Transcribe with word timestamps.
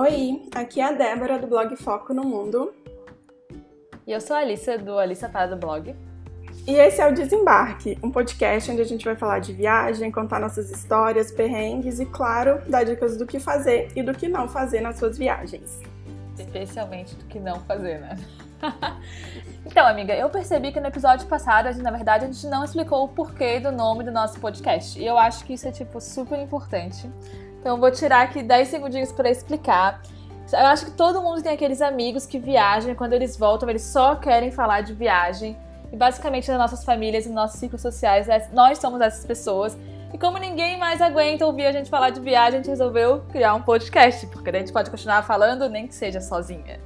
Oi, 0.00 0.48
aqui 0.54 0.80
é 0.80 0.84
a 0.84 0.92
Débora 0.92 1.38
do 1.38 1.46
blog 1.46 1.76
Foco 1.76 2.14
no 2.14 2.22
Mundo. 2.24 2.72
E 4.06 4.10
eu 4.10 4.18
sou 4.18 4.34
a 4.34 4.38
Alissa 4.38 4.78
do 4.78 4.98
Alissa 4.98 5.28
Para 5.28 5.48
do 5.48 5.56
Blog. 5.56 5.94
E 6.66 6.72
esse 6.72 7.02
é 7.02 7.06
o 7.06 7.12
Desembarque, 7.12 7.98
um 8.02 8.10
podcast 8.10 8.70
onde 8.70 8.80
a 8.80 8.84
gente 8.86 9.04
vai 9.04 9.14
falar 9.14 9.40
de 9.40 9.52
viagem, 9.52 10.10
contar 10.10 10.40
nossas 10.40 10.70
histórias, 10.70 11.30
perrengues 11.30 12.00
e, 12.00 12.06
claro, 12.06 12.62
dar 12.66 12.82
dicas 12.82 13.18
do 13.18 13.26
que 13.26 13.38
fazer 13.38 13.92
e 13.94 14.02
do 14.02 14.14
que 14.14 14.26
não 14.26 14.48
fazer 14.48 14.80
nas 14.80 14.98
suas 14.98 15.18
viagens. 15.18 15.82
Especialmente 16.38 17.14
do 17.16 17.26
que 17.26 17.38
não 17.38 17.60
fazer, 17.64 18.00
né? 18.00 18.18
então, 19.66 19.86
amiga, 19.86 20.14
eu 20.14 20.30
percebi 20.30 20.72
que 20.72 20.80
no 20.80 20.86
episódio 20.86 21.28
passado, 21.28 21.66
a 21.66 21.72
gente, 21.72 21.82
na 21.82 21.90
verdade, 21.90 22.24
a 22.24 22.26
gente 22.26 22.46
não 22.46 22.64
explicou 22.64 23.04
o 23.04 23.08
porquê 23.08 23.60
do 23.60 23.70
nome 23.70 24.02
do 24.02 24.10
nosso 24.10 24.40
podcast. 24.40 24.98
E 24.98 25.04
eu 25.04 25.18
acho 25.18 25.44
que 25.44 25.52
isso 25.52 25.68
é, 25.68 25.70
tipo, 25.70 26.00
super 26.00 26.40
importante. 26.40 27.06
Então, 27.60 27.78
vou 27.78 27.90
tirar 27.90 28.22
aqui 28.22 28.42
10 28.42 28.68
segundinhos 28.68 29.12
para 29.12 29.30
explicar. 29.30 30.02
Eu 30.52 30.66
acho 30.66 30.86
que 30.86 30.90
todo 30.92 31.22
mundo 31.22 31.42
tem 31.42 31.52
aqueles 31.52 31.80
amigos 31.80 32.26
que 32.26 32.38
viajam 32.38 32.90
e 32.90 32.94
quando 32.94 33.12
eles 33.12 33.36
voltam, 33.36 33.68
eles 33.68 33.82
só 33.82 34.16
querem 34.16 34.50
falar 34.50 34.80
de 34.80 34.92
viagem. 34.92 35.56
E 35.92 35.96
basicamente 35.96 36.48
nas 36.50 36.58
nossas 36.58 36.84
famílias 36.84 37.26
e 37.26 37.28
nossos 37.28 37.60
ciclos 37.60 37.82
sociais, 37.82 38.28
é, 38.28 38.48
nós 38.52 38.78
somos 38.78 39.00
essas 39.00 39.24
pessoas. 39.24 39.76
E 40.12 40.18
como 40.18 40.38
ninguém 40.38 40.78
mais 40.78 41.00
aguenta 41.00 41.46
ouvir 41.46 41.66
a 41.66 41.72
gente 41.72 41.88
falar 41.88 42.10
de 42.10 42.20
viagem, 42.20 42.54
a 42.54 42.62
gente 42.62 42.70
resolveu 42.70 43.20
criar 43.30 43.54
um 43.54 43.62
podcast, 43.62 44.26
porque 44.26 44.50
a 44.50 44.58
gente 44.58 44.72
pode 44.72 44.90
continuar 44.90 45.22
falando, 45.22 45.68
nem 45.68 45.86
que 45.86 45.94
seja 45.94 46.20
sozinha. 46.20 46.80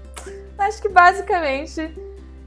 Acho 0.59 0.82
que 0.82 0.88
basicamente 0.88 1.96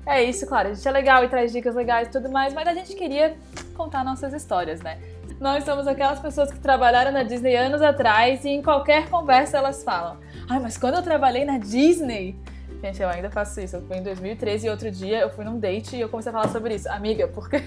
é 0.06 0.24
isso, 0.24 0.46
claro. 0.46 0.70
A 0.70 0.74
gente 0.74 0.88
é 0.88 0.92
legal 0.92 1.24
e 1.24 1.30
traz 1.30 1.52
dicas 1.52 1.74
legais 1.74 2.08
e 2.08 2.12
tudo 2.12 2.30
mais, 2.30 2.54
mas 2.54 2.68
a 2.68 2.74
gente 2.74 2.96
queria 2.96 3.36
contar 3.76 4.04
nossas 4.04 4.34
histórias, 4.34 4.82
né? 4.82 5.00
Nós 5.40 5.64
somos 5.64 5.88
aquelas 5.88 6.20
pessoas 6.20 6.52
que 6.52 6.60
trabalharam 6.60 7.12
na 7.12 7.24
Disney 7.24 7.56
anos 7.56 7.82
atrás 7.82 8.44
e 8.44 8.50
em 8.50 8.62
qualquer 8.62 9.10
conversa 9.10 9.58
elas 9.58 9.84
falam: 9.84 10.18
Ai, 10.50 10.60
mas 10.60 10.78
quando 10.78 10.96
eu 10.96 11.04
trabalhei 11.04 11.46
na 11.46 11.58
Disney, 11.58 12.36
Gente, 12.82 13.02
eu 13.02 13.10
ainda 13.10 13.30
faço 13.30 13.60
isso. 13.60 13.76
Eu 13.76 13.82
fui 13.82 13.98
em 13.98 14.04
2013 14.04 14.68
e 14.68 14.70
outro 14.70 14.92
dia 14.92 15.20
eu 15.22 15.30
fui 15.32 15.44
num 15.44 15.60
date 15.60 15.96
e 15.96 16.02
eu 16.02 16.10
comecei 16.10 16.30
a 16.30 16.34
falar 16.34 16.50
sobre 16.50 16.76
isso. 16.76 16.88
Amiga, 16.90 17.28
por 17.28 17.50
quê? 17.50 17.62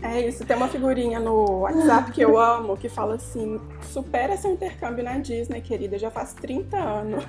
É 0.03 0.19
isso, 0.27 0.43
tem 0.43 0.57
uma 0.57 0.67
figurinha 0.67 1.19
no 1.19 1.59
WhatsApp 1.59 2.11
que 2.11 2.21
eu 2.21 2.35
amo 2.35 2.75
que 2.75 2.89
fala 2.89 3.13
assim: 3.15 3.61
supera 3.83 4.35
seu 4.35 4.51
intercâmbio 4.51 5.03
na 5.03 5.19
Disney, 5.19 5.61
querida, 5.61 5.95
já 5.99 6.09
faz 6.09 6.33
30 6.33 6.75
anos. 6.75 7.23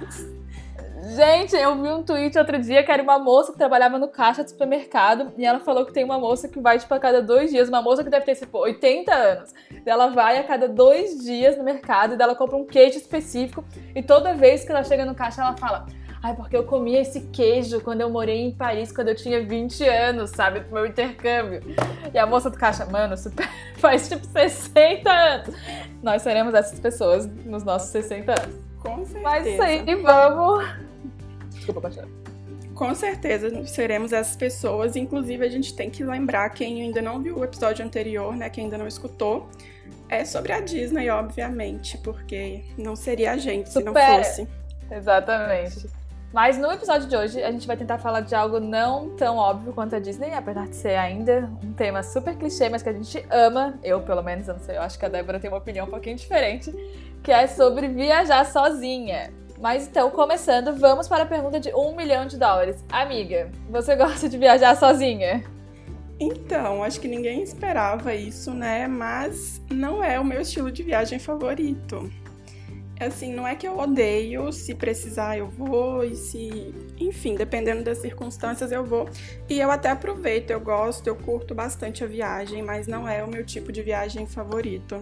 Gente, 1.03 1.56
eu 1.56 1.75
vi 1.83 1.89
um 1.89 2.05
tweet 2.05 2.39
outro 2.39 2.61
dia 2.61 2.84
que 2.84 2.92
era 2.92 3.03
uma 3.03 3.19
moça 3.19 3.50
que 3.50 3.58
trabalhava 3.58 3.98
no 3.98 4.06
caixa 4.06 4.45
do 4.45 4.50
supermercado 4.50 5.33
e 5.36 5.45
ela 5.45 5.58
falou 5.58 5.84
que 5.84 5.92
tem 5.92 6.05
uma 6.05 6.17
moça 6.17 6.48
que 6.48 6.61
vai, 6.61 6.78
tipo, 6.78 6.95
a 6.95 7.00
cada 7.00 7.20
dois 7.20 7.50
dias, 7.50 7.69
uma 7.69 7.83
moça 7.83 8.05
que 8.05 8.11
deve 8.11 8.25
ter, 8.25 8.36
tipo, 8.36 8.58
80 8.58 9.12
anos. 9.12 9.53
Ela 9.84 10.08
vai 10.08 10.39
a 10.39 10.45
cada 10.45 10.69
dois 10.69 11.19
dias 11.19 11.58
no 11.58 11.64
mercado 11.64 12.14
e 12.14 12.23
ela 12.23 12.36
compra 12.36 12.56
um 12.56 12.64
queijo 12.64 12.98
específico 12.98 13.64
e 13.97 14.00
toda 14.00 14.33
vez 14.33 14.64
que 14.64 14.70
ela 14.70 14.84
chega 14.84 15.05
no 15.05 15.12
caixa 15.12 15.42
ela 15.42 15.56
fala 15.56 15.86
Ai, 16.23 16.36
porque 16.36 16.56
eu 16.56 16.62
comi 16.62 16.95
esse 16.95 17.23
queijo 17.33 17.80
quando 17.80 18.00
eu 18.00 18.08
morei 18.08 18.41
em 18.42 18.53
Paris, 18.53 18.92
quando 18.92 19.08
eu 19.08 19.17
tinha 19.17 19.45
20 19.45 19.83
anos, 19.83 20.30
sabe? 20.30 20.61
Pro 20.61 20.75
meu 20.75 20.86
intercâmbio. 20.86 21.61
E 22.14 22.17
a 22.17 22.25
moça 22.25 22.48
do 22.48 22.56
caixa, 22.56 22.86
mano, 22.86 23.17
super, 23.17 23.48
faz 23.78 24.08
tipo 24.08 24.25
60 24.25 25.11
anos. 25.11 25.56
Nós 26.00 26.23
seremos 26.23 26.55
essas 26.55 26.78
pessoas 26.78 27.27
nos 27.27 27.64
nossos 27.64 27.89
60 27.91 28.30
anos. 28.41 28.56
Com 28.78 29.05
certeza. 29.05 29.20
Mas 29.20 29.47
isso 29.48 29.62
aí, 29.62 29.95
vamos. 29.97 30.92
Desculpa, 31.62 31.80
Paixão. 31.80 32.08
Com 32.74 32.92
certeza 32.94 33.64
seremos 33.66 34.12
essas 34.12 34.34
pessoas. 34.34 34.96
Inclusive, 34.96 35.46
a 35.46 35.48
gente 35.48 35.74
tem 35.74 35.88
que 35.88 36.02
lembrar 36.02 36.50
quem 36.50 36.82
ainda 36.82 37.00
não 37.00 37.22
viu 37.22 37.38
o 37.38 37.44
episódio 37.44 37.84
anterior, 37.84 38.36
né? 38.36 38.50
Quem 38.50 38.64
ainda 38.64 38.77
não 38.77 38.88
escutou. 38.88 39.48
É 40.08 40.24
sobre 40.24 40.52
a 40.52 40.60
Disney, 40.60 41.08
obviamente, 41.08 41.96
porque 41.98 42.64
não 42.77 42.96
seria 42.96 43.33
a 43.33 43.36
gente 43.36 43.70
se 43.70 43.83
não 43.83 43.94
fosse. 43.94 44.48
Exatamente. 44.90 45.88
Mas 46.33 46.58
no 46.58 46.72
episódio 46.72 47.08
de 47.08 47.16
hoje 47.16 47.42
a 47.42 47.52
gente 47.52 47.67
vai 47.67 47.77
tentar 47.77 47.98
falar 47.98 48.20
de 48.22 48.34
algo 48.34 48.58
não 48.58 49.11
tão 49.17 49.36
óbvio 49.36 49.72
quanto 49.72 49.95
a 49.95 49.98
Disney, 49.98 50.33
apesar 50.34 50.67
de 50.67 50.77
ser 50.77 50.96
ainda 50.96 51.51
um 51.62 51.72
tema 51.72 52.02
super 52.02 52.34
clichê, 52.36 52.68
mas 52.68 52.83
que 52.83 52.89
a 52.89 52.92
gente 52.92 53.24
ama. 53.30 53.78
Eu, 53.83 54.01
pelo 54.01 54.22
menos, 54.22 54.48
eu 54.48 54.55
não 54.55 54.61
sei, 54.61 54.77
eu 54.77 54.83
acho 54.83 54.98
que 54.98 55.05
a 55.05 55.08
Débora 55.08 55.39
tem 55.39 55.51
uma 55.51 55.58
opinião 55.58 55.86
um 55.86 55.90
pouquinho 55.90 56.17
diferente, 56.17 56.72
que 57.22 57.30
é 57.30 57.46
sobre 57.46 57.86
viajar 57.89 58.45
sozinha. 58.46 59.30
Mas 59.62 59.86
então, 59.86 60.11
começando, 60.11 60.77
vamos 60.77 61.06
para 61.06 61.23
a 61.23 61.27
pergunta 61.27 61.61
de 61.61 61.73
um 61.73 61.95
milhão 61.95 62.27
de 62.27 62.36
dólares. 62.36 62.84
Amiga, 62.89 63.48
você 63.70 63.95
gosta 63.95 64.28
de 64.28 64.36
viajar 64.36 64.77
sozinha? 64.77 65.45
Então, 66.18 66.83
acho 66.83 67.00
que 67.00 67.06
ninguém 67.06 67.45
esperava 67.45 68.12
isso, 68.12 68.52
né? 68.52 68.89
Mas 68.89 69.62
não 69.70 70.02
é 70.02 70.18
o 70.18 70.24
meu 70.24 70.40
estilo 70.40 70.72
de 70.72 70.83
viagem 70.83 71.20
favorito. 71.20 72.11
Assim, 72.98 73.33
não 73.33 73.46
é 73.46 73.55
que 73.55 73.67
eu 73.67 73.78
odeio, 73.78 74.52
se 74.52 74.74
precisar 74.74 75.39
eu 75.39 75.48
vou, 75.48 76.02
e 76.02 76.17
se. 76.17 76.74
Enfim, 76.98 77.36
dependendo 77.36 77.84
das 77.84 77.98
circunstâncias 77.98 78.72
eu 78.72 78.84
vou. 78.84 79.08
E 79.48 79.61
eu 79.61 79.70
até 79.70 79.90
aproveito, 79.90 80.51
eu 80.51 80.61
gosto, 80.61 81.06
eu 81.06 81.14
curto 81.14 81.55
bastante 81.55 82.02
a 82.02 82.06
viagem, 82.08 82.62
mas 82.62 82.89
não 82.89 83.08
é 83.08 83.22
o 83.22 83.28
meu 83.28 83.46
tipo 83.46 83.70
de 83.70 83.80
viagem 83.80 84.27
favorito. 84.27 85.01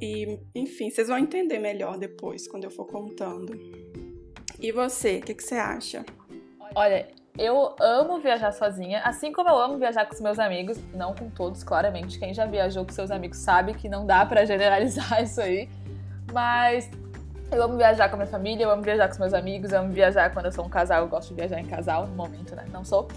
E, 0.00 0.38
enfim, 0.54 0.90
vocês 0.90 1.08
vão 1.08 1.18
entender 1.18 1.58
melhor 1.58 1.98
depois, 1.98 2.46
quando 2.46 2.64
eu 2.64 2.70
for 2.70 2.86
contando. 2.86 3.52
E 4.60 4.72
você, 4.72 5.18
o 5.18 5.22
que, 5.22 5.34
que 5.34 5.42
você 5.42 5.56
acha? 5.56 6.04
Olha, 6.74 7.08
eu 7.38 7.74
amo 7.80 8.18
viajar 8.18 8.52
sozinha, 8.52 9.00
assim 9.04 9.32
como 9.32 9.48
eu 9.48 9.56
amo 9.56 9.78
viajar 9.78 10.06
com 10.06 10.14
os 10.14 10.20
meus 10.20 10.38
amigos, 10.38 10.78
não 10.92 11.14
com 11.14 11.30
todos, 11.30 11.62
claramente. 11.62 12.18
Quem 12.18 12.34
já 12.34 12.46
viajou 12.46 12.84
com 12.84 12.92
seus 12.92 13.10
amigos 13.10 13.38
sabe 13.38 13.74
que 13.74 13.88
não 13.88 14.04
dá 14.04 14.26
para 14.26 14.44
generalizar 14.44 15.22
isso 15.22 15.40
aí. 15.40 15.68
Mas 16.32 16.90
eu 17.50 17.62
amo 17.62 17.76
viajar 17.76 18.08
com 18.08 18.16
a 18.16 18.18
minha 18.18 18.30
família, 18.30 18.64
eu 18.64 18.70
amo 18.70 18.82
viajar 18.82 19.06
com 19.06 19.12
os 19.12 19.18
meus 19.18 19.34
amigos, 19.34 19.72
eu 19.72 19.80
amo 19.80 19.92
viajar 19.92 20.32
quando 20.32 20.46
eu 20.46 20.52
sou 20.52 20.64
um 20.64 20.68
casal, 20.68 21.02
eu 21.02 21.08
gosto 21.08 21.28
de 21.28 21.34
viajar 21.34 21.60
em 21.60 21.66
casal, 21.66 22.06
no 22.06 22.14
momento, 22.14 22.54
né? 22.54 22.66
Não 22.72 22.84
sou. 22.84 23.08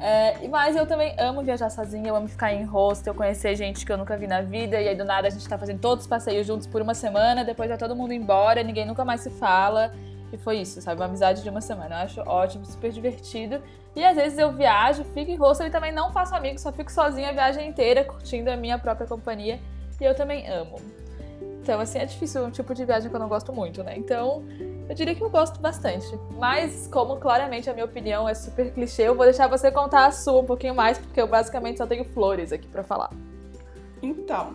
É, 0.00 0.46
mas 0.46 0.76
eu 0.76 0.86
também 0.86 1.14
amo 1.18 1.42
viajar 1.42 1.70
sozinha, 1.70 2.08
eu 2.08 2.14
amo 2.14 2.28
ficar 2.28 2.52
em 2.52 2.64
hostel, 2.64 3.12
conhecer 3.14 3.56
gente 3.56 3.84
que 3.84 3.92
eu 3.92 3.98
nunca 3.98 4.16
vi 4.16 4.28
na 4.28 4.40
vida, 4.40 4.80
e 4.80 4.88
aí 4.88 4.94
do 4.94 5.04
nada 5.04 5.26
a 5.26 5.30
gente 5.30 5.46
tá 5.48 5.58
fazendo 5.58 5.80
todos 5.80 6.04
os 6.04 6.08
passeios 6.08 6.46
juntos 6.46 6.68
por 6.68 6.80
uma 6.80 6.94
semana, 6.94 7.44
depois 7.44 7.68
vai 7.68 7.76
todo 7.76 7.96
mundo 7.96 8.12
embora, 8.12 8.62
ninguém 8.62 8.86
nunca 8.86 9.04
mais 9.04 9.22
se 9.22 9.30
fala. 9.30 9.92
E 10.32 10.36
foi 10.36 10.58
isso, 10.58 10.80
sabe? 10.82 11.00
Uma 11.00 11.06
amizade 11.06 11.42
de 11.42 11.48
uma 11.48 11.60
semana. 11.60 11.96
Eu 11.96 11.98
acho 12.02 12.20
ótimo, 12.20 12.64
super 12.64 12.92
divertido. 12.92 13.62
E 13.96 14.04
às 14.04 14.14
vezes 14.14 14.38
eu 14.38 14.52
viajo, 14.52 15.02
fico 15.04 15.30
em 15.30 15.36
hostel 15.36 15.66
e 15.66 15.70
também 15.70 15.90
não 15.90 16.12
faço 16.12 16.34
amigos, 16.34 16.60
só 16.60 16.70
fico 16.70 16.92
sozinha 16.92 17.30
a 17.30 17.32
viagem 17.32 17.66
inteira, 17.66 18.04
curtindo 18.04 18.50
a 18.50 18.56
minha 18.56 18.78
própria 18.78 19.06
companhia. 19.06 19.58
E 20.00 20.04
eu 20.04 20.14
também 20.14 20.46
amo. 20.48 20.76
Então, 21.62 21.80
assim, 21.80 21.98
é 21.98 22.06
difícil 22.06 22.44
um 22.44 22.50
tipo 22.50 22.74
de 22.74 22.84
viagem 22.84 23.10
que 23.10 23.16
eu 23.16 23.20
não 23.20 23.28
gosto 23.28 23.52
muito, 23.52 23.82
né? 23.82 23.94
Então, 23.96 24.44
eu 24.88 24.94
diria 24.94 25.14
que 25.14 25.22
eu 25.22 25.28
gosto 25.28 25.60
bastante. 25.60 26.06
Mas, 26.38 26.88
como 26.90 27.16
claramente 27.18 27.68
a 27.68 27.74
minha 27.74 27.84
opinião 27.84 28.28
é 28.28 28.34
super 28.34 28.72
clichê, 28.72 29.02
eu 29.02 29.14
vou 29.14 29.24
deixar 29.24 29.46
você 29.46 29.70
contar 29.70 30.06
a 30.06 30.10
sua 30.10 30.40
um 30.40 30.46
pouquinho 30.46 30.74
mais, 30.74 30.98
porque 30.98 31.20
eu 31.20 31.26
basicamente 31.26 31.78
só 31.78 31.86
tenho 31.86 32.04
flores 32.04 32.52
aqui 32.52 32.66
para 32.66 32.82
falar. 32.82 33.10
Então, 34.02 34.54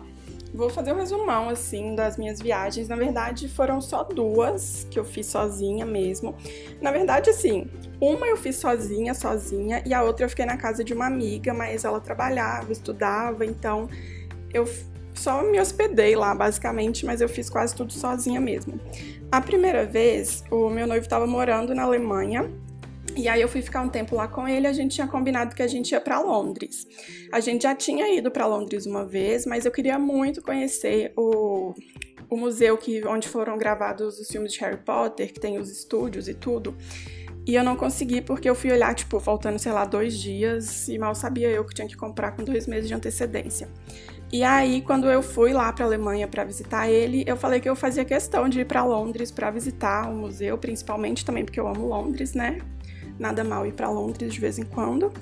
vou 0.52 0.68
fazer 0.70 0.92
um 0.92 0.96
resumão, 0.96 1.48
assim, 1.48 1.94
das 1.94 2.16
minhas 2.16 2.40
viagens. 2.40 2.88
Na 2.88 2.96
verdade, 2.96 3.48
foram 3.48 3.80
só 3.80 4.02
duas 4.02 4.86
que 4.90 4.98
eu 4.98 5.04
fiz 5.04 5.26
sozinha 5.26 5.86
mesmo. 5.86 6.34
Na 6.80 6.90
verdade, 6.90 7.30
assim, 7.30 7.70
uma 8.00 8.26
eu 8.26 8.36
fiz 8.36 8.56
sozinha, 8.56 9.14
sozinha, 9.14 9.82
e 9.86 9.94
a 9.94 10.02
outra 10.02 10.24
eu 10.24 10.28
fiquei 10.28 10.46
na 10.46 10.56
casa 10.56 10.82
de 10.82 10.92
uma 10.92 11.06
amiga, 11.06 11.54
mas 11.54 11.84
ela 11.84 12.00
trabalhava, 12.00 12.72
estudava, 12.72 13.44
então 13.44 13.88
eu 14.52 14.66
só 15.14 15.42
me 15.42 15.60
hospedei 15.60 16.16
lá, 16.16 16.34
basicamente, 16.34 17.06
mas 17.06 17.20
eu 17.20 17.28
fiz 17.28 17.48
quase 17.48 17.74
tudo 17.74 17.92
sozinha 17.92 18.40
mesmo. 18.40 18.80
A 19.34 19.40
primeira 19.40 19.84
vez, 19.84 20.44
o 20.48 20.70
meu 20.70 20.86
noivo 20.86 21.02
estava 21.02 21.26
morando 21.26 21.74
na 21.74 21.82
Alemanha. 21.82 22.48
E 23.16 23.26
aí 23.26 23.40
eu 23.40 23.48
fui 23.48 23.62
ficar 23.62 23.82
um 23.82 23.88
tempo 23.88 24.14
lá 24.14 24.28
com 24.28 24.46
ele, 24.46 24.64
a 24.64 24.72
gente 24.72 24.94
tinha 24.94 25.08
combinado 25.08 25.56
que 25.56 25.62
a 25.62 25.66
gente 25.66 25.90
ia 25.90 26.00
para 26.00 26.20
Londres. 26.20 26.86
A 27.32 27.40
gente 27.40 27.64
já 27.64 27.74
tinha 27.74 28.16
ido 28.16 28.30
para 28.30 28.46
Londres 28.46 28.86
uma 28.86 29.04
vez, 29.04 29.44
mas 29.44 29.64
eu 29.64 29.72
queria 29.72 29.98
muito 29.98 30.40
conhecer 30.40 31.12
o, 31.16 31.74
o 32.30 32.36
museu 32.36 32.78
que 32.78 33.04
onde 33.04 33.26
foram 33.26 33.58
gravados 33.58 34.20
os 34.20 34.28
filmes 34.28 34.52
de 34.52 34.60
Harry 34.60 34.76
Potter, 34.76 35.32
que 35.32 35.40
tem 35.40 35.58
os 35.58 35.68
estúdios 35.68 36.28
e 36.28 36.34
tudo. 36.34 36.72
E 37.44 37.56
eu 37.56 37.64
não 37.64 37.74
consegui 37.74 38.20
porque 38.20 38.48
eu 38.48 38.54
fui 38.54 38.70
olhar, 38.70 38.94
tipo, 38.94 39.18
faltando, 39.18 39.58
sei 39.58 39.72
lá, 39.72 39.84
dois 39.84 40.16
dias, 40.16 40.88
e 40.88 40.96
mal 40.96 41.12
sabia 41.12 41.50
eu 41.50 41.64
que 41.64 41.74
tinha 41.74 41.88
que 41.88 41.96
comprar 41.96 42.36
com 42.36 42.44
dois 42.44 42.68
meses 42.68 42.86
de 42.86 42.94
antecedência. 42.94 43.68
E 44.34 44.42
aí, 44.42 44.82
quando 44.82 45.08
eu 45.08 45.22
fui 45.22 45.52
lá 45.52 45.72
para 45.72 45.84
a 45.84 45.86
Alemanha 45.86 46.26
para 46.26 46.42
visitar 46.42 46.90
ele, 46.90 47.22
eu 47.24 47.36
falei 47.36 47.60
que 47.60 47.68
eu 47.68 47.76
fazia 47.76 48.04
questão 48.04 48.48
de 48.48 48.62
ir 48.62 48.64
para 48.64 48.82
Londres 48.82 49.30
para 49.30 49.48
visitar 49.48 50.10
o 50.10 50.16
museu, 50.16 50.58
principalmente 50.58 51.24
também 51.24 51.44
porque 51.44 51.60
eu 51.60 51.68
amo 51.68 51.86
Londres, 51.86 52.34
né? 52.34 52.58
Nada 53.16 53.44
mal 53.44 53.64
ir 53.64 53.72
para 53.74 53.88
Londres 53.88 54.34
de 54.34 54.40
vez 54.40 54.58
em 54.58 54.64
quando. 54.64 55.12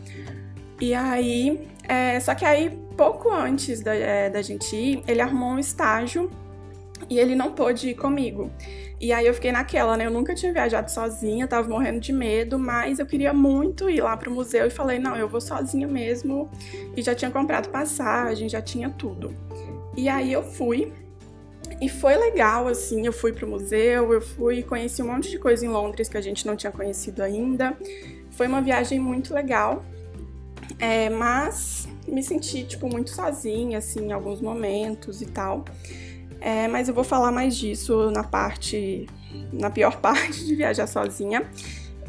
E 0.80 0.94
aí, 0.94 1.68
é, 1.86 2.18
só 2.20 2.34
que 2.34 2.46
aí, 2.46 2.70
pouco 2.96 3.30
antes 3.30 3.82
da, 3.82 3.94
é, 3.94 4.30
da 4.30 4.40
gente 4.40 4.74
ir, 4.74 5.02
ele 5.06 5.20
arrumou 5.20 5.50
um 5.50 5.58
estágio 5.58 6.30
e 7.10 7.18
ele 7.18 7.34
não 7.34 7.52
pôde 7.52 7.90
ir 7.90 7.94
comigo. 7.94 8.50
E 9.02 9.12
aí 9.12 9.26
eu 9.26 9.34
fiquei 9.34 9.50
naquela, 9.50 9.96
né? 9.96 10.06
Eu 10.06 10.12
nunca 10.12 10.32
tinha 10.32 10.52
viajado 10.52 10.88
sozinha, 10.88 11.48
tava 11.48 11.68
morrendo 11.68 11.98
de 11.98 12.12
medo, 12.12 12.56
mas 12.56 13.00
eu 13.00 13.04
queria 13.04 13.34
muito 13.34 13.90
ir 13.90 14.00
lá 14.00 14.16
pro 14.16 14.30
museu 14.30 14.64
e 14.64 14.70
falei, 14.70 15.00
não, 15.00 15.16
eu 15.16 15.28
vou 15.28 15.40
sozinha 15.40 15.88
mesmo. 15.88 16.48
E 16.96 17.02
já 17.02 17.12
tinha 17.12 17.28
comprado 17.28 17.68
passagem, 17.68 18.48
já 18.48 18.62
tinha 18.62 18.88
tudo. 18.90 19.34
E 19.96 20.08
aí 20.08 20.32
eu 20.32 20.44
fui. 20.44 20.92
E 21.80 21.88
foi 21.88 22.16
legal, 22.16 22.68
assim, 22.68 23.04
eu 23.04 23.12
fui 23.12 23.32
pro 23.32 23.44
museu, 23.44 24.12
eu 24.12 24.20
fui 24.20 24.62
conheci 24.62 25.02
um 25.02 25.08
monte 25.08 25.30
de 25.30 25.38
coisa 25.38 25.66
em 25.66 25.68
Londres 25.68 26.08
que 26.08 26.16
a 26.16 26.20
gente 26.20 26.46
não 26.46 26.54
tinha 26.54 26.70
conhecido 26.70 27.24
ainda. 27.24 27.76
Foi 28.30 28.46
uma 28.46 28.62
viagem 28.62 29.00
muito 29.00 29.34
legal, 29.34 29.84
é, 30.78 31.10
mas 31.10 31.88
me 32.06 32.22
senti, 32.22 32.62
tipo, 32.62 32.88
muito 32.88 33.10
sozinha, 33.10 33.78
assim, 33.78 34.06
em 34.06 34.12
alguns 34.12 34.40
momentos 34.40 35.20
e 35.20 35.26
tal. 35.26 35.64
É, 36.44 36.66
mas 36.66 36.88
eu 36.88 36.94
vou 36.94 37.04
falar 37.04 37.30
mais 37.30 37.56
disso 37.56 38.10
na 38.10 38.24
parte, 38.24 39.06
na 39.52 39.70
pior 39.70 39.98
parte 40.02 40.44
de 40.44 40.56
viajar 40.56 40.88
sozinha. 40.88 41.48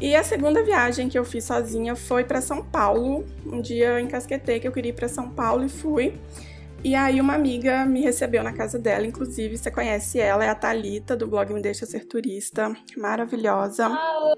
E 0.00 0.16
a 0.16 0.24
segunda 0.24 0.60
viagem 0.64 1.08
que 1.08 1.16
eu 1.16 1.24
fiz 1.24 1.44
sozinha 1.44 1.94
foi 1.94 2.24
para 2.24 2.40
São 2.40 2.64
Paulo. 2.64 3.24
Um 3.46 3.60
dia 3.60 3.90
eu 3.90 4.00
encasquetei 4.00 4.58
que 4.58 4.66
eu 4.66 4.72
queria 4.72 4.90
ir 4.90 4.94
para 4.94 5.08
São 5.08 5.30
Paulo 5.30 5.64
e 5.64 5.68
fui. 5.68 6.14
E 6.84 6.94
aí 6.94 7.18
uma 7.18 7.34
amiga 7.34 7.86
me 7.86 8.02
recebeu 8.02 8.42
na 8.42 8.52
casa 8.52 8.78
dela, 8.78 9.06
inclusive 9.06 9.56
você 9.56 9.70
conhece 9.70 10.20
ela, 10.20 10.44
é 10.44 10.50
a 10.50 10.54
Talita 10.54 11.16
do 11.16 11.26
blog 11.26 11.50
Me 11.54 11.62
Deixa 11.62 11.86
Ser 11.86 12.04
Turista, 12.04 12.76
maravilhosa. 12.94 13.88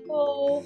Oh. 0.08 0.62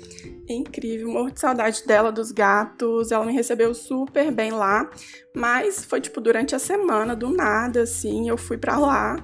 Incrível, 0.46 1.08
morro 1.08 1.30
de 1.30 1.40
saudade 1.40 1.82
dela, 1.86 2.12
dos 2.12 2.32
gatos. 2.32 3.10
Ela 3.10 3.24
me 3.24 3.32
recebeu 3.32 3.72
super 3.72 4.30
bem 4.30 4.50
lá, 4.50 4.90
mas 5.34 5.82
foi 5.82 6.02
tipo 6.02 6.20
durante 6.20 6.54
a 6.54 6.58
semana, 6.58 7.16
do 7.16 7.30
nada 7.30 7.84
assim, 7.84 8.28
eu 8.28 8.36
fui 8.36 8.58
para 8.58 8.78
lá. 8.78 9.16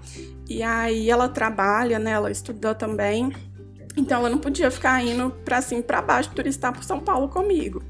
E 0.49 0.63
aí 0.63 1.11
ela 1.11 1.29
trabalha, 1.29 1.99
né? 1.99 2.13
Ela 2.13 2.31
estuda 2.31 2.75
também. 2.75 3.35
Então 3.99 4.21
ela 4.21 4.31
não 4.31 4.39
podia 4.39 4.71
ficar 4.71 5.05
indo 5.05 5.31
para 5.45 5.61
cima 5.61 5.81
e 5.81 5.85
para 5.85 6.01
baixo 6.01 6.31
turistar 6.35 6.73
por 6.73 6.85
São 6.85 7.01
Paulo 7.01 7.29
comigo. 7.29 7.83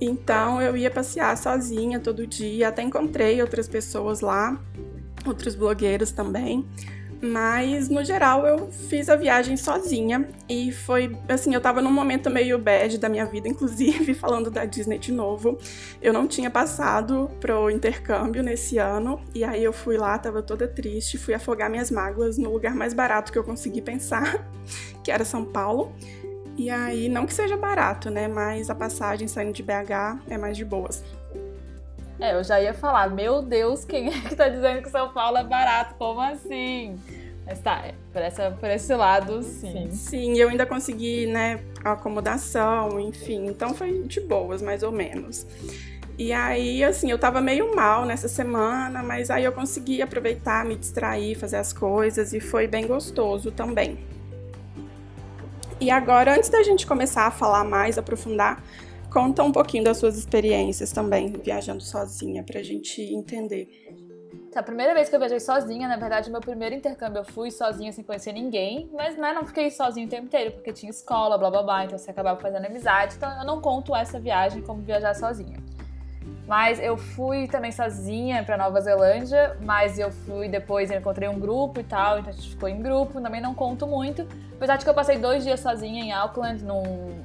Então 0.00 0.62
eu 0.62 0.76
ia 0.76 0.90
passear 0.90 1.36
sozinha 1.36 1.98
todo 1.98 2.26
dia, 2.26 2.68
até 2.68 2.82
encontrei 2.82 3.40
outras 3.40 3.68
pessoas 3.68 4.20
lá, 4.20 4.60
outros 5.26 5.54
blogueiros 5.54 6.12
também. 6.12 6.64
Mas 7.20 7.88
no 7.88 8.04
geral 8.04 8.46
eu 8.46 8.70
fiz 8.70 9.08
a 9.08 9.16
viagem 9.16 9.56
sozinha 9.56 10.28
e 10.48 10.70
foi 10.70 11.16
assim, 11.28 11.52
eu 11.52 11.60
tava 11.60 11.82
num 11.82 11.90
momento 11.90 12.30
meio 12.30 12.58
bad 12.58 12.96
da 12.96 13.08
minha 13.08 13.26
vida, 13.26 13.48
inclusive 13.50 14.14
falando 14.14 14.50
da 14.50 14.64
Disney 14.64 14.98
de 14.98 15.10
novo. 15.10 15.58
Eu 16.00 16.12
não 16.12 16.28
tinha 16.28 16.48
passado 16.48 17.28
pro 17.40 17.70
intercâmbio 17.70 18.42
nesse 18.42 18.78
ano 18.78 19.20
e 19.34 19.42
aí 19.42 19.64
eu 19.64 19.72
fui 19.72 19.96
lá, 19.96 20.16
tava 20.16 20.42
toda 20.42 20.68
triste, 20.68 21.18
fui 21.18 21.34
afogar 21.34 21.68
minhas 21.68 21.90
mágoas 21.90 22.38
no 22.38 22.52
lugar 22.52 22.74
mais 22.74 22.94
barato 22.94 23.32
que 23.32 23.38
eu 23.38 23.44
consegui 23.44 23.82
pensar, 23.82 24.48
que 25.02 25.10
era 25.10 25.24
São 25.24 25.44
Paulo. 25.44 25.92
E 26.58 26.68
aí, 26.68 27.08
não 27.08 27.24
que 27.24 27.32
seja 27.32 27.56
barato, 27.56 28.10
né? 28.10 28.26
Mas 28.26 28.68
a 28.68 28.74
passagem 28.74 29.28
saindo 29.28 29.52
de 29.52 29.62
BH 29.62 30.18
é 30.28 30.36
mais 30.36 30.56
de 30.56 30.64
boas. 30.64 31.04
É, 32.18 32.34
eu 32.34 32.42
já 32.42 32.60
ia 32.60 32.74
falar, 32.74 33.08
meu 33.08 33.40
Deus, 33.40 33.84
quem 33.84 34.08
é 34.08 34.20
que 34.20 34.34
tá 34.34 34.48
dizendo 34.48 34.82
que 34.82 34.90
São 34.90 35.12
Paulo 35.12 35.38
é 35.38 35.44
barato? 35.44 35.94
Como 35.94 36.20
assim? 36.20 36.98
Mas 37.46 37.60
tá, 37.60 37.80
é, 37.86 37.94
por, 38.12 38.20
essa, 38.20 38.50
por 38.50 38.68
esse 38.68 38.92
lado, 38.92 39.40
sim. 39.44 39.88
Sim, 39.92 40.36
eu 40.36 40.48
ainda 40.48 40.66
consegui, 40.66 41.26
né, 41.26 41.60
acomodação, 41.84 42.98
enfim. 42.98 43.46
Então 43.46 43.72
foi 43.72 44.02
de 44.02 44.20
boas, 44.20 44.60
mais 44.60 44.82
ou 44.82 44.90
menos. 44.90 45.46
E 46.18 46.32
aí, 46.32 46.82
assim, 46.82 47.08
eu 47.08 47.18
tava 47.18 47.40
meio 47.40 47.72
mal 47.76 48.04
nessa 48.04 48.26
semana, 48.26 49.00
mas 49.04 49.30
aí 49.30 49.44
eu 49.44 49.52
consegui 49.52 50.02
aproveitar, 50.02 50.64
me 50.64 50.74
distrair, 50.74 51.36
fazer 51.36 51.58
as 51.58 51.72
coisas 51.72 52.32
e 52.32 52.40
foi 52.40 52.66
bem 52.66 52.88
gostoso 52.88 53.52
também. 53.52 53.96
E 55.80 55.90
agora, 55.90 56.34
antes 56.34 56.48
da 56.48 56.62
gente 56.64 56.84
começar 56.84 57.26
a 57.26 57.30
falar 57.30 57.62
mais, 57.62 57.96
aprofundar, 57.96 58.60
conta 59.12 59.44
um 59.44 59.52
pouquinho 59.52 59.84
das 59.84 59.96
suas 59.96 60.18
experiências 60.18 60.90
também, 60.90 61.32
viajando 61.32 61.80
sozinha, 61.80 62.42
pra 62.42 62.60
gente 62.62 63.00
entender. 63.00 63.68
Tá, 64.50 64.58
a 64.58 64.62
primeira 64.62 64.92
vez 64.92 65.08
que 65.08 65.14
eu 65.14 65.20
viajei 65.20 65.38
sozinha, 65.38 65.86
na 65.86 65.96
verdade, 65.96 66.32
meu 66.32 66.40
primeiro 66.40 66.74
intercâmbio 66.74 67.20
eu 67.20 67.24
fui 67.24 67.52
sozinha 67.52 67.92
sem 67.92 68.02
conhecer 68.02 68.32
ninguém, 68.32 68.90
mas 68.92 69.16
né, 69.16 69.32
não 69.32 69.46
fiquei 69.46 69.70
sozinha 69.70 70.04
o 70.04 70.10
tempo 70.10 70.24
inteiro, 70.24 70.50
porque 70.52 70.72
tinha 70.72 70.90
escola, 70.90 71.38
blá 71.38 71.48
blá 71.48 71.62
blá, 71.62 71.84
então 71.84 71.96
você 71.96 72.10
acabava 72.10 72.40
fazendo 72.40 72.66
amizade, 72.66 73.14
então 73.16 73.30
eu 73.38 73.46
não 73.46 73.60
conto 73.60 73.94
essa 73.94 74.18
viagem 74.18 74.62
como 74.62 74.82
viajar 74.82 75.14
sozinha. 75.14 75.58
Mas 76.48 76.80
eu 76.80 76.96
fui 76.96 77.46
também 77.46 77.70
sozinha 77.70 78.42
para 78.42 78.56
Nova 78.56 78.80
Zelândia, 78.80 79.54
mas 79.60 79.98
eu 79.98 80.10
fui 80.10 80.48
depois, 80.48 80.90
eu 80.90 80.96
encontrei 80.96 81.28
um 81.28 81.38
grupo 81.38 81.78
e 81.78 81.84
tal, 81.84 82.18
então 82.18 82.30
a 82.30 82.32
gente 82.32 82.48
ficou 82.48 82.70
em 82.70 82.80
grupo, 82.80 83.20
também 83.20 83.38
não 83.38 83.54
conto 83.54 83.86
muito. 83.86 84.26
Apesar 84.54 84.76
de 84.76 84.84
que 84.84 84.88
eu 84.88 84.94
passei 84.94 85.18
dois 85.18 85.44
dias 85.44 85.60
sozinha 85.60 86.02
em 86.02 86.10
Auckland, 86.10 86.64
num, 86.64 86.82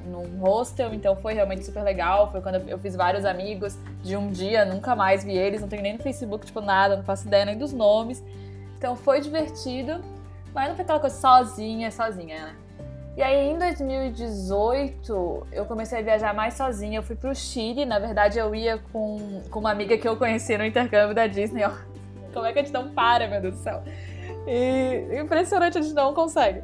num 0.07 0.39
hostel, 0.41 0.93
então 0.93 1.15
foi 1.15 1.33
realmente 1.33 1.63
super 1.63 1.83
legal. 1.83 2.29
Foi 2.33 2.41
quando 2.41 2.55
eu 2.67 2.77
fiz 2.77 2.97
vários 2.97 3.23
amigos 3.23 3.77
de 4.03 4.17
um 4.17 4.29
dia, 4.29 4.65
nunca 4.65 4.93
mais 4.93 5.23
vi 5.23 5.37
eles, 5.37 5.61
não 5.61 5.69
tenho 5.69 5.83
nem 5.83 5.93
no 5.93 5.99
Facebook, 6.03 6.45
tipo, 6.45 6.59
nada, 6.59 6.97
não 6.97 7.03
faço 7.05 7.25
ideia 7.25 7.45
nem 7.45 7.57
dos 7.57 7.71
nomes. 7.71 8.21
Então 8.77 8.93
foi 8.93 9.21
divertido, 9.21 10.03
mas 10.53 10.67
não 10.67 10.75
foi 10.75 10.83
aquela 10.83 10.99
coisa 10.99 11.15
sozinha, 11.15 11.89
sozinha, 11.91 12.47
né? 12.47 12.55
E 13.15 13.21
aí 13.21 13.51
em 13.51 13.59
2018 13.59 15.47
eu 15.51 15.65
comecei 15.65 15.99
a 15.99 16.01
viajar 16.01 16.33
mais 16.33 16.55
sozinha. 16.55 16.97
Eu 16.97 17.03
fui 17.03 17.15
pro 17.15 17.33
Chile, 17.35 17.85
na 17.85 17.99
verdade 17.99 18.39
eu 18.39 18.55
ia 18.55 18.79
com, 18.91 19.41
com 19.51 19.59
uma 19.59 19.71
amiga 19.71 19.97
que 19.97 20.07
eu 20.07 20.17
conheci 20.17 20.57
no 20.57 20.65
intercâmbio 20.65 21.13
da 21.13 21.27
Disney. 21.27 21.63
Ó. 21.63 21.71
Como 22.33 22.45
é 22.45 22.51
que 22.51 22.59
a 22.59 22.63
gente 22.63 22.73
não 22.73 22.89
para, 22.89 23.27
meu 23.27 23.39
Deus 23.39 23.55
do 23.55 23.61
céu? 23.61 23.83
E 24.47 25.19
impressionante, 25.19 25.77
a 25.77 25.81
gente 25.81 25.93
não 25.93 26.13
consegue. 26.13 26.61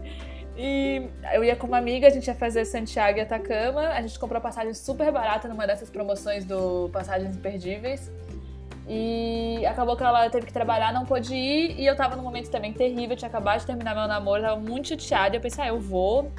E 0.57 1.07
eu 1.33 1.43
ia 1.43 1.55
com 1.55 1.67
uma 1.67 1.77
amiga, 1.77 2.07
a 2.07 2.09
gente 2.09 2.27
ia 2.27 2.35
fazer 2.35 2.65
Santiago 2.65 3.19
e 3.19 3.21
Atacama. 3.21 3.89
A 3.89 4.01
gente 4.01 4.19
comprou 4.19 4.41
passagem 4.41 4.73
super 4.73 5.11
barata 5.11 5.47
numa 5.47 5.65
dessas 5.65 5.89
promoções 5.89 6.43
do 6.43 6.89
Passagens 6.91 7.35
Imperdíveis. 7.35 8.11
E 8.91 9.63
acabou 9.67 9.95
que 9.95 10.03
ela 10.03 10.27
teve 10.31 10.47
que 10.47 10.51
trabalhar, 10.51 10.91
não 10.91 11.05
pôde 11.05 11.35
ir. 11.35 11.79
E 11.79 11.85
eu 11.85 11.95
tava 11.95 12.15
num 12.15 12.23
momento 12.23 12.49
também 12.49 12.73
terrível, 12.73 13.15
tinha 13.15 13.29
acabado 13.29 13.59
de 13.59 13.67
terminar 13.67 13.93
meu 13.93 14.07
namoro, 14.07 14.41
tava 14.41 14.59
muito 14.59 14.87
chateada. 14.87 15.35
Eu 15.35 15.41
pensei, 15.41 15.63
ah, 15.63 15.67
eu 15.67 15.79
vou. 15.79 16.31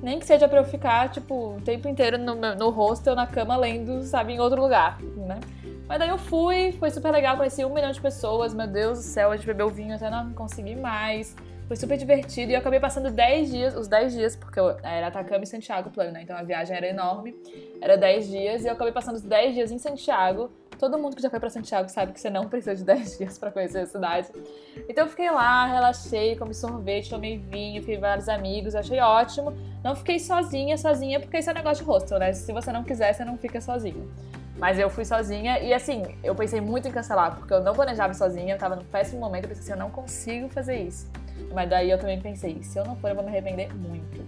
Nem 0.00 0.20
que 0.20 0.24
seja 0.24 0.46
pra 0.46 0.60
eu 0.60 0.64
ficar, 0.64 1.10
tipo, 1.10 1.56
o 1.56 1.60
tempo 1.60 1.88
inteiro 1.88 2.16
no, 2.16 2.36
no 2.36 2.70
hostel, 2.70 3.16
na 3.16 3.26
cama, 3.26 3.56
lendo, 3.56 4.04
sabe, 4.04 4.32
em 4.32 4.38
outro 4.38 4.62
lugar, 4.62 4.96
né? 5.02 5.40
Mas 5.88 5.98
daí 5.98 6.08
eu 6.08 6.18
fui, 6.18 6.70
foi 6.72 6.90
super 6.90 7.10
legal, 7.10 7.36
conheci 7.36 7.64
um 7.64 7.74
milhão 7.74 7.90
de 7.90 8.00
pessoas, 8.00 8.54
meu 8.54 8.68
Deus 8.68 8.98
do 8.98 9.04
céu, 9.04 9.32
a 9.32 9.36
gente 9.36 9.46
bebeu 9.46 9.68
vinho 9.68 9.96
até 9.96 10.08
não 10.08 10.32
conseguir 10.34 10.76
mais. 10.76 11.34
Foi 11.66 11.76
super 11.76 11.98
divertido 11.98 12.52
e 12.52 12.54
eu 12.54 12.60
acabei 12.60 12.78
passando 12.78 13.10
10 13.10 13.50
dias, 13.50 13.74
os 13.74 13.88
10 13.88 14.12
dias, 14.12 14.36
porque 14.36 14.60
eu, 14.60 14.76
era 14.82 15.08
Atacama 15.08 15.42
e 15.42 15.46
Santiago 15.46 15.88
o 15.88 15.92
plano, 15.92 16.12
né? 16.12 16.22
Então 16.22 16.36
a 16.36 16.42
viagem 16.42 16.76
era 16.76 16.86
enorme, 16.86 17.34
era 17.80 17.96
10 17.96 18.28
dias 18.28 18.64
e 18.64 18.68
eu 18.68 18.72
acabei 18.74 18.92
passando 18.92 19.16
os 19.16 19.22
10 19.22 19.54
dias 19.54 19.72
em 19.72 19.78
Santiago. 19.78 20.50
Todo 20.78 20.96
mundo 20.98 21.16
que 21.16 21.22
já 21.22 21.28
foi 21.28 21.40
para 21.40 21.50
Santiago 21.50 21.88
sabe 21.88 22.12
que 22.12 22.20
você 22.20 22.30
não 22.30 22.48
precisa 22.48 22.76
de 22.76 22.84
10 22.84 23.18
dias 23.18 23.38
para 23.38 23.50
conhecer 23.50 23.80
a 23.80 23.86
cidade. 23.86 24.28
Então 24.88 25.04
eu 25.04 25.10
fiquei 25.10 25.30
lá, 25.30 25.66
relaxei, 25.66 26.36
comi 26.36 26.54
sorvete, 26.54 27.10
tomei 27.10 27.38
vinho, 27.38 27.82
fiz 27.82 27.98
vários 27.98 28.28
amigos, 28.28 28.74
achei 28.74 29.00
ótimo. 29.00 29.52
Não 29.82 29.96
fiquei 29.96 30.18
sozinha, 30.18 30.78
sozinha, 30.78 31.18
porque 31.20 31.36
esse 31.36 31.50
é 31.50 31.54
negócio 31.54 31.84
de 31.84 31.90
hostel, 31.90 32.18
né? 32.18 32.32
Se 32.32 32.52
você 32.52 32.70
não 32.70 32.84
quiser, 32.84 33.12
você 33.12 33.24
não 33.24 33.36
fica 33.36 33.60
sozinho. 33.60 34.10
Mas 34.56 34.78
eu 34.78 34.90
fui 34.90 35.04
sozinha 35.04 35.60
e 35.60 35.72
assim, 35.72 36.02
eu 36.22 36.34
pensei 36.34 36.60
muito 36.60 36.88
em 36.88 36.90
cancelar, 36.90 37.36
porque 37.36 37.54
eu 37.54 37.60
não 37.60 37.74
planejava 37.74 38.12
sozinha, 38.12 38.54
eu 38.54 38.58
tava 38.58 38.74
num 38.74 38.84
péssimo 38.84 39.20
momento, 39.20 39.44
eu 39.44 39.48
pensei 39.50 39.62
assim, 39.62 39.72
eu 39.72 39.78
não 39.78 39.90
consigo 39.90 40.48
fazer 40.48 40.82
isso. 40.82 41.08
Mas 41.54 41.70
daí 41.70 41.90
eu 41.90 41.98
também 41.98 42.20
pensei, 42.20 42.60
se 42.62 42.76
eu 42.76 42.84
não 42.84 42.96
for, 42.96 43.08
eu 43.08 43.14
vou 43.14 43.22
me 43.22 43.30
arrepender 43.30 43.72
muito. 43.72 44.26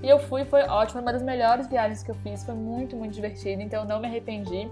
E 0.00 0.08
eu 0.08 0.18
fui, 0.18 0.44
foi 0.44 0.62
ótimo, 0.62 1.00
uma 1.00 1.12
das 1.12 1.22
melhores 1.22 1.68
viagens 1.68 2.02
que 2.02 2.10
eu 2.10 2.14
fiz, 2.16 2.44
foi 2.44 2.54
muito, 2.54 2.96
muito 2.96 3.12
divertido, 3.12 3.62
então 3.62 3.82
eu 3.82 3.88
não 3.88 4.00
me 4.00 4.06
arrependi. 4.06 4.68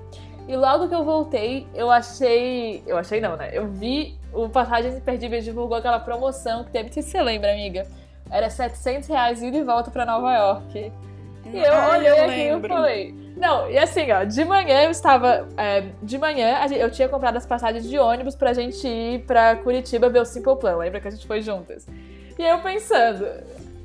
E 0.49 0.57
logo 0.57 0.89
que 0.89 0.95
eu 0.95 1.05
voltei, 1.05 1.67
eu 1.75 1.91
achei. 1.91 2.83
Eu 2.87 2.97
achei 2.99 3.21
não, 3.21 3.37
né? 3.37 3.51
Eu 3.53 3.69
vi 3.69 4.19
o 4.33 4.49
Passagens 4.49 4.97
Imperdíveis 4.97 5.45
divulgou 5.45 5.77
aquela 5.79 5.99
promoção 6.01 6.65
que 6.65 6.71
teve. 6.71 6.93
Se 6.93 7.03
você 7.03 7.23
lembra, 7.23 7.53
amiga. 7.53 7.87
Era 8.31 8.49
700 8.49 9.09
reais 9.09 9.43
ida 9.43 9.57
e 9.57 9.63
volta 9.65 9.91
pra 9.91 10.05
Nova 10.07 10.33
York. 10.33 10.93
E 11.53 11.57
eu 11.59 11.73
Ah, 11.75 11.89
olhei 11.91 12.11
eu 12.11 12.25
aqui 12.25 12.65
e 12.67 12.69
falei. 12.69 13.15
Não, 13.37 13.71
e 13.71 13.79
assim, 13.79 14.11
ó, 14.13 14.23
de 14.25 14.45
manhã 14.45 14.83
eu 14.85 14.91
estava. 14.91 15.49
é, 15.57 15.85
de 16.03 16.19
manhã 16.19 16.67
gente- 16.69 16.81
eu 16.81 16.91
tinha 16.91 17.09
comprado 17.09 17.37
as 17.37 17.47
passagens 17.47 17.89
de 17.89 17.99
ônibus 17.99 18.37
pra 18.37 18.53
gente 18.53 18.87
ir 18.87 19.25
pra 19.25 19.57
Curitiba 19.57 20.09
ver 20.09 20.21
o 20.21 20.25
Simple 20.25 20.57
Plan. 20.57 20.77
Lembra 20.77 21.01
que 21.01 21.09
a 21.09 21.11
gente 21.11 21.27
foi 21.27 21.41
juntas? 21.43 21.87
E 22.39 22.43
aí 22.45 22.51
eu 22.51 22.59
pensando. 22.61 23.27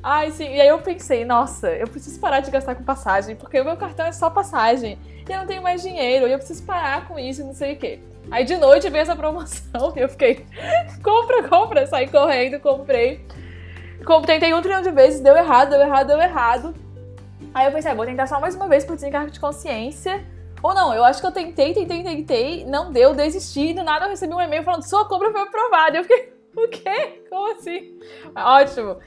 Ai, 0.03 0.29
sim. 0.31 0.43
E 0.53 0.61
aí 0.61 0.67
eu 0.67 0.77
pensei, 0.79 1.25
nossa, 1.25 1.69
eu 1.71 1.87
preciso 1.87 2.19
parar 2.19 2.39
de 2.41 2.51
gastar 2.51 2.75
com 2.75 2.83
passagem, 2.83 3.35
porque 3.35 3.59
o 3.59 3.65
meu 3.65 3.75
cartão 3.77 4.05
é 4.05 4.11
só 4.11 4.29
passagem. 4.29 4.99
E 5.27 5.31
eu 5.31 5.39
não 5.39 5.47
tenho 5.47 5.61
mais 5.61 5.81
dinheiro, 5.81 6.27
e 6.27 6.31
eu 6.31 6.37
preciso 6.37 6.63
parar 6.63 7.07
com 7.07 7.17
isso, 7.17 7.43
não 7.43 7.53
sei 7.53 7.73
o 7.73 7.77
quê. 7.77 7.99
Aí 8.31 8.43
de 8.43 8.57
noite 8.57 8.89
veio 8.89 9.01
essa 9.03 9.15
promoção 9.15 9.93
e 9.95 9.99
eu 9.99 10.09
fiquei, 10.09 10.45
compra, 11.03 11.47
compra, 11.47 11.85
saí 11.87 12.07
correndo, 12.07 12.59
comprei. 12.59 13.25
Com- 14.05 14.21
Tentei 14.21 14.53
um 14.53 14.61
trilhão 14.61 14.81
de 14.81 14.91
vezes, 14.91 15.19
deu 15.21 15.35
errado, 15.35 15.69
deu 15.71 15.81
errado, 15.81 16.07
deu 16.07 16.19
errado. 16.19 16.75
Aí 17.53 17.65
eu 17.67 17.71
pensei, 17.71 17.91
ah, 17.91 17.95
vou 17.95 18.05
tentar 18.05 18.27
só 18.27 18.39
mais 18.39 18.55
uma 18.55 18.67
vez 18.67 18.83
por 18.83 18.95
desencargo 18.95 19.31
de 19.31 19.39
consciência. 19.39 20.23
Ou 20.61 20.73
não, 20.73 20.93
eu 20.93 21.03
acho 21.03 21.21
que 21.21 21.27
eu 21.27 21.31
tentei, 21.31 21.73
tentei, 21.73 22.03
tentei, 22.03 22.65
não 22.65 22.91
deu, 22.91 23.13
desisti, 23.13 23.73
do 23.73 23.83
nada 23.83 24.05
eu 24.05 24.09
recebi 24.09 24.33
um 24.33 24.41
e-mail 24.41 24.63
falando 24.63 24.83
sua 24.83 25.07
compra 25.07 25.31
foi 25.31 25.41
aprovada. 25.41 25.97
Eu 25.97 26.03
fiquei, 26.03 26.33
o 26.57 26.67
quê? 26.67 27.23
Como 27.29 27.51
assim? 27.53 27.99
Ótimo. 28.35 28.97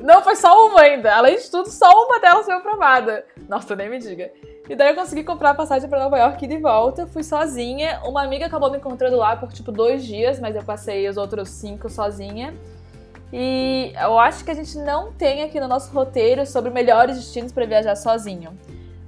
Não, 0.00 0.22
foi 0.22 0.36
só 0.36 0.68
uma 0.68 0.80
ainda. 0.80 1.14
Além 1.14 1.36
de 1.36 1.50
tudo, 1.50 1.70
só 1.70 1.88
uma 2.06 2.20
delas 2.20 2.44
foi 2.44 2.54
aprovada. 2.54 3.24
Nossa, 3.48 3.74
nem 3.74 3.88
me 3.88 3.98
diga. 3.98 4.30
E 4.68 4.74
daí 4.74 4.88
eu 4.88 4.94
consegui 4.96 5.22
comprar 5.22 5.50
a 5.50 5.54
passagem 5.54 5.88
para 5.88 6.00
Nova 6.00 6.18
York 6.18 6.44
e 6.44 6.48
de 6.48 6.58
volta. 6.58 7.06
Fui 7.06 7.22
sozinha. 7.22 8.00
Uma 8.04 8.24
amiga 8.24 8.46
acabou 8.46 8.70
me 8.70 8.78
encontrando 8.78 9.16
lá 9.16 9.36
por 9.36 9.52
tipo 9.52 9.70
dois 9.70 10.04
dias, 10.04 10.40
mas 10.40 10.56
eu 10.56 10.62
passei 10.62 11.08
os 11.08 11.16
outros 11.16 11.48
cinco 11.48 11.88
sozinha. 11.88 12.54
E 13.32 13.92
eu 14.00 14.18
acho 14.18 14.44
que 14.44 14.50
a 14.50 14.54
gente 14.54 14.76
não 14.78 15.12
tem 15.12 15.42
aqui 15.42 15.58
no 15.60 15.68
nosso 15.68 15.92
roteiro 15.92 16.44
sobre 16.46 16.70
melhores 16.70 17.16
destinos 17.16 17.52
para 17.52 17.64
viajar 17.64 17.96
sozinho. 17.96 18.56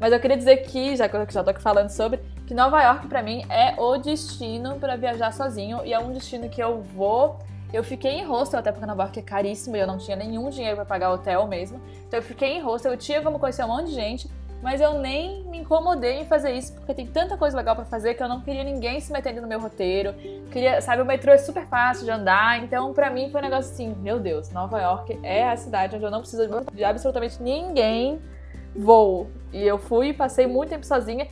Mas 0.00 0.12
eu 0.12 0.21
queria 0.21 0.37
dizer 0.37 0.59
que, 0.59 0.97
já 0.97 1.09
que 1.09 1.16
eu 1.16 1.26
já 1.28 1.42
tô 1.42 1.50
aqui 1.50 1.61
falando 1.61 1.90
sobre, 1.90 2.21
que 2.47 2.54
Nova 2.54 2.80
York 2.83 3.09
para 3.09 3.23
mim 3.23 3.45
é 3.50 3.75
o 3.76 3.97
destino 3.99 4.76
para 4.76 4.97
viajar 4.97 5.33
sozinho 5.33 5.85
e 5.85 5.92
é 5.92 5.99
um 5.99 6.12
destino 6.12 6.49
que 6.49 6.62
eu 6.62 6.80
vou 6.80 7.38
eu 7.73 7.85
fiquei 7.85 8.13
em 8.13 8.25
hostel, 8.25 8.61
até 8.61 8.73
porque 8.73 8.87
Nova 8.87 9.03
York 9.03 9.19
é 9.19 9.23
caríssimo 9.23 9.77
e 9.77 9.81
eu 9.81 9.87
não 9.87 9.99
tinha 9.99 10.17
nenhum 10.17 10.49
dinheiro 10.49 10.77
para 10.77 10.85
pagar 10.85 11.13
hotel 11.13 11.47
mesmo. 11.47 11.81
Então 12.07 12.19
eu 12.19 12.23
fiquei 12.23 12.57
em 12.57 12.61
hostel, 12.61 12.93
eu 12.93 12.99
tinha 12.99 13.21
como 13.23 13.39
conhecer 13.39 13.65
um 13.65 13.69
monte 13.69 13.89
de 13.89 13.95
gente, 13.95 14.31
mas 14.63 14.81
eu 14.81 14.95
nem 14.95 15.45
me 15.45 15.59
incomodei 15.59 16.21
em 16.21 16.25
fazer 16.25 16.53
isso, 16.53 16.75
porque 16.75 16.93
tem 16.93 17.07
tanta 17.07 17.37
coisa 17.37 17.57
legal 17.57 17.77
para 17.77 17.85
fazer 17.85 18.15
que 18.15 18.23
eu 18.23 18.29
não 18.29 18.41
queria 18.41 18.65
ninguém 18.65 19.01
se 19.01 19.13
metendo 19.13 19.41
no 19.41 19.47
meu 19.47 19.61
roteiro. 19.61 20.15
Queria, 20.51 20.81
sabe, 20.81 21.03
o 21.03 21.05
metrô 21.05 21.33
é 21.33 21.39
super 21.39 21.67
fácil 21.67 22.05
de 22.05 22.11
andar, 22.11 22.63
então 22.63 22.93
para 22.93 23.11
mim 23.11 23.31
foi 23.31 23.41
um 23.41 23.45
negócio 23.45 23.71
assim, 23.71 23.95
meu 24.01 24.19
Deus, 24.19 24.51
Nova 24.51 24.81
York 24.81 25.19
é 25.23 25.49
a 25.49 25.57
cidade 25.57 25.95
onde 25.95 26.05
eu 26.05 26.11
não 26.11 26.21
preciso 26.21 26.49
de 26.73 26.85
absolutamente 26.85 27.41
ninguém 27.43 28.21
voo. 28.75 29.31
E 29.53 29.63
eu 29.63 29.79
fui, 29.79 30.13
passei 30.13 30.47
muito 30.47 30.71
tempo 30.71 30.85
sozinha. 30.85 31.29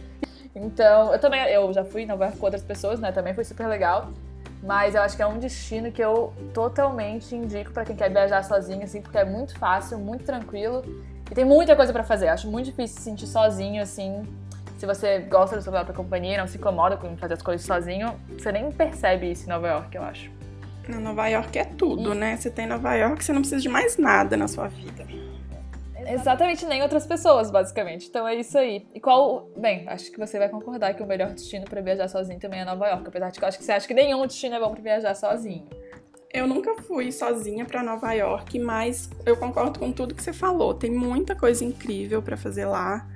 Então, 0.54 1.12
eu 1.12 1.18
também, 1.18 1.42
eu 1.48 1.70
já 1.72 1.84
fui 1.84 2.02
em 2.02 2.06
Nova 2.06 2.24
York 2.24 2.38
com 2.38 2.46
outras 2.46 2.62
pessoas, 2.62 2.98
né? 2.98 3.12
Também 3.12 3.34
foi 3.34 3.44
super 3.44 3.66
legal. 3.66 4.08
Mas 4.62 4.94
eu 4.94 5.02
acho 5.02 5.16
que 5.16 5.22
é 5.22 5.26
um 5.26 5.38
destino 5.38 5.92
que 5.92 6.02
eu 6.02 6.32
totalmente 6.52 7.34
indico 7.34 7.72
para 7.72 7.84
quem 7.84 7.94
quer 7.94 8.10
viajar 8.10 8.42
sozinho, 8.42 8.82
assim, 8.82 9.00
porque 9.00 9.18
é 9.18 9.24
muito 9.24 9.58
fácil, 9.58 9.98
muito 9.98 10.24
tranquilo 10.24 10.82
e 11.30 11.34
tem 11.34 11.44
muita 11.44 11.76
coisa 11.76 11.92
para 11.92 12.02
fazer. 12.02 12.28
Acho 12.28 12.50
muito 12.50 12.66
difícil 12.66 12.96
se 12.96 13.02
sentir 13.02 13.26
sozinho, 13.26 13.82
assim. 13.82 14.22
Se 14.78 14.86
você 14.86 15.20
gosta 15.20 15.56
da 15.56 15.62
sua 15.62 15.72
própria 15.72 15.94
companhia, 15.94 16.38
não 16.38 16.46
se 16.46 16.58
incomoda 16.58 16.96
com 16.96 17.16
fazer 17.16 17.34
as 17.34 17.42
coisas 17.42 17.66
sozinho, 17.66 18.14
você 18.36 18.52
nem 18.52 18.70
percebe 18.70 19.30
isso 19.30 19.44
em 19.44 19.48
Nova 19.48 19.68
York, 19.68 19.96
eu 19.96 20.02
acho. 20.02 20.30
Na 20.88 21.00
Nova 21.00 21.26
York 21.28 21.58
é 21.58 21.64
tudo, 21.64 22.12
e... 22.12 22.16
né? 22.16 22.36
Você 22.36 22.50
tem 22.50 22.66
Nova 22.66 22.94
York, 22.94 23.24
você 23.24 23.32
não 23.32 23.40
precisa 23.40 23.60
de 23.60 23.68
mais 23.68 23.96
nada 23.96 24.36
na 24.36 24.46
sua 24.46 24.68
vida. 24.68 25.06
Exatamente, 26.08 26.64
nem 26.66 26.82
outras 26.82 27.06
pessoas, 27.06 27.50
basicamente. 27.50 28.08
Então 28.08 28.26
é 28.26 28.34
isso 28.34 28.56
aí. 28.56 28.86
E 28.94 29.00
qual. 29.00 29.50
Bem, 29.56 29.88
acho 29.88 30.10
que 30.10 30.18
você 30.18 30.38
vai 30.38 30.48
concordar 30.48 30.94
que 30.94 31.02
o 31.02 31.06
melhor 31.06 31.32
destino 31.32 31.64
para 31.64 31.80
viajar 31.80 32.08
sozinho 32.08 32.38
também 32.38 32.60
é 32.60 32.64
Nova 32.64 32.86
York. 32.88 33.04
Apesar 33.06 33.30
de 33.30 33.38
que 33.38 33.44
eu 33.44 33.48
acho 33.48 33.58
que 33.58 33.64
você 33.64 33.72
acha 33.72 33.86
que 33.86 33.94
nenhum 33.94 34.26
destino 34.26 34.54
é 34.54 34.60
bom 34.60 34.70
para 34.70 34.82
viajar 34.82 35.14
sozinho. 35.14 35.66
Eu 36.32 36.46
nunca 36.46 36.74
fui 36.82 37.10
sozinha 37.12 37.64
para 37.64 37.82
Nova 37.82 38.12
York, 38.12 38.58
mas 38.58 39.08
eu 39.24 39.36
concordo 39.36 39.78
com 39.78 39.90
tudo 39.90 40.14
que 40.14 40.22
você 40.22 40.32
falou. 40.32 40.74
Tem 40.74 40.90
muita 40.90 41.34
coisa 41.34 41.64
incrível 41.64 42.20
para 42.20 42.36
fazer 42.36 42.66
lá. 42.66 43.08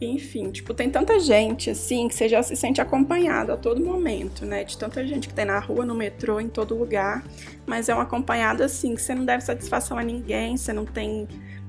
Enfim, 0.00 0.50
tipo, 0.52 0.72
tem 0.72 0.88
tanta 0.88 1.18
gente 1.18 1.70
assim 1.70 2.06
que 2.06 2.14
você 2.14 2.28
já 2.28 2.40
se 2.40 2.54
sente 2.54 2.80
acompanhado 2.80 3.52
a 3.52 3.56
todo 3.56 3.84
momento, 3.84 4.46
né? 4.46 4.62
De 4.62 4.78
tanta 4.78 5.04
gente 5.04 5.26
que 5.26 5.34
tem 5.34 5.44
na 5.44 5.58
rua, 5.58 5.84
no 5.84 5.94
metrô, 5.94 6.40
em 6.40 6.48
todo 6.48 6.76
lugar. 6.76 7.24
Mas 7.66 7.88
é 7.88 7.94
um 7.94 8.00
acompanhado 8.00 8.62
assim 8.62 8.94
que 8.94 9.02
você 9.02 9.12
não 9.12 9.24
deve 9.24 9.42
satisfação 9.42 9.98
a 9.98 10.02
ninguém, 10.02 10.56
você 10.56 10.72
não 10.72 10.84
tem. 10.86 11.26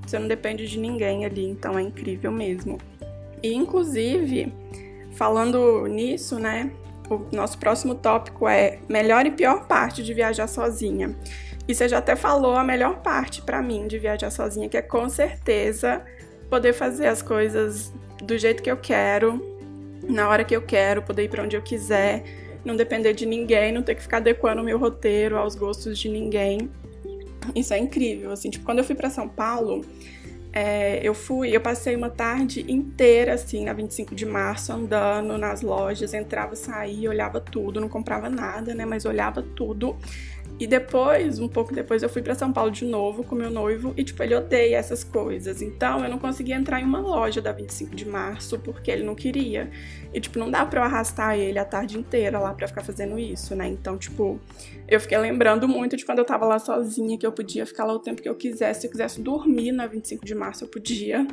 Você 0.09 0.17
não 0.17 0.27
depende 0.27 0.67
de 0.67 0.79
ninguém 0.79 1.23
ali, 1.23 1.45
então 1.45 1.77
é 1.77 1.81
incrível 1.81 2.31
mesmo. 2.31 2.79
E 3.43 3.53
inclusive, 3.53 4.51
falando 5.11 5.85
nisso, 5.85 6.39
né? 6.39 6.71
o 7.09 7.35
nosso 7.35 7.57
próximo 7.57 7.95
tópico 7.95 8.47
é 8.47 8.79
melhor 8.87 9.25
e 9.25 9.31
pior 9.31 9.67
parte 9.67 10.03
de 10.03 10.13
viajar 10.13 10.47
sozinha. 10.47 11.15
E 11.67 11.75
você 11.75 11.87
já 11.87 11.99
até 11.99 12.15
falou 12.15 12.55
a 12.55 12.63
melhor 12.63 13.01
parte 13.01 13.41
para 13.41 13.61
mim 13.61 13.87
de 13.87 13.99
viajar 13.99 14.31
sozinha, 14.31 14.67
que 14.67 14.77
é 14.77 14.81
com 14.81 15.07
certeza 15.09 16.01
poder 16.49 16.73
fazer 16.73 17.07
as 17.07 17.21
coisas 17.21 17.93
do 18.23 18.37
jeito 18.37 18.63
que 18.63 18.71
eu 18.71 18.77
quero, 18.77 19.39
na 20.07 20.27
hora 20.27 20.43
que 20.43 20.55
eu 20.55 20.61
quero, 20.61 21.03
poder 21.03 21.25
ir 21.25 21.29
para 21.29 21.43
onde 21.43 21.55
eu 21.55 21.61
quiser, 21.61 22.23
não 22.65 22.75
depender 22.75 23.13
de 23.13 23.25
ninguém, 23.25 23.71
não 23.71 23.83
ter 23.83 23.95
que 23.95 24.01
ficar 24.01 24.17
adequando 24.17 24.61
o 24.61 24.65
meu 24.65 24.79
roteiro 24.79 25.37
aos 25.37 25.53
gostos 25.53 25.99
de 25.99 26.09
ninguém. 26.09 26.69
Isso 27.55 27.74
é 27.74 27.79
incrível, 27.79 28.31
assim, 28.31 28.50
tipo, 28.50 28.65
quando 28.65 28.79
eu 28.79 28.84
fui 28.84 28.96
para 28.96 29.10
São 29.10 29.27
Paulo, 29.27 29.86
é, 30.51 31.00
eu 31.03 31.13
fui, 31.13 31.55
eu 31.55 31.62
passei 31.62 31.96
uma 31.96 32.10
tarde 32.10 32.65
inteira 32.67 33.34
assim, 33.34 33.65
na 33.65 33.74
25 33.74 34.15
de 34.15 34.25
março, 34.25 34.74
andando 34.74 35.38
nas 35.38 35.62
lojas, 35.62 36.13
entrava, 36.13 36.55
saía, 36.55 37.10
olhava 37.10 37.39
tudo, 37.39 37.79
não 37.79 37.88
comprava 37.88 38.29
nada, 38.29 38.74
né? 38.74 38.84
Mas 38.84 39.05
olhava 39.05 39.43
tudo. 39.43 39.96
E 40.59 40.67
depois, 40.67 41.39
um 41.39 41.47
pouco 41.47 41.73
depois, 41.73 42.03
eu 42.03 42.09
fui 42.09 42.21
para 42.21 42.35
São 42.35 42.51
Paulo 42.51 42.69
de 42.69 42.83
novo 42.83 43.23
com 43.23 43.33
meu 43.33 43.49
noivo 43.49 43.93
e, 43.95 44.03
tipo, 44.03 44.21
ele 44.21 44.35
odeia 44.35 44.75
essas 44.75 45.05
coisas. 45.05 45.61
Então, 45.61 46.03
eu 46.03 46.09
não 46.09 46.19
conseguia 46.19 46.55
entrar 46.55 46.81
em 46.81 46.83
uma 46.83 46.99
loja 46.99 47.41
da 47.41 47.53
25 47.53 47.95
de 47.95 48.05
março 48.05 48.59
porque 48.59 48.91
ele 48.91 49.03
não 49.03 49.15
queria. 49.15 49.71
E, 50.13 50.19
tipo, 50.19 50.37
não 50.37 50.51
dá 50.51 50.65
pra 50.65 50.81
eu 50.81 50.83
arrastar 50.83 51.37
ele 51.37 51.57
a 51.57 51.63
tarde 51.63 51.97
inteira 51.97 52.39
lá 52.39 52.53
pra 52.53 52.67
ficar 52.67 52.83
fazendo 52.83 53.17
isso, 53.17 53.55
né? 53.55 53.67
Então, 53.67 53.97
tipo, 53.97 54.37
eu 54.85 54.99
fiquei 54.99 55.17
lembrando 55.17 55.65
muito 55.65 55.95
de 55.95 56.05
quando 56.05 56.19
eu 56.19 56.25
tava 56.25 56.45
lá 56.45 56.59
sozinha, 56.59 57.17
que 57.17 57.25
eu 57.25 57.31
podia 57.31 57.65
ficar 57.65 57.85
lá 57.85 57.93
o 57.93 57.99
tempo 57.99 58.21
que 58.21 58.27
eu 58.27 58.35
quisesse. 58.35 58.81
Se 58.81 58.87
eu 58.87 58.91
quisesse 58.91 59.21
dormir 59.21 59.71
na 59.71 59.87
25 59.87 60.25
de 60.25 60.35
março, 60.35 60.65
eu 60.65 60.67
podia. 60.67 61.25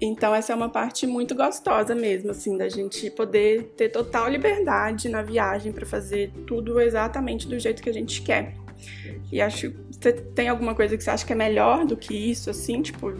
Então, 0.00 0.34
essa 0.34 0.52
é 0.52 0.56
uma 0.56 0.68
parte 0.68 1.06
muito 1.06 1.34
gostosa 1.34 1.94
mesmo, 1.94 2.30
assim, 2.30 2.58
da 2.58 2.68
gente 2.68 3.08
poder 3.10 3.72
ter 3.76 3.88
total 3.88 4.28
liberdade 4.28 5.08
na 5.08 5.22
viagem 5.22 5.72
para 5.72 5.86
fazer 5.86 6.32
tudo 6.46 6.80
exatamente 6.80 7.46
do 7.46 7.58
jeito 7.58 7.82
que 7.82 7.88
a 7.88 7.94
gente 7.94 8.20
quer. 8.22 8.54
E 9.30 9.40
acho. 9.40 9.72
Você 9.90 10.12
tem 10.12 10.48
alguma 10.48 10.74
coisa 10.74 10.96
que 10.96 11.04
você 11.04 11.10
acha 11.10 11.24
que 11.24 11.32
é 11.32 11.36
melhor 11.36 11.86
do 11.86 11.96
que 11.96 12.12
isso, 12.12 12.50
assim? 12.50 12.82
Tipo, 12.82 13.14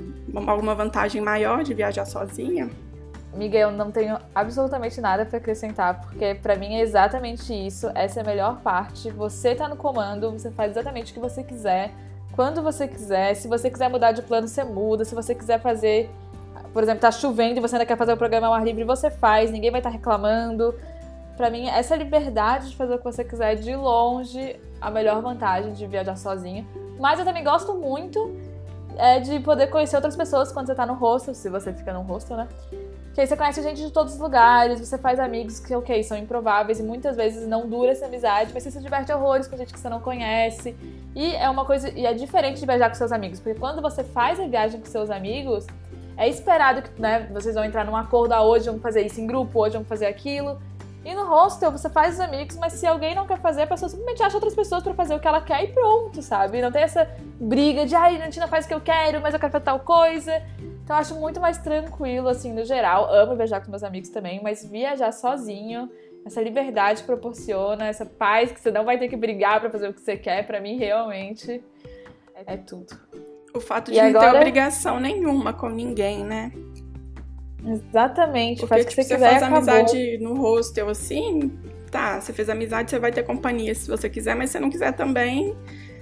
alguma 0.47 0.75
vantagem 0.75 1.23
maior 1.23 1.63
de 1.63 1.73
viajar 1.73 2.05
sozinha? 2.05 2.69
Miguel, 3.35 3.71
não 3.71 3.91
tenho 3.91 4.19
absolutamente 4.35 5.01
nada 5.01 5.25
para 5.25 5.39
acrescentar, 5.39 6.01
porque 6.03 6.35
para 6.35 6.57
mim 6.57 6.75
é 6.75 6.81
exatamente 6.81 7.55
isso. 7.55 7.91
Essa 7.95 8.21
é 8.21 8.23
a 8.23 8.27
melhor 8.27 8.61
parte. 8.61 9.11
Você 9.11 9.55
tá 9.55 9.69
no 9.69 9.77
comando, 9.77 10.33
você 10.33 10.51
faz 10.51 10.73
exatamente 10.73 11.13
o 11.13 11.15
que 11.15 11.21
você 11.21 11.43
quiser, 11.43 11.93
quando 12.33 12.63
você 12.63 12.87
quiser. 12.87 13.35
Se 13.35 13.49
você 13.49 13.71
quiser 13.71 13.89
mudar 13.89 14.13
de 14.13 14.23
plano, 14.23 14.49
você 14.49 14.65
muda. 14.65 15.05
Se 15.05 15.15
você 15.15 15.35
quiser 15.35 15.61
fazer, 15.63 16.11
por 16.73 16.83
exemplo, 16.83 17.01
tá 17.01 17.11
chovendo 17.11 17.59
e 17.59 17.61
você 17.61 17.77
ainda 17.77 17.87
quer 17.87 17.97
fazer 17.97 18.13
o 18.13 18.17
programa 18.17 18.47
ao 18.47 18.55
ar 18.55 18.65
livre, 18.65 18.85
você 18.85 19.11
faz, 19.11 19.51
ninguém 19.51 19.71
vai 19.71 19.81
estar 19.81 19.91
tá 19.91 19.97
reclamando. 19.97 20.75
Para 21.37 21.51
mim, 21.51 21.69
essa 21.69 21.95
liberdade 21.97 22.71
de 22.71 22.77
fazer 22.77 22.95
o 22.95 22.99
que 22.99 23.05
você 23.05 23.25
quiser 23.25 23.57
de 23.57 23.75
longe 23.75 24.59
a 24.81 24.91
melhor 24.91 25.21
vantagem 25.23 25.73
de 25.73 25.87
viajar 25.87 26.17
sozinha. 26.17 26.67
Mas 26.99 27.19
eu 27.19 27.25
também 27.25 27.45
gosto 27.45 27.75
muito 27.75 28.35
é, 28.97 29.21
de 29.21 29.41
poder 29.41 29.69
conhecer 29.69 29.97
outras 29.97 30.17
pessoas 30.17 30.53
quando 30.53 30.67
você 30.67 30.75
tá 30.75 30.87
no 30.87 30.95
hostel, 30.95 31.35
se 31.35 31.49
você 31.49 31.73
fica 31.73 31.93
no 31.93 32.03
hostel, 32.03 32.37
né? 32.37 32.49
Que 33.15 33.21
aí 33.21 33.27
você 33.27 33.37
conhece 33.37 33.63
gente 33.63 33.83
de 33.83 33.91
todos 33.91 34.15
os 34.15 34.19
lugares, 34.19 34.81
você 34.81 34.97
faz 34.97 35.21
amigos 35.21 35.61
que, 35.61 35.75
ok, 35.75 36.03
são 36.03 36.17
improváveis 36.17 36.81
e 36.81 36.83
muitas 36.83 37.15
vezes 37.15 37.47
não 37.47 37.69
dura 37.69 37.91
essa 37.91 38.07
amizade, 38.07 38.53
mas 38.55 38.63
você 38.63 38.71
se 38.71 38.81
diverte 38.81 39.13
horrores 39.13 39.47
com 39.47 39.57
gente 39.57 39.73
que 39.73 39.79
você 39.79 39.89
não 39.89 40.01
conhece. 40.01 40.75
E 41.15 41.35
é 41.37 41.49
uma 41.51 41.67
coisa, 41.67 41.91
e 41.91 42.07
é 42.07 42.15
diferente 42.15 42.61
de 42.61 42.65
viajar 42.65 42.89
com 42.89 42.95
seus 42.95 43.13
amigos, 43.13 43.39
porque 43.39 43.59
quando 43.59 43.83
você 43.83 44.03
faz 44.03 44.41
a 44.41 44.47
viagem 44.47 44.81
com 44.81 44.87
seus 44.87 45.11
amigos, 45.11 45.67
é 46.17 46.29
esperado 46.29 46.83
que 46.83 47.01
né, 47.01 47.29
vocês 47.33 47.55
vão 47.55 47.65
entrar 47.65 47.85
num 47.85 47.97
acordo, 47.97 48.33
ah, 48.33 48.43
hoje 48.43 48.67
vamos 48.67 48.83
fazer 48.83 49.03
isso 49.03 49.21
em 49.21 49.27
grupo, 49.27 49.61
hoje 49.61 49.75
vamos 49.75 49.89
fazer 49.89 50.07
aquilo. 50.07 50.61
E 51.05 51.15
no 51.15 51.25
hostel 51.27 51.73
você 51.73 51.91
faz 51.91 52.15
os 52.15 52.21
amigos, 52.21 52.57
mas 52.57 52.75
se 52.75 52.87
alguém 52.87 53.15
não 53.15 53.27
quer 53.27 53.39
fazer, 53.39 53.63
a 53.63 53.67
pessoa 53.67 53.89
simplesmente 53.89 54.23
acha 54.23 54.37
outras 54.37 54.55
pessoas 54.55 54.85
para 54.85 54.95
fazer 54.95 55.15
o 55.15 55.21
que 55.21 55.27
ela 55.27 55.41
quer 55.41 55.65
e 55.65 55.69
pronto, 55.69 56.23
sabe? 56.23 56.63
Não 56.63 56.71
tem 56.71 56.83
essa 56.83 57.11
briga 57.41 57.85
de, 57.85 57.95
ai, 57.95 58.17
a 58.17 58.25
gente 58.25 58.39
não 58.39 58.47
faz 58.47 58.67
o 58.67 58.69
que 58.69 58.75
eu 58.75 58.81
quero, 58.81 59.21
mas 59.21 59.35
eu 59.35 59.41
quero 59.41 59.51
fazer 59.51 59.65
tal 59.65 59.81
coisa. 59.81 60.41
Então 60.85 60.95
eu 60.95 61.01
acho 61.01 61.15
muito 61.17 61.41
mais 61.41 61.59
tranquilo, 61.59 62.29
assim, 62.29 62.53
no 62.53 62.65
geral. 62.65 63.13
Amo 63.13 63.35
viajar 63.35 63.61
com 63.61 63.71
meus 63.71 63.83
amigos 63.83 64.11
também, 64.11 64.41
mas 64.43 64.65
viajar 64.65 65.11
sozinho, 65.13 65.91
essa 66.25 66.41
liberdade 66.41 67.03
proporciona, 67.03 67.87
essa 67.87 68.07
paz 68.07 68.53
que 68.53 68.61
você 68.61 68.71
não 68.71 68.85
vai 68.85 68.97
ter 68.97 69.09
que 69.09 69.17
brigar 69.17 69.61
para 69.61 69.71
fazer 69.71 69.89
o 69.89 69.95
que 69.95 70.01
você 70.01 70.17
quer, 70.17 70.47
para 70.47 70.61
mim 70.61 70.77
realmente 70.77 71.65
é 72.47 72.57
tudo. 72.57 72.97
O 73.55 73.61
fato 73.61 73.91
de 73.91 73.99
e 73.99 74.01
não 74.01 74.09
agora... 74.09 74.33
ter 74.33 74.37
obrigação 74.39 74.99
nenhuma 74.99 75.53
com 75.53 75.69
ninguém, 75.69 76.25
né? 76.25 76.53
Exatamente, 77.65 78.61
Porque, 78.61 78.75
faz 78.75 78.83
o 78.83 78.89
que 78.89 78.91
tipo, 78.91 79.03
você 79.03 79.15
quiser. 79.15 79.35
Você 79.35 79.41
faz 79.41 79.43
amizade 79.43 80.19
no 80.19 80.35
hostel 80.35 80.89
assim, 80.89 81.53
tá, 81.91 82.21
você 82.21 82.33
fez 82.33 82.49
amizade, 82.49 82.91
você 82.91 82.99
vai 82.99 83.13
ter 83.13 83.23
companhia 83.23 83.75
se 83.75 83.89
você 83.89 84.09
quiser, 84.09 84.35
mas 84.35 84.51
se 84.51 84.55
você 84.55 84.61
não 84.61 84.71
quiser 84.71 84.93
também, 84.93 85.55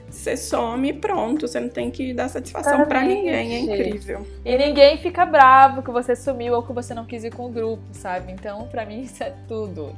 você 0.08 0.36
some 0.36 0.88
e 0.88 0.92
pronto. 0.92 1.46
Você 1.46 1.60
não 1.60 1.68
tem 1.68 1.90
que 1.90 2.12
dar 2.14 2.28
satisfação 2.28 2.86
para 2.86 3.02
ninguém, 3.02 3.54
é 3.54 3.58
incrível. 3.58 4.26
E 4.44 4.56
ninguém 4.56 4.98
fica 4.98 5.26
bravo 5.26 5.82
que 5.82 5.90
você 5.90 6.16
sumiu 6.16 6.54
ou 6.54 6.62
que 6.62 6.72
você 6.72 6.94
não 6.94 7.04
quis 7.04 7.24
ir 7.24 7.32
com 7.32 7.46
o 7.46 7.50
grupo, 7.50 7.82
sabe? 7.92 8.32
Então, 8.32 8.66
para 8.68 8.84
mim, 8.84 9.02
isso 9.04 9.22
é 9.22 9.34
tudo. 9.46 9.94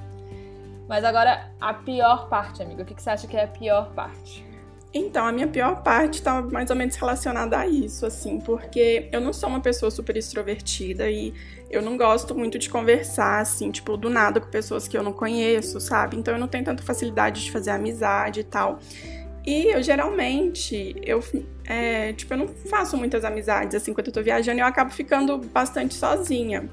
Mas 0.88 1.04
agora, 1.04 1.50
a 1.60 1.72
pior 1.72 2.28
parte, 2.28 2.62
amigo. 2.62 2.82
O 2.82 2.84
que 2.84 3.00
você 3.00 3.10
acha 3.10 3.26
que 3.26 3.36
é 3.36 3.44
a 3.44 3.48
pior 3.48 3.92
parte? 3.94 4.44
Então, 4.94 5.26
a 5.26 5.32
minha 5.32 5.46
pior 5.46 5.82
parte 5.82 6.16
está 6.16 6.42
mais 6.42 6.68
ou 6.68 6.76
menos 6.76 6.96
relacionada 6.96 7.58
a 7.58 7.66
isso, 7.66 8.04
assim, 8.04 8.38
porque 8.38 9.08
eu 9.10 9.20
não 9.20 9.32
sou 9.32 9.48
uma 9.48 9.60
pessoa 9.60 9.90
super 9.90 10.16
extrovertida 10.16 11.10
e 11.10 11.32
eu 11.70 11.80
não 11.80 11.96
gosto 11.96 12.34
muito 12.34 12.58
de 12.58 12.68
conversar, 12.68 13.40
assim, 13.40 13.70
tipo, 13.70 13.96
do 13.96 14.10
nada 14.10 14.38
com 14.38 14.50
pessoas 14.50 14.86
que 14.86 14.96
eu 14.96 15.02
não 15.02 15.12
conheço, 15.12 15.80
sabe? 15.80 16.18
Então, 16.18 16.34
eu 16.34 16.40
não 16.40 16.48
tenho 16.48 16.64
tanta 16.64 16.82
facilidade 16.82 17.42
de 17.42 17.50
fazer 17.50 17.70
amizade 17.70 18.40
e 18.40 18.44
tal. 18.44 18.80
E 19.44 19.74
eu 19.74 19.82
geralmente, 19.82 20.94
eu, 21.02 21.22
é, 21.64 22.12
tipo, 22.12 22.32
eu 22.32 22.38
não 22.38 22.48
faço 22.48 22.96
muitas 22.96 23.24
amizades 23.24 23.74
assim 23.74 23.92
quando 23.92 24.06
eu 24.06 24.12
tô 24.12 24.22
viajando, 24.22 24.60
eu 24.60 24.66
acabo 24.66 24.92
ficando 24.92 25.36
bastante 25.38 25.94
sozinha. 25.94 26.68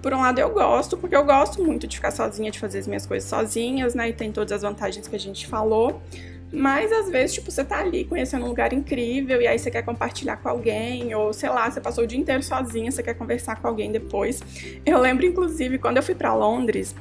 Por 0.00 0.14
um 0.14 0.20
lado 0.20 0.38
eu 0.38 0.50
gosto, 0.50 0.96
porque 0.96 1.14
eu 1.14 1.24
gosto 1.24 1.62
muito 1.62 1.86
de 1.86 1.96
ficar 1.96 2.10
sozinha, 2.10 2.50
de 2.50 2.58
fazer 2.58 2.78
as 2.78 2.86
minhas 2.86 3.04
coisas 3.04 3.28
sozinhas, 3.28 3.94
né? 3.94 4.08
E 4.08 4.12
tem 4.12 4.32
todas 4.32 4.52
as 4.52 4.62
vantagens 4.62 5.06
que 5.06 5.16
a 5.16 5.18
gente 5.18 5.46
falou. 5.46 6.00
Mas 6.54 6.92
às 6.92 7.10
vezes, 7.10 7.34
tipo, 7.34 7.50
você 7.50 7.64
tá 7.64 7.80
ali 7.80 8.04
conhecendo 8.04 8.44
um 8.44 8.48
lugar 8.48 8.72
incrível 8.72 9.42
e 9.42 9.46
aí 9.46 9.58
você 9.58 9.70
quer 9.70 9.82
compartilhar 9.82 10.36
com 10.36 10.48
alguém, 10.48 11.14
ou 11.14 11.32
sei 11.32 11.48
lá, 11.48 11.70
você 11.70 11.80
passou 11.80 12.04
o 12.04 12.06
dia 12.06 12.18
inteiro 12.18 12.42
sozinha, 12.42 12.90
você 12.90 13.02
quer 13.02 13.14
conversar 13.14 13.60
com 13.60 13.66
alguém 13.66 13.90
depois. 13.90 14.40
Eu 14.86 14.98
lembro, 15.00 15.26
inclusive, 15.26 15.78
quando 15.78 15.96
eu 15.96 16.02
fui 16.02 16.14
para 16.14 16.32
Londres, 16.34 16.94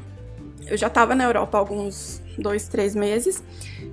eu 0.68 0.76
já 0.76 0.90
tava 0.90 1.14
na 1.14 1.26
Europa 1.26 1.58
há 1.58 1.60
alguns 1.60 2.22
dois, 2.38 2.68
três 2.68 2.96
meses. 2.96 3.44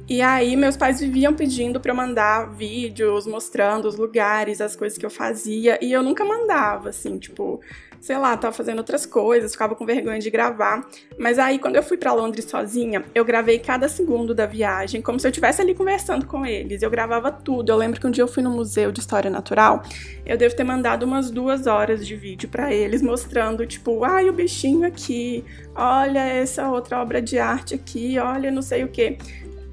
E 0.09 0.23
aí 0.23 0.57
meus 0.57 0.77
pais 0.77 1.01
viviam 1.01 1.35
pedindo 1.35 1.79
para 1.79 1.93
eu 1.93 1.97
mandar 1.97 2.51
vídeos 2.51 3.27
mostrando 3.27 3.87
os 3.87 3.97
lugares, 3.97 4.61
as 4.61 4.75
coisas 4.75 4.99
que 4.99 5.07
eu 5.07 5.11
fazia, 5.11 5.79
e 5.81 5.93
eu 5.93 6.03
nunca 6.03 6.25
mandava, 6.25 6.89
assim, 6.89 7.19
tipo, 7.19 7.61
sei 8.01 8.17
lá, 8.17 8.37
tava 8.37 8.55
fazendo 8.55 8.79
outras 8.79 9.05
coisas, 9.05 9.53
ficava 9.53 9.75
com 9.75 9.85
vergonha 9.85 10.19
de 10.19 10.31
gravar. 10.31 10.89
Mas 11.19 11.39
aí, 11.39 11.59
quando 11.59 11.77
eu 11.77 11.83
fui 11.83 11.97
para 11.97 12.13
Londres 12.13 12.47
sozinha, 12.47 13.05
eu 13.15 13.25
gravei 13.25 13.59
cada 13.59 13.89
segundo 13.89 14.35
da 14.35 14.47
viagem, 14.47 15.03
como 15.03 15.21
se 15.21 15.27
eu 15.27 15.31
estivesse 15.31 15.61
ali 15.61 15.75
conversando 15.75 16.27
com 16.27 16.47
eles. 16.47 16.83
Eu 16.83 16.91
gravava 16.91 17.31
tudo. 17.31 17.71
Eu 17.71 17.77
lembro 17.77 18.01
que 18.01 18.07
um 18.07 18.11
dia 18.11 18.23
eu 18.25 18.29
fui 18.29 18.43
no 18.43 18.51
Museu 18.51 18.91
de 18.91 19.01
História 19.01 19.31
Natural, 19.31 19.83
eu 20.25 20.37
devo 20.37 20.57
ter 20.57 20.65
mandado 20.65 21.05
umas 21.05 21.31
duas 21.31 21.67
horas 21.67 22.07
de 22.07 22.17
vídeo 22.17 22.49
para 22.49 22.73
eles, 22.73 23.03
mostrando, 23.03 23.67
tipo, 23.67 24.05
ai, 24.05 24.29
o 24.29 24.33
bichinho 24.33 24.87
aqui, 24.87 25.45
olha 25.75 26.21
essa 26.21 26.71
outra 26.71 27.01
obra 27.01 27.21
de 27.21 27.39
arte 27.39 27.75
aqui, 27.75 28.19
olha 28.19 28.51
não 28.51 28.63
sei 28.63 28.85
o 28.85 28.89
que. 28.89 29.19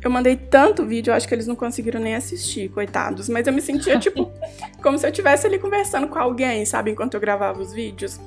Eu 0.01 0.12
mandei 0.12 0.36
tanto 0.36 0.86
vídeo, 0.86 1.12
eu 1.12 1.16
acho 1.16 1.27
que 1.27 1.34
eles 1.34 1.48
não 1.48 1.56
conseguiram 1.56 2.00
nem 2.00 2.16
assistir, 2.16 2.70
coitados. 2.70 3.27
Mas 3.30 3.48
eu 3.48 3.54
me 3.54 3.62
sentia, 3.62 3.98
tipo, 4.00 4.32
como 4.82 4.98
se 4.98 5.06
eu 5.06 5.10
estivesse 5.10 5.48
ali 5.48 5.60
conversando 5.60 6.08
com 6.08 6.20
alguém, 6.20 6.66
sabe, 6.66 6.92
enquanto 6.92 7.16
eu 7.16 7.20
gravava 7.20 7.60
os 7.60 7.74
vídeos. 7.74 8.20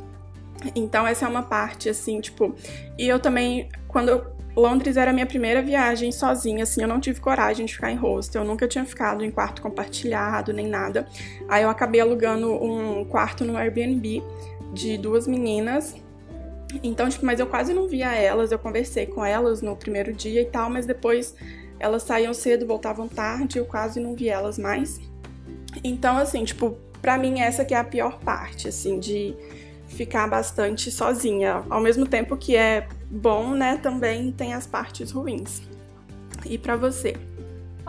Então, 0.75 1.07
essa 1.07 1.25
é 1.25 1.29
uma 1.29 1.43
parte, 1.43 1.89
assim, 1.89 2.21
tipo. 2.21 2.55
E 2.99 3.09
eu 3.09 3.19
também, 3.19 3.69
quando 3.89 4.09
eu 4.09 4.41
Londres 4.57 4.97
era 4.97 5.11
a 5.11 5.15
minha 5.15 5.27
primeira 5.27 5.63
viagem 5.63 6.11
sozinha, 6.11 6.65
assim, 6.65 6.83
eu 6.83 6.89
não 6.89 7.01
tive 7.01 7.21
coragem 7.21 7.67
de 7.67 7.75
ficar 7.75 7.91
em 7.91 7.97
hostel, 7.97 8.43
eu 8.43 8.49
nunca 8.49 8.67
tinha 8.67 8.85
ficado 8.85 9.25
em 9.25 9.31
quarto 9.31 9.63
compartilhado, 9.63 10.53
nem 10.53 10.67
nada. 10.67 11.07
Aí 11.49 11.63
eu 11.63 11.71
acabei 11.71 12.01
alugando 12.01 12.53
um 12.53 13.05
quarto 13.05 13.45
no 13.45 13.57
Airbnb 13.57 14.23
de 14.73 14.99
duas 14.99 15.27
meninas. 15.27 15.95
Então, 16.83 17.09
tipo, 17.09 17.25
mas 17.25 17.41
eu 17.41 17.47
quase 17.47 17.73
não 17.73 17.89
via 17.89 18.15
elas, 18.15 18.53
eu 18.53 18.59
conversei 18.59 19.07
com 19.07 19.25
elas 19.25 19.63
no 19.63 19.77
primeiro 19.77 20.13
dia 20.13 20.43
e 20.43 20.47
tal, 20.47 20.69
mas 20.71 20.87
depois 20.87 21.35
elas 21.81 22.03
saíam 22.03 22.35
cedo, 22.35 22.67
voltavam 22.67 23.09
tarde, 23.09 23.59
eu 23.59 23.65
quase 23.65 23.99
não 23.99 24.15
vi 24.15 24.29
elas 24.29 24.59
mais. 24.59 25.01
Então, 25.83 26.19
assim, 26.19 26.45
tipo, 26.45 26.77
pra 27.01 27.17
mim 27.17 27.41
essa 27.41 27.65
que 27.65 27.75
é 27.75 27.79
a 27.79 27.85
pior 27.85 28.21
parte, 28.21 28.69
assim, 28.69 29.01
de 29.01 29.35
ficar 29.89 30.29
bastante 30.29 30.91
sozinha. 30.91 31.65
Ao 31.71 31.81
mesmo 31.81 32.07
tempo 32.07 32.37
que 32.37 32.55
é 32.55 32.87
bom, 33.11 33.55
né, 33.55 33.79
também 33.83 34.31
tem 34.31 34.53
as 34.53 34.67
partes 34.67 35.11
ruins. 35.11 35.63
E 36.45 36.59
para 36.59 36.77
você? 36.77 37.17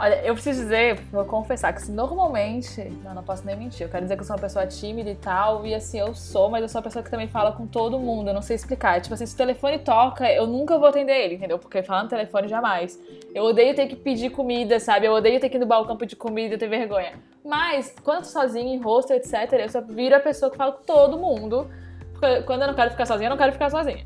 Olha, 0.01 0.15
eu 0.25 0.34
preciso 0.34 0.63
dizer, 0.63 0.96
vou 1.12 1.24
confessar 1.25 1.72
que 1.74 1.91
normalmente, 1.91 2.81
não, 3.03 3.13
não 3.13 3.22
posso 3.22 3.46
nem 3.46 3.55
mentir, 3.55 3.86
eu 3.86 3.89
quero 3.89 4.01
dizer 4.01 4.15
que 4.15 4.22
eu 4.22 4.25
sou 4.25 4.36
uma 4.36 4.41
pessoa 4.41 4.65
tímida 4.65 5.12
e 5.12 5.15
tal, 5.15 5.63
e 5.63 5.75
assim, 5.75 6.00
eu 6.00 6.15
sou, 6.15 6.50
mas 6.50 6.63
eu 6.63 6.67
sou 6.67 6.79
uma 6.79 6.84
pessoa 6.84 7.03
que 7.03 7.12
também 7.12 7.27
fala 7.27 7.51
com 7.51 7.67
todo 7.67 8.00
mundo, 8.00 8.29
eu 8.29 8.34
não 8.34 8.41
sei 8.41 8.55
explicar. 8.55 9.00
Tipo 9.00 9.13
assim, 9.13 9.27
se 9.27 9.36
o 9.36 9.38
telefone 9.38 9.77
toca, 9.77 10.27
eu 10.27 10.48
nunca 10.48 10.75
vou 10.79 10.88
atender 10.88 11.13
ele, 11.13 11.36
entendeu? 11.36 11.60
Porque 11.60 11.84
falar 11.84 12.01
no 12.01 12.10
telefone 12.10 12.48
jamais. 12.48 13.00
Eu 13.31 13.43
odeio 13.43 13.75
ter 13.75 13.86
que 13.86 13.96
pedir 13.96 14.31
comida, 14.31 14.79
sabe? 14.79 15.05
Eu 15.05 15.13
odeio 15.13 15.39
ter 15.39 15.50
que 15.50 15.58
ir 15.58 15.60
no 15.60 15.67
balcão 15.67 15.96
pedir 15.96 16.15
comida, 16.15 16.58
ter 16.58 16.67
vergonha. 16.67 17.20
Mas, 17.46 17.93
quando 18.03 18.17
eu 18.17 18.24
tô 18.24 18.29
sozinha 18.29 18.74
em 18.74 18.79
hostel, 18.79 19.17
etc., 19.17 19.53
eu 19.60 19.70
só 19.70 19.81
viro 19.81 20.15
a 20.15 20.20
pessoa 20.20 20.50
que 20.50 20.58
fala 20.58 20.72
com 20.72 20.81
todo 20.81 21.15
mundo. 21.15 21.70
Porque 22.13 22.41
quando 22.41 22.63
eu 22.63 22.70
não 22.70 22.74
quero 22.74 22.89
ficar 22.89 23.05
sozinha, 23.05 23.27
eu 23.27 23.29
não 23.29 23.38
quero 23.38 23.51
ficar 23.51 23.70
sozinha. 23.70 24.03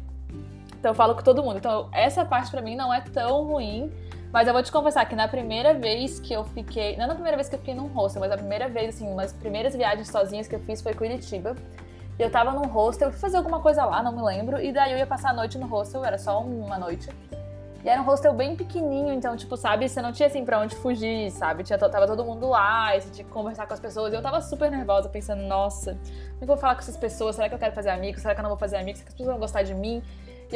Então 0.78 0.92
eu 0.92 0.96
falo 0.96 1.16
com 1.16 1.24
todo 1.24 1.42
mundo. 1.42 1.58
Então, 1.58 1.90
essa 1.94 2.26
parte 2.26 2.52
pra 2.52 2.62
mim 2.62 2.76
não 2.76 2.94
é 2.94 3.00
tão 3.00 3.46
ruim 3.46 3.90
mas 4.36 4.50
eu 4.50 4.54
vou 4.54 4.62
te 4.62 4.70
confessar 4.70 5.06
que 5.06 5.16
na 5.16 5.30
primeira 5.30 5.74
vez 5.74 6.20
que 6.20 6.34
eu 6.34 6.44
fiquei. 6.44 6.98
Não 6.98 7.08
na 7.08 7.14
primeira 7.14 7.38
vez 7.38 7.48
que 7.48 7.56
eu 7.56 7.60
fiquei 7.60 7.74
num 7.74 7.88
hostel, 7.88 8.20
mas 8.20 8.30
a 8.34 8.36
primeira 8.36 8.68
vez, 8.68 8.94
assim, 8.94 9.08
umas 9.08 9.32
primeiras 9.32 9.74
viagens 9.74 10.10
sozinhas 10.10 10.46
que 10.46 10.54
eu 10.54 10.60
fiz 10.60 10.82
foi 10.82 10.94
Curitiba. 10.94 11.56
E 12.20 12.22
eu 12.22 12.30
tava 12.30 12.52
num 12.52 12.68
hostel, 12.68 13.08
eu 13.08 13.12
fui 13.14 13.22
fazer 13.22 13.38
alguma 13.38 13.62
coisa 13.62 13.86
lá, 13.86 14.04
não 14.04 14.12
me 14.12 14.22
lembro. 14.22 14.62
E 14.62 14.74
daí 14.74 14.92
eu 14.92 14.98
ia 14.98 15.08
passar 15.08 15.30
a 15.30 15.34
noite 15.34 15.58
no 15.58 15.66
hostel, 15.68 16.04
era 16.04 16.18
só 16.18 16.42
uma 16.42 16.78
noite. 16.78 17.08
E 17.82 17.88
era 17.88 18.02
um 18.02 18.04
hostel 18.04 18.34
bem 18.34 18.58
pequenininho, 18.58 19.14
então, 19.14 19.38
tipo, 19.38 19.56
sabe, 19.56 19.88
você 19.88 20.02
não 20.02 20.12
tinha 20.12 20.28
assim 20.28 20.44
pra 20.44 20.60
onde 20.60 20.76
fugir, 20.76 21.32
sabe? 21.32 21.64
Tinha, 21.64 21.80
tava 21.80 22.06
todo 22.06 22.26
mundo 22.26 22.50
lá, 22.50 22.94
e 22.94 23.00
você 23.00 23.12
tinha 23.12 23.26
que 23.26 23.32
conversar 23.32 23.66
com 23.66 23.74
as 23.74 23.80
pessoas. 23.80 24.12
E 24.12 24.18
eu 24.18 24.22
tava 24.22 24.42
super 24.42 24.70
nervosa, 24.70 25.08
pensando, 25.08 25.44
nossa, 25.44 25.94
como 25.94 26.04
é 26.04 26.38
que 26.40 26.44
eu 26.44 26.48
vou 26.48 26.58
falar 26.58 26.76
com 26.76 26.82
essas 26.82 26.98
pessoas? 26.98 27.38
Será 27.38 27.48
que 27.48 27.56
eu 27.56 27.60
quero 27.60 27.74
fazer 27.74 27.92
amigos? 27.92 28.22
Será 28.22 28.34
que 28.34 28.42
eu 28.42 28.44
não 28.44 28.50
vou 28.50 28.60
fazer 28.60 28.76
amigos? 28.76 29.00
Será 29.00 29.06
que 29.06 29.14
as 29.14 29.18
pessoas 29.18 29.30
vão 29.30 29.40
gostar 29.40 29.64
de 29.64 29.74
mim? 29.74 30.04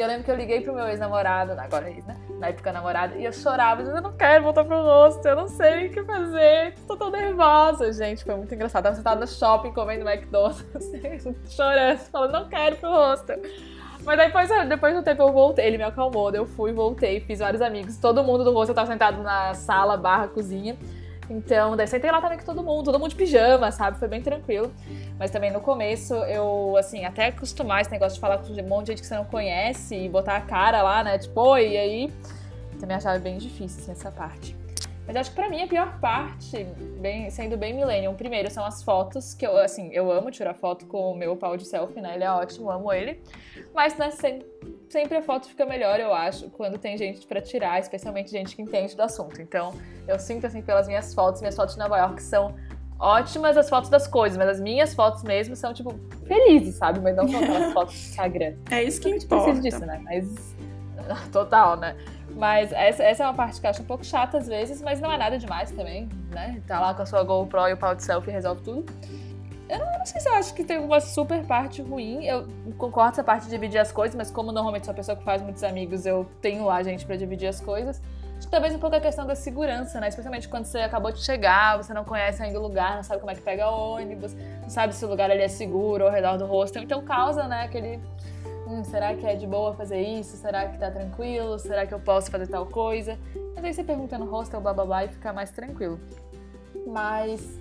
E 0.00 0.02
eu 0.02 0.08
lembro 0.08 0.24
que 0.24 0.30
eu 0.30 0.34
liguei 0.34 0.62
pro 0.62 0.72
meu 0.72 0.88
ex-namorado, 0.88 1.52
agora 1.60 1.90
ex, 1.90 2.06
né? 2.06 2.16
Na 2.38 2.48
época 2.48 2.72
namorado, 2.72 3.18
e 3.18 3.24
eu 3.26 3.34
chorava, 3.34 3.82
dizendo, 3.82 3.98
eu 3.98 4.02
não 4.02 4.16
quero 4.16 4.44
voltar 4.44 4.64
pro 4.64 4.82
rosto, 4.82 5.28
eu 5.28 5.36
não 5.36 5.46
sei 5.46 5.88
o 5.88 5.92
que 5.92 6.02
fazer, 6.02 6.74
tô 6.86 6.96
tão 6.96 7.10
nervosa, 7.10 7.92
gente. 7.92 8.24
Foi 8.24 8.34
muito 8.34 8.54
engraçado. 8.54 8.80
Eu 8.80 8.84
tava 8.84 8.96
sentada 8.96 9.20
no 9.20 9.26
shopping 9.26 9.74
comendo 9.74 10.08
McDonald's, 10.08 10.64
chorando, 11.54 11.98
falando, 11.98 12.32
não 12.32 12.48
quero 12.48 12.76
pro 12.76 12.88
rosto. 12.88 13.34
Mas 14.02 14.16
depois, 14.16 14.48
depois 14.70 14.94
do 14.94 15.02
tempo 15.02 15.22
eu 15.22 15.32
voltei, 15.34 15.66
ele 15.66 15.76
me 15.76 15.84
acalmou, 15.84 16.30
eu 16.30 16.46
fui, 16.46 16.72
voltei, 16.72 17.20
fiz 17.20 17.40
vários 17.40 17.60
amigos. 17.60 17.98
Todo 17.98 18.24
mundo 18.24 18.42
do 18.42 18.54
rosto 18.54 18.72
tava 18.72 18.90
sentado 18.90 19.22
na 19.22 19.52
sala 19.52 19.98
barra 19.98 20.28
cozinha. 20.28 20.78
Então, 21.30 21.76
daí 21.76 21.86
sentei 21.86 22.10
lá 22.10 22.20
também 22.20 22.38
com 22.38 22.44
todo 22.44 22.60
mundo, 22.60 22.86
todo 22.86 22.98
mundo 22.98 23.10
de 23.10 23.16
pijama, 23.16 23.70
sabe? 23.70 23.98
Foi 23.98 24.08
bem 24.08 24.20
tranquilo. 24.20 24.72
Mas 25.16 25.30
também 25.30 25.52
no 25.52 25.60
começo, 25.60 26.14
eu, 26.24 26.76
assim, 26.76 27.04
até 27.04 27.28
acostumar 27.28 27.82
esse 27.82 27.90
negócio 27.90 28.16
de 28.16 28.20
falar 28.20 28.38
com 28.38 28.52
um 28.52 28.68
monte 28.68 28.86
de 28.86 28.92
gente 28.92 29.02
que 29.02 29.06
você 29.06 29.14
não 29.14 29.24
conhece 29.24 29.94
e 29.94 30.08
botar 30.08 30.36
a 30.36 30.40
cara 30.40 30.82
lá, 30.82 31.04
né? 31.04 31.18
Tipo, 31.18 31.40
oi, 31.40 31.70
e 31.70 31.78
aí. 31.78 32.12
Também 32.80 32.96
achava 32.96 33.18
bem 33.18 33.38
difícil, 33.38 33.82
assim, 33.82 33.92
essa 33.92 34.10
parte. 34.10 34.56
Mas 35.06 35.16
acho 35.16 35.30
que 35.30 35.36
pra 35.36 35.48
mim 35.48 35.62
a 35.62 35.66
pior 35.66 36.00
parte, 36.00 36.64
bem, 37.00 37.28
sendo 37.30 37.56
bem 37.56 37.74
millennium, 37.74 38.14
primeiro 38.14 38.50
são 38.50 38.64
as 38.64 38.82
fotos, 38.82 39.34
que 39.34 39.46
eu, 39.46 39.56
assim, 39.56 39.90
eu 39.92 40.10
amo 40.10 40.30
tirar 40.30 40.54
foto 40.54 40.86
com 40.86 41.12
o 41.12 41.16
meu 41.16 41.36
pau 41.36 41.56
de 41.56 41.64
selfie, 41.66 42.00
né? 42.00 42.14
Ele 42.14 42.24
é 42.24 42.30
ótimo, 42.30 42.70
amo 42.70 42.92
ele. 42.92 43.20
Mas, 43.74 43.96
né, 43.96 44.10
sempre 44.90 45.16
a 45.16 45.22
foto 45.22 45.48
fica 45.48 45.64
melhor, 45.64 46.00
eu 46.00 46.12
acho, 46.12 46.50
quando 46.50 46.76
tem 46.76 46.96
gente 46.98 47.26
para 47.26 47.40
tirar, 47.40 47.78
especialmente 47.78 48.30
gente 48.30 48.56
que 48.56 48.62
entende 48.62 48.96
do 48.96 49.02
assunto. 49.02 49.40
Então, 49.40 49.72
eu 50.06 50.18
sinto 50.18 50.46
assim 50.46 50.60
pelas 50.60 50.86
minhas 50.86 51.14
fotos, 51.14 51.40
minhas 51.40 51.56
fotos 51.56 51.74
de 51.74 51.80
Nova 51.80 51.96
York 51.98 52.22
são 52.22 52.54
ótimas 52.98 53.56
as 53.56 53.70
fotos 53.70 53.88
das 53.88 54.06
coisas, 54.06 54.36
mas 54.36 54.48
as 54.48 54.60
minhas 54.60 54.92
fotos 54.92 55.22
mesmo 55.22 55.56
são, 55.56 55.72
tipo, 55.72 55.94
felizes, 56.26 56.74
sabe? 56.74 57.00
Mas 57.00 57.16
não 57.16 57.26
são 57.28 57.40
aquelas 57.40 57.72
fotos 57.72 57.94
do 57.94 58.00
Instagram. 58.00 58.54
É 58.70 58.82
isso 58.82 59.00
que 59.00 59.08
importa. 59.08 59.44
precisa 59.44 59.62
disso, 59.62 59.86
né? 59.86 60.00
Mas. 60.04 60.56
Total, 61.32 61.76
né? 61.76 61.96
Mas 62.36 62.72
essa, 62.72 63.02
essa 63.02 63.24
é 63.24 63.26
uma 63.26 63.34
parte 63.34 63.60
que 63.60 63.66
eu 63.66 63.70
acho 63.70 63.82
um 63.82 63.86
pouco 63.86 64.04
chata 64.04 64.38
às 64.38 64.46
vezes, 64.46 64.80
mas 64.82 65.00
não 65.00 65.10
é 65.10 65.16
nada 65.16 65.38
demais 65.38 65.70
também, 65.72 66.08
né? 66.30 66.62
Tá 66.66 66.80
lá 66.80 66.94
com 66.94 67.02
a 67.02 67.06
sua 67.06 67.22
GoPro 67.22 67.68
e 67.68 67.72
o 67.72 67.76
pau 67.76 67.94
de 67.94 68.02
selfie 68.02 68.30
resolve 68.30 68.62
tudo. 68.62 68.84
Eu 69.70 69.78
não, 69.78 70.04
sei 70.04 70.20
se 70.20 70.28
eu 70.28 70.34
acho 70.34 70.52
que 70.52 70.64
tem 70.64 70.78
uma 70.78 71.00
super 71.00 71.44
parte 71.44 71.80
ruim. 71.80 72.24
Eu 72.24 72.44
concordo 72.76 73.12
essa 73.12 73.22
parte 73.22 73.44
de 73.44 73.50
dividir 73.50 73.78
as 73.78 73.92
coisas, 73.92 74.16
mas 74.16 74.28
como 74.28 74.50
normalmente 74.50 74.84
sou 74.84 74.92
a 74.92 74.94
pessoa 74.96 75.16
que 75.16 75.22
faz 75.22 75.40
muitos 75.40 75.62
amigos, 75.62 76.04
eu 76.04 76.26
tenho 76.42 76.64
lá 76.64 76.82
gente 76.82 77.06
para 77.06 77.14
dividir 77.14 77.46
as 77.46 77.60
coisas. 77.60 78.02
Acho 78.36 78.48
que 78.48 78.50
talvez 78.50 78.74
um 78.74 78.80
pouco 78.80 78.96
a 78.96 79.00
questão 79.00 79.24
da 79.24 79.36
segurança, 79.36 80.00
né? 80.00 80.08
Especialmente 80.08 80.48
quando 80.48 80.64
você 80.64 80.78
acabou 80.78 81.12
de 81.12 81.22
chegar, 81.22 81.76
você 81.76 81.94
não 81.94 82.04
conhece 82.04 82.42
ainda 82.42 82.58
o 82.58 82.62
lugar, 82.62 82.96
não 82.96 83.04
sabe 83.04 83.20
como 83.20 83.30
é 83.30 83.34
que 83.36 83.42
pega 83.42 83.70
ônibus, 83.70 84.34
não 84.60 84.68
sabe 84.68 84.92
se 84.92 85.04
o 85.04 85.08
lugar 85.08 85.30
ali 85.30 85.42
é 85.42 85.48
seguro 85.48 86.06
ao 86.06 86.10
redor 86.10 86.36
do 86.36 86.46
hostel. 86.46 86.82
Então 86.82 87.00
causa, 87.02 87.46
né, 87.46 87.62
aquele. 87.62 88.00
Hum, 88.66 88.82
será 88.82 89.14
que 89.14 89.24
é 89.24 89.36
de 89.36 89.46
boa 89.46 89.72
fazer 89.74 90.00
isso? 90.00 90.36
Será 90.36 90.66
que 90.66 90.78
tá 90.78 90.90
tranquilo? 90.90 91.60
Será 91.60 91.86
que 91.86 91.94
eu 91.94 92.00
posso 92.00 92.28
fazer 92.28 92.48
tal 92.48 92.66
coisa? 92.66 93.16
Mas 93.54 93.64
aí 93.64 93.72
você 93.72 93.84
pergunta 93.84 94.18
no 94.18 94.24
hostel, 94.24 94.60
blá 94.60 94.72
blá 94.72 94.84
blá, 94.84 95.04
e 95.04 95.08
fica 95.08 95.32
mais 95.32 95.50
tranquilo. 95.50 96.00
Mas 96.86 97.59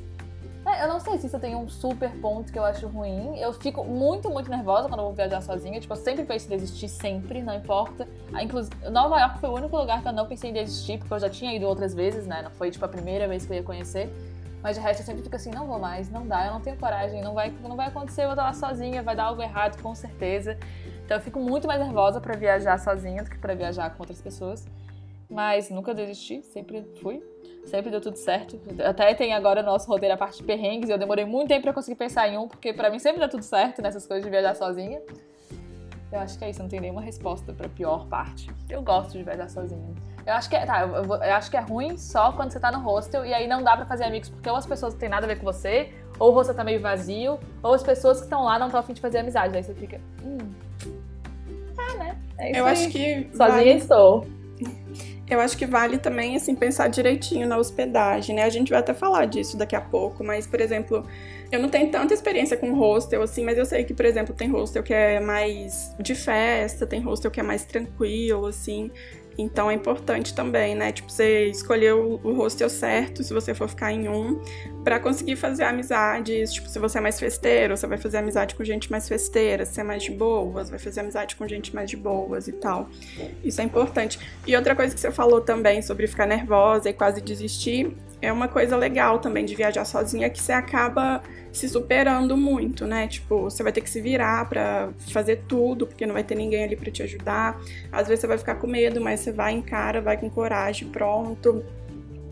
eu 0.81 0.87
não 0.87 0.99
sei 0.99 1.17
se 1.17 1.27
isso 1.27 1.39
tem 1.39 1.55
um 1.55 1.67
super 1.69 2.11
ponto 2.19 2.51
que 2.51 2.59
eu 2.59 2.63
acho 2.63 2.87
ruim. 2.87 3.37
Eu 3.39 3.53
fico 3.53 3.83
muito, 3.83 4.29
muito 4.29 4.49
nervosa 4.49 4.87
quando 4.87 4.99
eu 4.99 5.05
vou 5.05 5.13
viajar 5.13 5.41
sozinha. 5.41 5.79
Tipo, 5.79 5.93
eu 5.93 5.97
sempre 5.97 6.23
penso 6.23 6.47
em 6.47 6.57
desistir, 6.57 6.87
sempre, 6.87 7.41
não 7.41 7.53
importa. 7.55 8.07
Ah, 8.33 8.43
inclusive, 8.43 8.75
Nova 8.89 9.19
York 9.19 9.39
foi 9.39 9.49
o 9.49 9.53
único 9.53 9.77
lugar 9.77 10.01
que 10.01 10.07
eu 10.07 10.13
não 10.13 10.27
pensei 10.27 10.49
em 10.49 10.53
desistir, 10.53 10.97
porque 10.97 11.13
eu 11.13 11.19
já 11.19 11.29
tinha 11.29 11.53
ido 11.53 11.65
outras 11.65 11.93
vezes, 11.93 12.25
né? 12.27 12.41
Não 12.41 12.51
foi, 12.51 12.71
tipo, 12.71 12.83
a 12.85 12.87
primeira 12.87 13.27
vez 13.27 13.45
que 13.45 13.51
eu 13.51 13.57
ia 13.57 13.63
conhecer. 13.63 14.09
Mas 14.61 14.75
de 14.75 14.81
resto 14.81 15.01
eu 15.01 15.05
sempre 15.05 15.23
fico 15.23 15.35
assim, 15.35 15.51
não 15.51 15.65
vou 15.65 15.79
mais, 15.79 16.09
não 16.09 16.27
dá, 16.27 16.45
eu 16.45 16.53
não 16.53 16.59
tenho 16.59 16.77
coragem, 16.77 17.21
não 17.21 17.33
vai, 17.33 17.49
não 17.61 17.77
vai 17.77 17.87
acontecer, 17.87 18.23
eu 18.23 18.25
vou 18.25 18.33
estar 18.33 18.43
lá 18.43 18.53
sozinha, 18.53 19.01
vai 19.01 19.15
dar 19.15 19.25
algo 19.25 19.41
errado, 19.41 19.81
com 19.81 19.95
certeza. 19.95 20.57
Então 21.05 21.15
eu 21.17 21.21
fico 21.21 21.39
muito 21.39 21.65
mais 21.65 21.79
nervosa 21.79 22.19
para 22.19 22.35
viajar 22.35 22.77
sozinha 22.77 23.23
do 23.23 23.29
que 23.29 23.37
para 23.37 23.55
viajar 23.55 23.89
com 23.91 24.03
outras 24.03 24.21
pessoas. 24.21 24.67
Mas 25.29 25.69
nunca 25.69 25.93
desisti, 25.93 26.41
sempre 26.43 26.83
fui. 27.01 27.23
Sempre 27.69 27.91
deu 27.91 28.01
tudo 28.01 28.17
certo. 28.17 28.59
Até 28.83 29.13
tem 29.13 29.33
agora 29.33 29.61
o 29.61 29.63
nosso 29.63 29.87
roteiro 29.87 30.15
a 30.15 30.17
parte 30.17 30.37
de 30.37 30.43
perrengues. 30.43 30.89
Eu 30.89 30.97
demorei 30.97 31.23
muito 31.23 31.49
tempo 31.49 31.61
pra 31.61 31.73
conseguir 31.73 31.95
pensar 31.95 32.27
em 32.27 32.37
um, 32.37 32.47
porque 32.47 32.73
pra 32.73 32.89
mim 32.89 32.97
sempre 32.97 33.19
dá 33.19 33.27
tudo 33.27 33.43
certo 33.43 33.81
nessas 33.81 34.07
coisas 34.07 34.25
de 34.25 34.31
viajar 34.31 34.55
sozinha. 34.55 34.99
Eu 36.11 36.19
acho 36.19 36.39
que 36.39 36.43
é 36.43 36.49
isso, 36.49 36.59
não 36.59 36.67
tem 36.67 36.79
nenhuma 36.79 37.01
resposta 37.01 37.53
pra 37.53 37.69
pior 37.69 38.07
parte. 38.07 38.49
Eu 38.67 38.81
gosto 38.81 39.15
de 39.15 39.23
viajar 39.23 39.47
sozinha. 39.47 39.93
Eu 40.25 40.33
acho 40.33 40.49
que 40.49 40.55
é, 40.55 40.65
tá, 40.65 40.81
eu, 40.81 41.05
eu, 41.05 41.35
acho 41.35 41.51
que 41.51 41.57
é 41.57 41.59
ruim 41.59 41.95
só 41.97 42.31
quando 42.31 42.51
você 42.51 42.59
tá 42.59 42.71
no 42.71 42.79
hostel 42.79 43.23
e 43.23 43.33
aí 43.33 43.47
não 43.47 43.61
dá 43.61 43.77
para 43.77 43.85
fazer 43.85 44.05
amigos 44.05 44.29
porque 44.29 44.49
ou 44.49 44.55
as 44.55 44.65
pessoas 44.65 44.93
não 44.93 44.99
têm 44.99 45.09
nada 45.09 45.25
a 45.25 45.27
ver 45.27 45.37
com 45.37 45.45
você, 45.45 45.93
ou 46.17 46.31
o 46.31 46.33
hostel 46.33 46.55
tá 46.55 46.63
meio 46.63 46.81
vazio, 46.81 47.39
ou 47.61 47.73
as 47.75 47.83
pessoas 47.83 48.17
que 48.17 48.23
estão 48.23 48.43
lá 48.43 48.57
não 48.57 48.67
estão 48.67 48.79
afim 48.79 48.93
de 48.93 49.01
fazer 49.01 49.19
amizade. 49.19 49.55
Aí 49.55 49.63
você 49.63 49.75
fica, 49.75 50.01
hum. 50.23 50.37
Ah, 51.77 51.97
né? 51.97 52.17
É 52.39 52.51
isso 52.51 52.59
eu 52.59 52.65
aí. 52.65 52.71
acho 52.73 52.89
que. 52.89 53.29
Sozinha 53.31 53.37
vale... 53.37 53.69
estou. 53.73 54.27
Eu 55.29 55.39
acho 55.39 55.55
que 55.55 55.65
vale 55.65 55.99
também, 55.99 56.35
assim, 56.35 56.55
pensar 56.55 56.87
direitinho 56.87 57.47
na 57.47 57.57
hospedagem, 57.57 58.35
né? 58.35 58.43
A 58.43 58.49
gente 58.49 58.69
vai 58.71 58.79
até 58.79 58.93
falar 58.95 59.25
disso 59.25 59.55
daqui 59.57 59.75
a 59.75 59.81
pouco, 59.81 60.23
mas, 60.23 60.47
por 60.47 60.59
exemplo, 60.59 61.05
eu 61.51 61.59
não 61.59 61.69
tenho 61.69 61.89
tanta 61.91 62.13
experiência 62.13 62.55
com 62.55 62.73
hostel, 62.73 63.21
assim, 63.21 63.43
mas 63.43 63.57
eu 63.57 63.65
sei 63.65 63.83
que, 63.83 63.93
por 63.93 64.05
exemplo, 64.05 64.35
tem 64.35 64.49
hostel 64.49 64.83
que 64.83 64.93
é 64.93 65.19
mais 65.19 65.95
de 65.99 66.13
festa, 66.13 66.85
tem 66.85 67.01
hostel 67.01 67.31
que 67.31 67.39
é 67.39 67.43
mais 67.43 67.65
tranquilo, 67.65 68.45
assim. 68.45 68.91
Então 69.41 69.71
é 69.71 69.73
importante 69.73 70.33
também, 70.33 70.75
né? 70.75 70.91
Tipo, 70.91 71.09
você 71.09 71.45
escolher 71.45 71.93
o, 71.93 72.17
hostel 72.33 72.69
certo, 72.69 73.23
se 73.23 73.33
você 73.33 73.53
for 73.53 73.69
ficar 73.69 73.93
em 73.93 74.09
um, 74.09 74.41
para 74.83 74.99
conseguir 74.99 75.37
fazer 75.37 75.63
amizades. 75.63 76.53
Tipo, 76.53 76.67
se 76.67 76.77
você 76.77 76.97
é 76.97 77.01
mais 77.01 77.17
festeiro, 77.17 77.77
você 77.77 77.87
vai 77.87 77.97
fazer 77.97 78.17
amizade 78.17 78.53
com 78.53 78.65
gente 78.65 78.91
mais 78.91 79.07
festeira. 79.07 79.65
Se 79.65 79.79
é 79.79 79.83
mais 79.83 80.03
de 80.03 80.11
boas, 80.11 80.69
vai 80.69 80.77
fazer 80.77 80.99
amizade 80.99 81.37
com 81.37 81.47
gente 81.47 81.73
mais 81.73 81.89
de 81.89 81.95
boas 81.95 82.49
e 82.49 82.51
tal. 82.51 82.89
Isso 83.41 83.61
é 83.61 83.63
importante. 83.63 84.19
E 84.45 84.53
outra 84.57 84.75
coisa 84.75 84.93
que 84.93 84.99
você 84.99 85.09
falou 85.09 85.39
também 85.39 85.81
sobre 85.81 86.05
ficar 86.05 86.25
nervosa 86.25 86.89
e 86.89 86.93
quase 86.93 87.21
desistir, 87.21 87.95
é 88.21 88.31
uma 88.31 88.47
coisa 88.47 88.75
legal 88.75 89.19
também 89.19 89.45
de 89.45 89.55
viajar 89.55 89.85
sozinha 89.85 90.29
que 90.29 90.41
você 90.41 90.51
acaba 90.51 91.21
se 91.51 91.67
superando 91.67 92.37
muito, 92.37 92.85
né? 92.85 93.07
Tipo, 93.07 93.43
você 93.43 93.63
vai 93.63 93.71
ter 93.71 93.81
que 93.81 93.89
se 93.89 94.01
virar 94.01 94.47
para 94.47 94.89
fazer 95.11 95.43
tudo, 95.47 95.87
porque 95.87 96.05
não 96.05 96.13
vai 96.13 96.23
ter 96.23 96.35
ninguém 96.35 96.63
ali 96.63 96.75
para 96.75 96.91
te 96.91 97.01
ajudar. 97.01 97.59
Às 97.91 98.07
vezes 98.07 98.21
você 98.21 98.27
vai 98.27 98.37
ficar 98.37 98.55
com 98.55 98.67
medo, 98.67 99.01
mas 99.01 99.21
você 99.21 99.31
vai 99.31 99.53
em 99.53 99.61
cara, 99.61 100.01
vai 100.01 100.17
com 100.17 100.29
coragem, 100.29 100.87
pronto. 100.89 101.63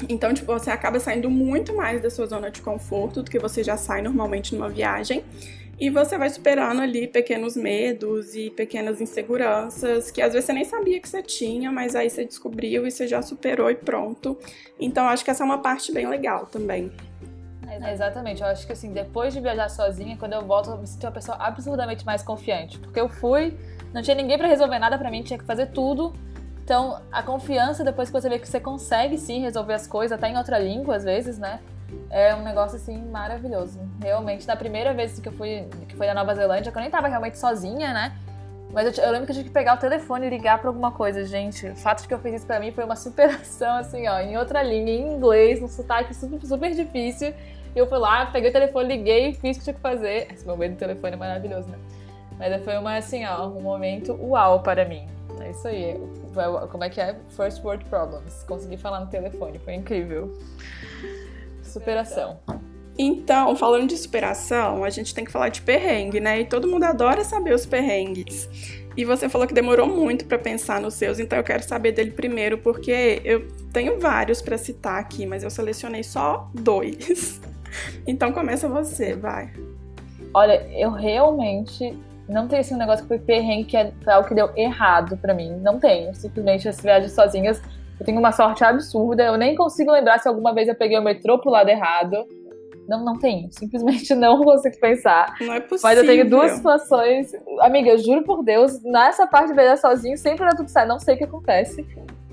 Então, 0.08 0.34
tipo, 0.34 0.52
você 0.54 0.70
acaba 0.70 1.00
saindo 1.00 1.30
muito 1.30 1.76
mais 1.76 2.02
da 2.02 2.10
sua 2.10 2.28
zona 2.28 2.52
de 2.52 2.62
conforto 2.62 3.24
do 3.24 3.32
que 3.32 3.40
você 3.40 3.64
já 3.64 3.76
sai 3.78 4.02
normalmente 4.02 4.54
numa 4.54 4.70
viagem. 4.70 5.24
E 5.80 5.92
você 5.92 6.18
vai 6.18 6.30
superando 6.30 6.82
ali 6.82 7.08
pequenos 7.08 7.56
medos 7.56 8.34
e 8.34 8.50
pequenas 8.50 9.00
inseguranças 9.00 10.10
que 10.10 10.22
às 10.24 10.34
vezes 10.34 10.46
você 10.48 10.54
nem 10.54 10.66
sabia 10.66 11.00
que 11.00 11.08
você 11.08 11.22
tinha, 11.22 11.72
mas 11.72 11.96
aí 11.96 12.10
você 12.10 12.26
descobriu 12.26 12.88
e 12.88 12.92
você 12.92 13.08
já 13.08 13.22
superou 13.22 13.70
e 13.70 13.76
pronto. 13.76 14.36
Então, 14.80 15.08
acho 15.08 15.24
que 15.24 15.30
essa 15.30 15.44
é 15.44 15.46
uma 15.46 15.60
parte 15.60 15.92
bem 15.92 16.08
legal 16.08 16.48
também. 16.48 16.92
É, 17.70 17.94
exatamente, 17.94 18.42
eu 18.42 18.48
acho 18.48 18.66
que 18.66 18.74
assim, 18.74 18.92
depois 18.92 19.34
de 19.34 19.40
viajar 19.40 19.70
sozinha, 19.70 20.18
quando 20.18 20.34
eu 20.34 20.42
volto, 20.42 20.72
eu 20.72 20.78
me 20.78 20.88
sinto 20.88 21.04
uma 21.04 21.12
pessoa 21.12 21.38
absurdamente 21.38 22.04
mais 22.04 22.24
confiante. 22.24 22.80
Porque 22.80 23.00
eu 23.00 23.08
fui, 23.08 23.56
não 23.94 24.02
tinha 24.02 24.16
ninguém 24.16 24.38
para 24.38 24.48
resolver 24.48 24.80
nada 24.80 24.98
para 24.98 25.12
mim, 25.12 25.22
tinha 25.22 25.38
que 25.38 25.46
fazer 25.46 25.68
tudo. 25.68 26.12
Então, 26.64 27.02
a 27.12 27.22
confiança, 27.22 27.84
depois 27.84 28.10
que 28.10 28.14
você 28.14 28.28
vê 28.28 28.40
que 28.40 28.48
você 28.48 28.60
consegue 28.60 29.18
sim 29.18 29.42
resolver 29.42 29.74
as 29.74 29.86
coisas, 29.86 30.18
até 30.18 30.28
em 30.28 30.38
outra 30.38 30.58
língua 30.58 30.96
às 30.96 31.04
vezes, 31.04 31.38
né? 31.38 31.60
É 32.10 32.36
um 32.36 32.44
negócio 32.44 32.78
assim 32.78 32.98
maravilhoso. 33.10 33.80
Realmente, 34.02 34.48
na 34.48 34.56
primeira 34.56 34.94
vez 34.94 35.20
que 35.20 35.28
eu 35.28 35.34
fui, 35.34 35.68
que 35.88 35.96
foi 35.96 36.08
na 36.08 36.14
Nova 36.14 36.36
Zelândia, 36.36 36.72
que 36.72 36.78
eu 36.78 36.82
nem 36.82 36.92
tava 36.92 37.08
realmente 37.08 37.38
sozinha, 37.38 37.94
né? 37.94 38.18
Mas 38.72 38.98
eu, 38.98 39.04
eu, 39.04 39.12
lembro 39.12 39.26
que 39.26 39.32
eu 39.32 39.36
tinha 39.36 39.46
que 39.46 39.52
pegar 39.52 39.76
o 39.76 39.78
telefone 39.78 40.28
e 40.28 40.30
ligar 40.30 40.60
pra 40.60 40.70
alguma 40.70 40.92
coisa, 40.92 41.26
gente. 41.26 41.68
O 41.68 41.76
fato 41.76 42.02
de 42.02 42.08
que 42.08 42.14
eu 42.14 42.20
fiz 42.20 42.36
isso 42.36 42.46
pra 42.46 42.60
mim 42.60 42.72
foi 42.72 42.84
uma 42.84 42.96
superação, 42.98 43.78
assim, 43.78 44.08
ó, 44.08 44.20
em 44.20 44.38
outra 44.38 44.62
língua, 44.62 44.92
em 44.92 45.16
inglês, 45.16 45.62
num 45.62 45.68
sotaque 45.68 46.14
super, 46.14 46.40
super 46.46 46.74
difícil. 46.74 47.34
E 47.76 47.80
eu 47.80 47.88
fui 47.88 47.98
lá, 47.98 48.26
peguei 48.26 48.50
o 48.50 48.54
telefone, 48.54 48.88
liguei, 48.90 49.34
fiz 49.34 49.56
o 49.56 49.60
que 49.60 49.64
tinha 49.66 49.74
que 49.74 49.82
fazer. 49.82 50.28
Esse 50.34 50.46
momento 50.46 50.74
do 50.74 50.78
telefone 50.78 51.14
é 51.14 51.18
maravilhoso, 51.18 51.70
né? 51.70 51.78
Mas 52.38 52.64
foi 52.64 52.78
uma, 52.78 52.98
assim, 52.98 53.26
ó, 53.26 53.48
um 53.48 53.62
momento 53.62 54.14
uau 54.22 54.62
para 54.62 54.86
mim. 54.86 55.08
É 55.42 55.52
isso 55.52 55.68
aí. 55.68 56.00
Como 56.72 56.84
é 56.84 56.90
que 56.90 57.00
é? 57.00 57.16
First 57.30 57.64
World 57.64 57.86
Problems. 57.86 58.44
Consegui 58.44 58.78
falar 58.78 59.00
no 59.00 59.08
telefone, 59.08 59.60
foi 59.60 59.76
incrível. 59.76 60.38
Superação. 61.68 62.40
Então, 62.98 63.56
falando 63.56 63.88
de 63.88 63.98
superação, 63.98 64.84
a 64.84 64.90
gente 64.90 65.14
tem 65.14 65.24
que 65.24 65.32
falar 65.32 65.50
de 65.50 65.62
perrengue, 65.62 66.20
né? 66.20 66.40
E 66.42 66.46
todo 66.46 66.68
mundo 66.68 66.84
adora 66.84 67.24
saber 67.24 67.54
os 67.54 67.66
perrengues. 67.66 68.50
E 68.98 69.06
você 69.06 69.30
falou 69.30 69.46
que 69.46 69.54
demorou 69.54 69.86
muito 69.86 70.26
para 70.26 70.40
pensar 70.40 70.82
nos 70.82 70.96
seus, 70.96 71.20
então 71.20 71.38
eu 71.38 71.44
quero 71.44 71.62
saber 71.62 71.92
dele 71.92 72.10
primeiro, 72.10 72.58
porque 72.58 73.22
eu 73.24 73.48
tenho 73.72 74.00
vários 74.00 74.42
para 74.42 74.58
citar 74.58 75.00
aqui, 75.00 75.28
mas 75.28 75.44
eu 75.44 75.52
selecionei 75.52 76.04
só 76.04 76.50
dois. 76.54 77.40
Então 78.08 78.32
começa 78.32 78.68
você, 78.68 79.14
vai. 79.14 79.52
Olha, 80.34 80.66
eu 80.72 80.90
realmente 80.90 81.94
não 82.28 82.48
tenho 82.48 82.62
assim 82.62 82.74
um 82.76 82.78
negócio 82.78 83.04
que 83.04 83.10
foi 83.10 83.20
perrengue 83.20 83.66
que 83.66 83.78
é 83.78 83.92
algo 84.08 84.28
que 84.28 84.34
deu 84.34 84.50
errado 84.56 85.18
para 85.18 85.34
mim. 85.34 85.52
Não 85.62 85.78
tenho. 85.78 86.16
Simplesmente 86.16 86.68
as 86.68 86.80
viagens 86.80 87.12
sozinhas, 87.12 87.62
eu 88.00 88.06
tenho 88.06 88.20
uma 88.20 88.32
sorte 88.32 88.64
absurda. 88.64 89.24
Eu 89.24 89.38
nem 89.38 89.56
consigo 89.56 89.92
lembrar 89.92 90.20
se 90.20 90.28
alguma 90.28 90.54
vez 90.54 90.68
eu 90.68 90.76
peguei 90.76 90.98
o 90.98 91.04
metrô 91.04 91.40
pro 91.40 91.52
lado 91.52 91.70
errado. 91.70 92.26
Não, 92.88 93.04
não 93.04 93.18
tenho. 93.18 93.50
Simplesmente 93.54 94.14
não 94.16 94.44
consigo 94.44 94.80
pensar. 94.80 95.34
Não 95.42 95.54
é 95.54 95.60
possível. 95.60 95.90
Mas 95.90 95.98
eu 95.98 96.06
tenho 96.06 96.30
duas 96.30 96.52
situações. 96.52 97.32
Amiga, 97.60 97.90
eu 97.90 97.98
juro 97.98 98.24
por 98.24 98.44
Deus, 98.44 98.82
nessa 98.84 99.28
parte 99.28 99.50
de 99.50 99.56
viajar 99.56 99.78
sozinho, 99.78 100.18
sempre 100.18 100.46
dá 100.46 100.56
tudo 100.56 100.70
certo. 100.70 100.88
Não 100.88 101.00
sei 101.00 101.16
o 101.16 101.18
que 101.18 101.24
acontece. 101.24 101.86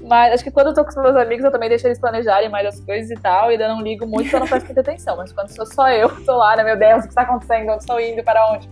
Mas 0.06 0.34
acho 0.34 0.44
que 0.44 0.50
quando 0.50 0.66
eu 0.66 0.74
tô 0.74 0.84
com 0.84 0.90
os 0.90 0.96
meus 0.96 1.16
amigos, 1.16 1.44
eu 1.44 1.50
também 1.50 1.68
deixo 1.68 1.86
eles 1.86 1.98
planejarem 1.98 2.50
mais 2.50 2.66
as 2.66 2.80
coisas 2.80 3.10
e 3.10 3.14
tal, 3.14 3.48
e 3.48 3.52
ainda 3.52 3.68
não 3.68 3.80
ligo 3.80 4.06
muito, 4.06 4.34
eu 4.34 4.40
não 4.40 4.46
presto 4.46 4.66
muita 4.66 4.82
atenção. 4.82 5.16
Mas 5.16 5.32
quando 5.32 5.48
sou 5.48 5.64
só 5.64 5.88
eu, 5.88 6.10
tô 6.26 6.36
lá, 6.36 6.54
né, 6.56 6.62
meu 6.62 6.76
Deus, 6.78 7.04
o 7.04 7.08
que 7.08 7.14
tá 7.14 7.22
acontecendo? 7.22 7.70
Onde 7.70 7.78
estou 7.78 7.98
indo? 7.98 8.22
Para 8.22 8.52
onde? 8.52 8.68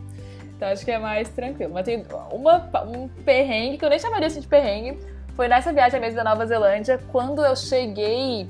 Então 0.54 0.68
acho 0.68 0.84
que 0.84 0.90
é 0.90 0.98
mais 0.98 1.30
tranquilo. 1.30 1.72
Mas 1.72 1.86
tem 1.86 2.04
uma, 2.30 2.70
um 2.86 3.08
perrengue, 3.24 3.78
que 3.78 3.84
eu 3.84 3.88
nem 3.88 3.98
chamaria 3.98 4.26
assim 4.26 4.40
de 4.40 4.46
perrengue, 4.46 4.98
foi 5.34 5.48
nessa 5.48 5.72
viagem 5.72 6.00
mesmo 6.00 6.16
da 6.16 6.24
Nova 6.24 6.46
Zelândia, 6.46 7.00
quando 7.10 7.44
eu 7.44 7.56
cheguei. 7.56 8.48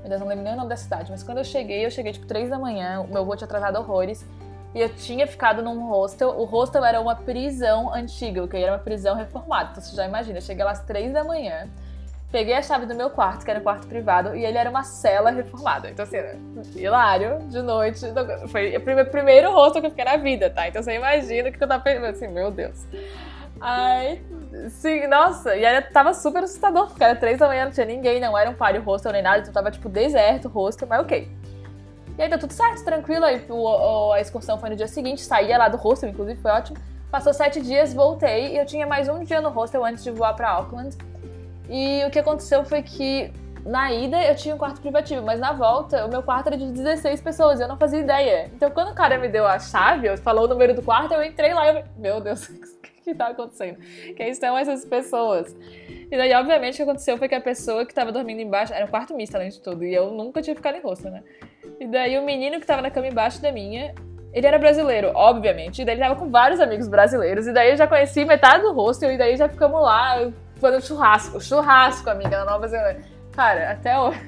Meu 0.00 0.08
Deus, 0.08 0.20
não 0.20 0.28
lembro 0.28 0.44
nem 0.44 0.52
o 0.54 0.56
nome 0.56 0.68
da 0.68 0.76
cidade, 0.76 1.10
mas 1.10 1.22
quando 1.22 1.38
eu 1.38 1.44
cheguei, 1.44 1.84
eu 1.84 1.90
cheguei 1.90 2.12
tipo 2.12 2.26
3 2.26 2.50
da 2.50 2.58
manhã, 2.58 3.00
o 3.00 3.12
meu 3.12 3.24
voo 3.24 3.36
tinha 3.36 3.46
atrasado 3.46 3.76
horrores. 3.76 4.26
E 4.74 4.80
eu 4.80 4.88
tinha 4.88 5.26
ficado 5.26 5.62
num 5.62 5.86
hostel. 5.86 6.30
O 6.30 6.44
hostel 6.44 6.82
era 6.82 6.98
uma 6.98 7.14
prisão 7.14 7.92
antiga, 7.92 8.48
que 8.48 8.56
era 8.56 8.72
uma 8.72 8.78
prisão 8.78 9.14
reformada. 9.14 9.68
Então 9.72 9.82
você 9.82 9.94
já 9.94 10.06
imagina, 10.06 10.38
eu 10.38 10.42
cheguei 10.42 10.64
lá 10.64 10.70
às 10.70 10.80
3 10.80 11.12
da 11.12 11.22
manhã. 11.22 11.68
Peguei 12.30 12.54
a 12.54 12.62
chave 12.62 12.86
do 12.86 12.94
meu 12.94 13.10
quarto, 13.10 13.44
que 13.44 13.50
era 13.50 13.60
um 13.60 13.62
quarto 13.62 13.86
privado, 13.86 14.34
e 14.34 14.42
ele 14.42 14.56
era 14.56 14.70
uma 14.70 14.82
cela 14.82 15.30
reformada. 15.30 15.90
Então, 15.90 16.02
assim, 16.02 16.16
hilário, 16.74 17.40
de 17.50 17.60
noite. 17.60 18.00
Foi 18.48 18.74
o 18.74 19.10
primeiro 19.10 19.52
hostel 19.52 19.82
que 19.82 19.88
eu 19.88 19.90
fiquei 19.90 20.06
na 20.06 20.16
vida, 20.16 20.48
tá? 20.48 20.66
Então 20.66 20.82
você 20.82 20.94
imagina 20.94 21.50
o 21.50 21.52
que 21.52 21.62
eu 21.62 21.68
tava 21.68 21.82
pensando, 21.82 22.06
assim, 22.06 22.28
meu 22.28 22.50
Deus. 22.50 22.86
Aí, 23.64 24.20
sim, 24.70 25.06
nossa, 25.06 25.54
e 25.54 25.64
aí 25.64 25.80
tava 25.82 26.12
super 26.12 26.42
assustador, 26.42 26.88
porque 26.88 27.04
era 27.04 27.14
três 27.14 27.38
da 27.38 27.46
manhã, 27.46 27.66
não 27.66 27.70
tinha 27.70 27.86
ninguém, 27.86 28.18
não 28.18 28.36
era 28.36 28.50
um 28.50 28.54
party 28.54 28.80
hostel 28.80 29.12
nem 29.12 29.22
nada, 29.22 29.38
então 29.38 29.52
tava 29.52 29.70
tipo 29.70 29.88
deserto 29.88 30.46
o 30.46 30.48
hostel, 30.48 30.88
mas 30.88 31.00
ok. 31.00 31.30
E 32.18 32.22
aí 32.22 32.28
deu 32.28 32.40
tudo 32.40 32.52
certo, 32.52 32.84
tranquilo. 32.84 33.24
Aí 33.24 33.44
o, 33.48 34.12
a 34.12 34.20
excursão 34.20 34.58
foi 34.58 34.70
no 34.70 34.76
dia 34.76 34.88
seguinte, 34.88 35.22
saía 35.22 35.56
lá 35.56 35.68
do 35.68 35.76
hostel, 35.76 36.10
inclusive 36.10 36.40
foi 36.40 36.50
ótimo. 36.50 36.76
Passou 37.08 37.32
sete 37.32 37.60
dias, 37.60 37.94
voltei 37.94 38.54
e 38.54 38.58
eu 38.58 38.66
tinha 38.66 38.84
mais 38.86 39.08
um 39.08 39.22
dia 39.22 39.40
no 39.40 39.50
hostel 39.50 39.84
antes 39.84 40.02
de 40.02 40.10
voar 40.10 40.34
para 40.34 40.50
Auckland. 40.50 40.96
E 41.70 42.04
o 42.04 42.10
que 42.10 42.18
aconteceu 42.18 42.64
foi 42.64 42.82
que 42.82 43.32
na 43.64 43.92
ida 43.92 44.20
eu 44.24 44.34
tinha 44.34 44.54
um 44.54 44.58
quarto 44.58 44.80
privativo, 44.80 45.22
mas 45.22 45.38
na 45.38 45.52
volta 45.52 46.04
o 46.04 46.08
meu 46.08 46.22
quarto 46.22 46.48
era 46.48 46.56
de 46.56 46.66
16 46.72 47.20
pessoas 47.20 47.60
eu 47.60 47.68
não 47.68 47.76
fazia 47.76 48.00
ideia. 48.00 48.50
Então 48.54 48.70
quando 48.70 48.90
o 48.90 48.94
cara 48.94 49.18
me 49.18 49.28
deu 49.28 49.46
a 49.46 49.58
chave, 49.58 50.16
falou 50.16 50.46
o 50.46 50.48
número 50.48 50.74
do 50.74 50.82
quarto, 50.82 51.14
eu 51.14 51.22
entrei 51.22 51.54
lá 51.54 51.70
e 51.70 51.78
eu, 51.78 51.84
meu 51.96 52.20
Deus, 52.20 52.50
que 53.02 53.14
tá 53.14 53.28
acontecendo? 53.28 53.78
Quem 54.16 54.34
são 54.34 54.56
essas 54.56 54.84
pessoas? 54.84 55.56
E 56.10 56.16
daí, 56.16 56.32
obviamente, 56.34 56.74
o 56.74 56.76
que 56.76 56.82
aconteceu 56.82 57.18
foi 57.18 57.28
que 57.28 57.34
a 57.34 57.40
pessoa 57.40 57.84
que 57.86 57.94
tava 57.94 58.12
dormindo 58.12 58.40
embaixo, 58.40 58.72
era 58.72 58.84
um 58.84 58.88
quarto 58.88 59.14
misto 59.14 59.34
além 59.34 59.48
de 59.48 59.60
tudo, 59.60 59.84
e 59.84 59.94
eu 59.94 60.10
nunca 60.10 60.42
tinha 60.42 60.54
ficado 60.54 60.76
em 60.76 60.80
rosto, 60.80 61.08
né? 61.10 61.22
E 61.80 61.86
daí 61.86 62.18
o 62.18 62.22
menino 62.22 62.60
que 62.60 62.66
tava 62.66 62.82
na 62.82 62.90
cama 62.90 63.08
embaixo 63.08 63.40
da 63.40 63.50
minha, 63.50 63.94
ele 64.32 64.46
era 64.46 64.58
brasileiro, 64.58 65.12
obviamente. 65.14 65.82
E 65.82 65.84
daí 65.84 65.94
ele 65.94 66.02
tava 66.02 66.16
com 66.16 66.30
vários 66.30 66.60
amigos 66.60 66.88
brasileiros. 66.88 67.46
E 67.46 67.52
daí 67.52 67.70
eu 67.70 67.76
já 67.76 67.86
conheci 67.86 68.24
metade 68.24 68.62
do 68.62 68.72
rosto. 68.72 69.04
E 69.04 69.18
daí 69.18 69.36
já 69.36 69.48
ficamos 69.48 69.80
lá 69.80 70.32
fazendo 70.56 70.82
churrasco. 70.82 71.40
Churrasco, 71.40 72.08
amiga, 72.08 72.38
na 72.38 72.44
Nova 72.44 72.66
Zelândia. 72.66 73.04
Cara, 73.32 73.72
até 73.72 73.98
hoje. 73.98 74.20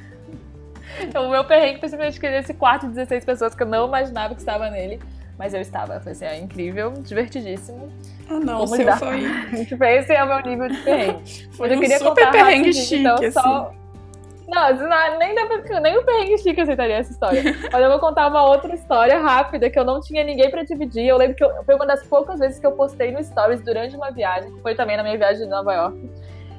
Então, 1.01 1.27
o 1.29 1.31
meu 1.31 1.45
perrengue 1.45 1.81
simplesmente 1.81 2.21
que 2.21 2.27
esse 2.27 2.53
quarto 2.55 2.87
de 2.87 2.95
16 2.95 3.25
pessoas 3.25 3.55
que 3.55 3.63
eu 3.63 3.67
não 3.67 3.87
imaginava 3.87 4.35
que 4.35 4.41
estava 4.41 4.69
nele. 4.69 5.01
Mas 5.39 5.53
eu 5.55 5.61
estava. 5.61 6.01
Foi 6.01 6.13
assim, 6.13 6.25
é 6.25 6.39
incrível, 6.39 6.93
divertidíssimo. 6.93 7.89
Ah, 8.29 8.41
não, 8.41 8.63
o 8.63 8.67
seu 8.67 8.91
foi. 8.97 9.21
tipo, 9.67 9.85
esse 9.85 10.13
é 10.13 10.25
o 10.25 10.29
meu 10.29 10.43
nível 10.43 10.69
de 10.69 10.77
perrengue. 10.79 11.49
Foi 11.53 11.71
eu 11.71 11.77
um 11.77 11.81
queria 11.81 11.99
super 11.99 12.31
perrengue 12.31 12.73
chique, 12.73 13.01
então, 13.01 13.15
assim. 13.17 13.31
Só 13.31 13.75
não, 14.47 14.77
não 14.77 15.19
nem, 15.19 15.35
nem 15.35 15.99
o 15.99 16.05
perrengue 16.05 16.39
chique 16.39 16.61
aceitaria 16.61 16.97
essa 16.97 17.13
história. 17.13 17.43
Mas 17.73 17.83
eu 17.83 17.91
vou 17.91 17.99
contar 17.99 18.29
uma 18.29 18.45
outra 18.47 18.75
história 18.75 19.19
rápida 19.21 19.71
que 19.71 19.79
eu 19.79 19.85
não 19.85 20.01
tinha 20.01 20.23
ninguém 20.23 20.51
pra 20.51 20.63
dividir. 20.63 21.07
Eu 21.07 21.17
lembro 21.17 21.37
que 21.37 21.45
eu, 21.45 21.65
foi 21.65 21.75
uma 21.75 21.87
das 21.87 22.07
poucas 22.07 22.39
vezes 22.39 22.59
que 22.59 22.67
eu 22.67 22.73
postei 22.73 23.11
no 23.11 23.23
Stories 23.23 23.63
durante 23.63 23.97
uma 23.97 24.11
viagem, 24.11 24.53
que 24.53 24.61
foi 24.61 24.75
também 24.75 24.97
na 24.97 25.03
minha 25.03 25.17
viagem 25.17 25.45
de 25.45 25.51
Nova 25.51 25.73
York. 25.73 26.11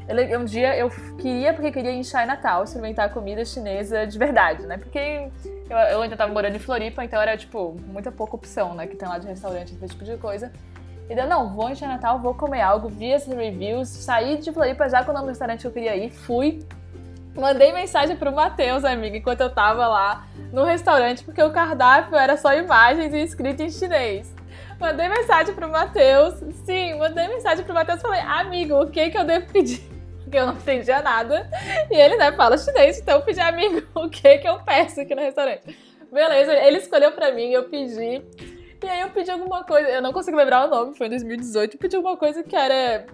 Eu, 0.08 0.40
um 0.40 0.46
dia 0.46 0.78
eu 0.78 0.90
queria, 1.18 1.52
porque 1.54 1.72
queria 1.72 1.92
ir 1.92 1.98
em 1.98 2.04
Chinatown, 2.04 2.64
experimentar 2.64 3.12
comida 3.12 3.44
chinesa 3.44 4.06
de 4.06 4.18
verdade, 4.20 4.66
né? 4.68 4.78
Porque 4.78 5.30
eu, 5.70 5.78
eu 5.78 6.02
ainda 6.02 6.16
tava 6.16 6.32
morando 6.32 6.56
em 6.56 6.60
Floripa, 6.60 7.04
então 7.04 7.20
era, 7.20 7.36
tipo, 7.36 7.76
muita 7.88 8.12
pouca 8.12 8.36
opção, 8.36 8.76
né? 8.76 8.86
Que 8.86 8.96
tem 8.96 9.08
lá 9.08 9.18
de 9.18 9.28
restaurante, 9.28 9.74
esse 9.74 9.88
tipo 9.88 10.04
de 10.04 10.16
coisa. 10.18 10.52
E 11.10 11.16
deu, 11.16 11.28
não, 11.28 11.54
vou 11.54 11.70
em 11.70 11.80
Natal, 11.82 12.20
vou 12.20 12.34
comer 12.34 12.62
algo, 12.62 12.88
vi 12.88 13.12
esses 13.12 13.32
reviews, 13.32 13.90
saí 13.90 14.38
de 14.38 14.52
Floripa 14.52 14.90
já 14.90 15.04
com 15.04 15.12
o 15.12 15.14
nome 15.14 15.26
do 15.26 15.30
restaurante 15.30 15.62
que 15.62 15.68
eu 15.68 15.72
queria 15.72 15.96
ir, 15.96 16.12
fui. 16.12 16.66
Mandei 17.36 17.74
mensagem 17.74 18.16
pro 18.16 18.32
Matheus, 18.32 18.86
amiga, 18.86 19.18
enquanto 19.18 19.42
eu 19.42 19.50
tava 19.50 19.88
lá 19.88 20.28
no 20.54 20.64
restaurante, 20.64 21.24
porque 21.24 21.44
o 21.44 21.52
cardápio 21.52 22.16
era 22.16 22.38
só 22.38 22.54
imagens 22.54 23.14
e 23.14 23.24
escrito 23.24 23.62
em 23.62 23.70
chinês. 23.70 24.34
Mandei 24.80 25.10
mensagem 25.10 25.54
pro 25.54 25.70
Matheus, 25.70 26.36
sim, 26.66 26.98
mandei 26.98 27.28
mensagem 27.28 27.64
pro 27.66 27.74
Matheus 27.74 28.02
falei, 28.02 28.22
amigo, 28.22 28.82
o 28.82 28.90
que 28.90 29.10
que 29.10 29.18
eu 29.18 29.26
devo 29.26 29.48
pedir? 29.48 29.95
Porque 30.36 30.40
eu 30.40 30.48
não 30.48 30.54
entendia 30.54 31.02
nada. 31.02 31.50
E 31.90 31.96
ele, 31.96 32.18
né, 32.18 32.34
fala 32.34 32.58
chinês, 32.58 33.00
então 33.00 33.20
eu 33.20 33.22
pedi, 33.22 33.40
amigo, 33.40 33.88
o 33.96 34.10
que 34.10 34.38
que 34.40 34.48
eu 34.48 34.60
peço 34.60 35.00
aqui 35.00 35.16
no 35.16 35.22
restaurante? 35.22 35.78
Beleza, 36.12 36.54
ele 36.54 36.78
escolheu 36.78 37.14
pra 37.14 37.32
mim, 37.32 37.52
eu 37.52 37.70
pedi. 37.70 38.22
E 38.84 38.88
aí 38.88 39.00
eu 39.00 39.10
pedi 39.12 39.32
alguma 39.32 39.64
coisa, 39.64 39.88
eu 39.88 40.02
não 40.02 40.12
consigo 40.12 40.36
lembrar 40.36 40.68
o 40.68 40.70
nome, 40.70 40.98
foi 40.98 41.08
em 41.08 41.12
2018, 41.12 41.76
eu 41.76 41.80
pedi 41.80 41.96
alguma 41.96 42.18
coisa 42.18 42.44
que 42.44 42.54
era 42.54 43.06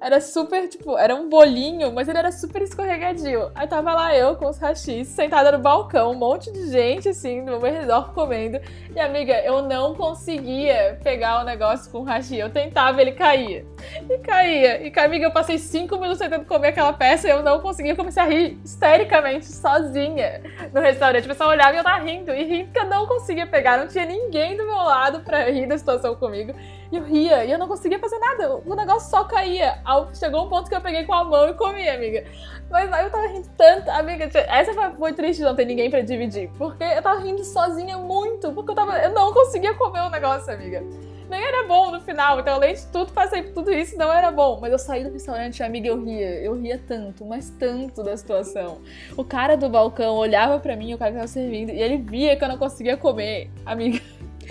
era 0.00 0.20
super, 0.20 0.68
tipo, 0.68 0.96
era 0.96 1.14
um 1.14 1.28
bolinho, 1.28 1.92
mas 1.92 2.08
ele 2.08 2.18
era 2.18 2.30
super 2.30 2.62
escorregadio. 2.62 3.50
Aí 3.54 3.66
tava 3.66 3.92
lá 3.94 4.14
eu 4.14 4.36
com 4.36 4.48
os 4.48 4.58
rachis, 4.58 5.08
sentada 5.08 5.50
no 5.50 5.58
balcão, 5.58 6.12
um 6.12 6.14
monte 6.14 6.52
de 6.52 6.70
gente, 6.70 7.08
assim, 7.08 7.40
no 7.40 7.58
meu 7.58 7.72
redor 7.72 8.12
comendo. 8.14 8.60
E, 8.94 9.00
amiga, 9.00 9.34
eu 9.40 9.62
não 9.62 9.94
conseguia 9.94 10.98
pegar 11.02 11.40
o 11.40 11.44
negócio 11.44 11.90
com 11.90 12.00
o 12.00 12.04
hashi. 12.04 12.36
Eu 12.38 12.50
tentava, 12.50 13.00
ele 13.00 13.12
caía. 13.12 13.64
E 14.08 14.18
caía. 14.18 14.86
E, 14.86 14.92
amiga, 15.00 15.26
eu 15.26 15.32
passei 15.32 15.58
cinco 15.58 15.96
minutos 15.96 16.18
tentando 16.18 16.44
comer 16.44 16.68
aquela 16.68 16.92
peça 16.92 17.26
e 17.26 17.30
eu 17.30 17.42
não 17.42 17.60
conseguia. 17.60 17.92
Eu 17.92 17.96
comecei 17.96 18.22
a 18.22 18.26
rir 18.26 18.58
histericamente, 18.64 19.46
sozinha, 19.46 20.42
no 20.72 20.80
restaurante. 20.80 21.24
O 21.24 21.28
pessoal 21.28 21.50
olhava 21.50 21.74
e 21.74 21.78
eu 21.78 21.84
tava 21.84 22.02
rindo. 22.04 22.32
E 22.32 22.44
rindo 22.44 22.66
porque 22.66 22.80
eu 22.80 22.86
não 22.86 23.06
conseguia 23.06 23.46
pegar. 23.46 23.78
Não 23.78 23.88
tinha 23.88 24.04
ninguém 24.04 24.56
do 24.56 24.64
meu 24.64 24.76
lado 24.76 25.20
pra 25.20 25.50
rir 25.50 25.66
da 25.66 25.76
situação 25.76 26.14
comigo. 26.14 26.52
E 26.90 26.96
eu 26.96 27.04
ria, 27.04 27.44
e 27.44 27.52
eu 27.52 27.58
não 27.58 27.68
conseguia 27.68 27.98
fazer 27.98 28.18
nada. 28.18 28.56
O 28.64 28.74
negócio 28.74 29.10
só 29.10 29.24
caía. 29.24 29.78
Chegou 30.14 30.44
um 30.44 30.48
ponto 30.48 30.68
que 30.68 30.74
eu 30.74 30.80
peguei 30.80 31.04
com 31.04 31.14
a 31.14 31.24
mão 31.24 31.48
e 31.48 31.54
comi, 31.54 31.88
amiga. 31.88 32.24
Mas 32.70 32.92
aí 32.92 33.04
eu 33.04 33.10
tava 33.10 33.26
rindo 33.28 33.48
tanto, 33.56 33.90
amiga. 33.90 34.28
Essa 34.34 34.74
foi, 34.74 34.90
foi 34.92 35.12
triste 35.14 35.42
não 35.42 35.54
ter 35.54 35.64
ninguém 35.64 35.90
pra 35.90 36.02
dividir. 36.02 36.50
Porque 36.58 36.84
eu 36.84 37.02
tava 37.02 37.20
rindo 37.20 37.42
sozinha 37.44 37.96
muito. 37.96 38.52
Porque 38.52 38.70
eu 38.70 38.74
tava. 38.74 38.98
Eu 38.98 39.12
não 39.12 39.32
conseguia 39.32 39.74
comer 39.74 40.00
o 40.00 40.10
negócio, 40.10 40.52
amiga. 40.52 40.82
Nem 41.28 41.42
era 41.42 41.66
bom 41.66 41.90
no 41.90 42.00
final. 42.00 42.40
Então, 42.40 42.54
além 42.54 42.74
de 42.74 42.86
tudo, 42.86 43.12
passei 43.12 43.42
por 43.42 43.52
tudo 43.52 43.72
isso 43.72 43.96
não 43.96 44.12
era 44.12 44.30
bom. 44.30 44.58
Mas 44.60 44.72
eu 44.72 44.78
saí 44.78 45.04
do 45.04 45.12
restaurante, 45.12 45.62
amiga, 45.62 45.88
eu 45.88 46.02
ria. 46.02 46.40
Eu 46.40 46.54
ria 46.54 46.80
tanto, 46.86 47.24
mas 47.24 47.50
tanto 47.50 48.02
da 48.02 48.16
situação. 48.16 48.80
O 49.16 49.24
cara 49.24 49.56
do 49.56 49.68
balcão 49.68 50.16
olhava 50.16 50.58
pra 50.58 50.76
mim, 50.76 50.92
o 50.94 50.98
cara 50.98 51.10
que 51.10 51.16
tava 51.16 51.28
servindo, 51.28 51.70
e 51.70 51.80
ele 51.80 51.98
via 51.98 52.36
que 52.36 52.44
eu 52.44 52.48
não 52.48 52.58
conseguia 52.58 52.96
comer, 52.96 53.50
amiga. 53.64 54.00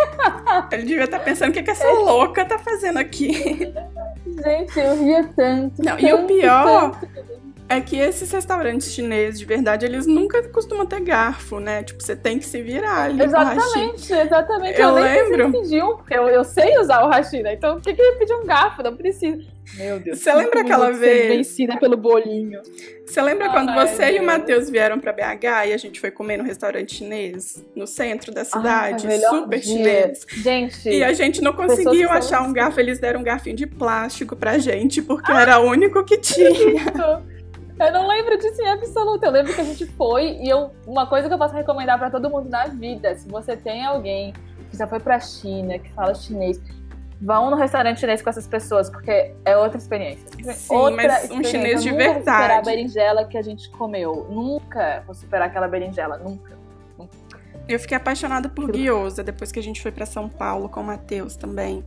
Ele 0.72 0.84
devia 0.84 1.04
estar 1.04 1.20
tá 1.20 1.24
pensando 1.24 1.50
o 1.50 1.54
que, 1.54 1.64
que 1.64 1.72
essa 1.72 1.88
louca 1.88 2.46
tá 2.46 2.58
fazendo 2.60 2.98
aqui. 2.98 3.34
Gente, 4.44 4.80
eu 4.80 5.04
ria 5.04 5.24
tanto. 5.36 5.84
Não, 5.84 5.92
tanto, 5.94 6.06
e 6.06 6.14
o 6.14 6.28
pior 6.28 6.92
tanto. 6.92 7.08
É 7.70 7.82
que 7.82 7.98
esses 7.98 8.32
restaurantes 8.32 8.94
chineses, 8.94 9.40
de 9.40 9.46
verdade, 9.46 9.86
eles 9.86 10.08
nunca 10.08 10.42
costumam 10.50 10.86
ter 10.86 11.02
garfo, 11.02 11.60
né? 11.60 11.84
Tipo, 11.84 12.02
você 12.02 12.16
tem 12.16 12.40
que 12.40 12.46
se 12.46 12.62
virar 12.62 13.04
ali. 13.04 13.22
Exatamente, 13.22 14.14
exatamente. 14.14 14.80
Eu, 14.80 14.90
eu 14.90 14.96
lembro. 14.96 15.52
Pediu, 15.52 15.96
porque 15.96 16.14
eu, 16.14 16.28
eu 16.28 16.44
sei 16.44 16.78
usar 16.80 17.04
o 17.04 17.10
hashi, 17.10 17.42
né? 17.42 17.54
Então, 17.54 17.76
por 17.76 17.84
que, 17.84 17.94
que 17.94 18.02
eu 18.02 18.06
ia 18.06 18.18
pedir 18.18 18.34
um 18.34 18.46
garfo? 18.46 18.82
Não 18.82 18.96
precisa. 18.96 19.44
Meu 19.76 20.00
Deus. 20.00 20.20
Você 20.20 20.34
lembra 20.34 20.62
aquela 20.62 20.92
vez? 20.92 21.28
Vencida 21.28 21.78
pelo 21.78 21.98
bolinho. 21.98 22.62
Você 23.06 23.22
lembra 23.22 23.50
quando 23.50 23.74
você 23.74 24.16
e 24.16 24.20
o 24.20 24.26
Matheus 24.26 24.70
vieram 24.70 24.98
pra 25.00 25.12
BH 25.12 25.68
e 25.68 25.74
a 25.74 25.78
gente 25.78 26.00
foi 26.00 26.10
comer 26.10 26.38
no 26.38 26.44
restaurante 26.44 26.96
chinês? 26.96 27.66
No 27.76 27.86
centro 27.86 28.34
da 28.34 28.46
cidade? 28.46 29.08
Ai, 29.08 29.20
super 29.20 29.60
dia. 29.60 29.62
chinês. 29.62 30.26
Gente. 30.32 30.90
E 30.90 31.04
a 31.04 31.12
gente 31.12 31.42
não 31.42 31.52
conseguiu 31.52 32.10
achar 32.10 32.42
um 32.44 32.54
garfo. 32.54 32.80
Eles 32.80 33.00
deram 33.00 33.20
um 33.20 33.24
garfinho 33.24 33.58
de 33.58 33.68
plástico 33.68 34.36
pra 34.36 34.58
gente, 34.58 35.02
porque 35.02 35.32
ah, 35.32 35.42
era 35.42 35.60
o 35.60 35.70
único 35.70 36.04
que 36.06 36.16
tinha. 36.18 36.94
Eu 37.80 37.92
não 37.92 38.08
lembro 38.08 38.38
disso 38.38 38.62
em 38.62 38.70
absoluto. 38.70 39.24
Eu 39.24 39.32
lembro 39.32 39.54
que 39.54 39.62
a 39.62 39.64
gente 39.64 39.86
foi 39.86 40.38
e 40.42 40.50
eu, 40.50 40.72
uma 40.86 41.06
coisa 41.06 41.28
que 41.28 41.34
eu 41.34 41.38
posso 41.38 41.54
recomendar 41.54 41.98
para 41.98 42.10
todo 42.10 42.30
mundo 42.30 42.50
na 42.50 42.66
vida, 42.66 43.16
se 43.16 43.28
você 43.28 43.56
tem 43.56 43.86
alguém 43.86 44.34
que 44.70 44.78
já 44.78 44.88
foi 44.88 45.00
pra 45.00 45.20
China, 45.20 45.78
que 45.78 45.92
fala 45.94 46.14
chinês, 46.14 46.60
vão 47.22 47.50
no 47.50 47.56
restaurante 47.56 48.00
chinês 48.00 48.22
com 48.22 48.30
essas 48.30 48.48
pessoas, 48.48 48.90
porque 48.90 49.34
é 49.46 49.58
outra 49.58 49.78
experiência. 49.78 50.28
Sim, 50.54 50.76
outra 50.76 50.96
mas 50.96 51.24
experiência. 51.24 51.38
um 51.38 51.44
chinês 51.44 51.84
de 51.84 51.92
verdade. 51.92 52.14
Vou 52.14 52.34
superar 52.34 52.60
a 52.60 52.62
berinjela 52.62 53.26
que 53.26 53.38
a 53.38 53.42
gente 53.42 53.70
comeu. 53.70 54.28
Nunca 54.30 55.04
vou 55.06 55.16
superar 55.16 55.48
aquela 55.48 55.68
berinjela, 55.68 56.18
nunca. 56.18 56.58
nunca. 56.98 57.16
Eu 57.68 57.80
fiquei 57.80 57.98
apaixonada 57.98 58.48
por 58.50 58.72
guiosa 58.72 59.24
depois 59.24 59.52
que 59.52 59.60
a 59.60 59.64
gente 59.64 59.82
foi 59.82 59.92
para 59.92 60.06
São 60.06 60.30
Paulo 60.30 60.70
com 60.70 60.82
o 60.82 60.84
Matheus 60.84 61.36
também. 61.36 61.84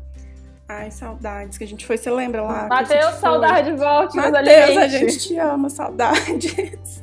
Ai, 0.72 0.88
saudades 0.92 1.58
que 1.58 1.64
a 1.64 1.66
gente 1.66 1.84
foi. 1.84 1.96
Você 1.96 2.08
lembra 2.10 2.42
lá? 2.42 2.68
Matheus, 2.68 3.14
saudade, 3.16 3.72
volte. 3.72 4.16
Matheus, 4.16 4.76
a 4.76 4.86
gente 4.86 5.18
te 5.18 5.36
ama, 5.36 5.68
saudades. 5.68 7.02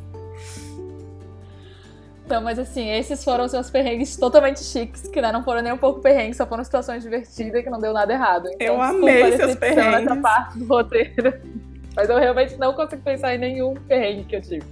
Então, 2.26 2.42
mas 2.42 2.58
assim, 2.60 2.90
esses 2.90 3.24
foram 3.24 3.46
os 3.46 3.52
seus 3.52 3.70
perrengues 3.70 4.16
totalmente 4.18 4.62
chiques, 4.62 5.04
que 5.04 5.22
né, 5.22 5.32
não 5.32 5.44
foram 5.44 5.62
nem 5.62 5.72
um 5.72 5.78
pouco 5.78 6.02
perrengues, 6.02 6.36
só 6.36 6.46
foram 6.46 6.64
situações 6.64 7.04
divertidas 7.04 7.64
que 7.64 7.70
não 7.70 7.80
deu 7.80 7.94
nada 7.94 8.12
errado. 8.12 8.50
Então, 8.54 8.68
eu 8.68 8.82
amei 8.82 9.36
seus 9.38 9.56
perrengues. 9.56 10.04
Nessa 10.04 10.16
parte 10.18 10.60
do 10.60 10.66
roteiro. 10.66 11.34
Mas 11.96 12.10
eu 12.10 12.18
realmente 12.20 12.56
não 12.58 12.74
consigo 12.74 13.02
pensar 13.02 13.36
em 13.36 13.38
nenhum 13.38 13.74
perrengue 13.76 14.24
que 14.26 14.36
eu 14.36 14.42
tive. 14.42 14.66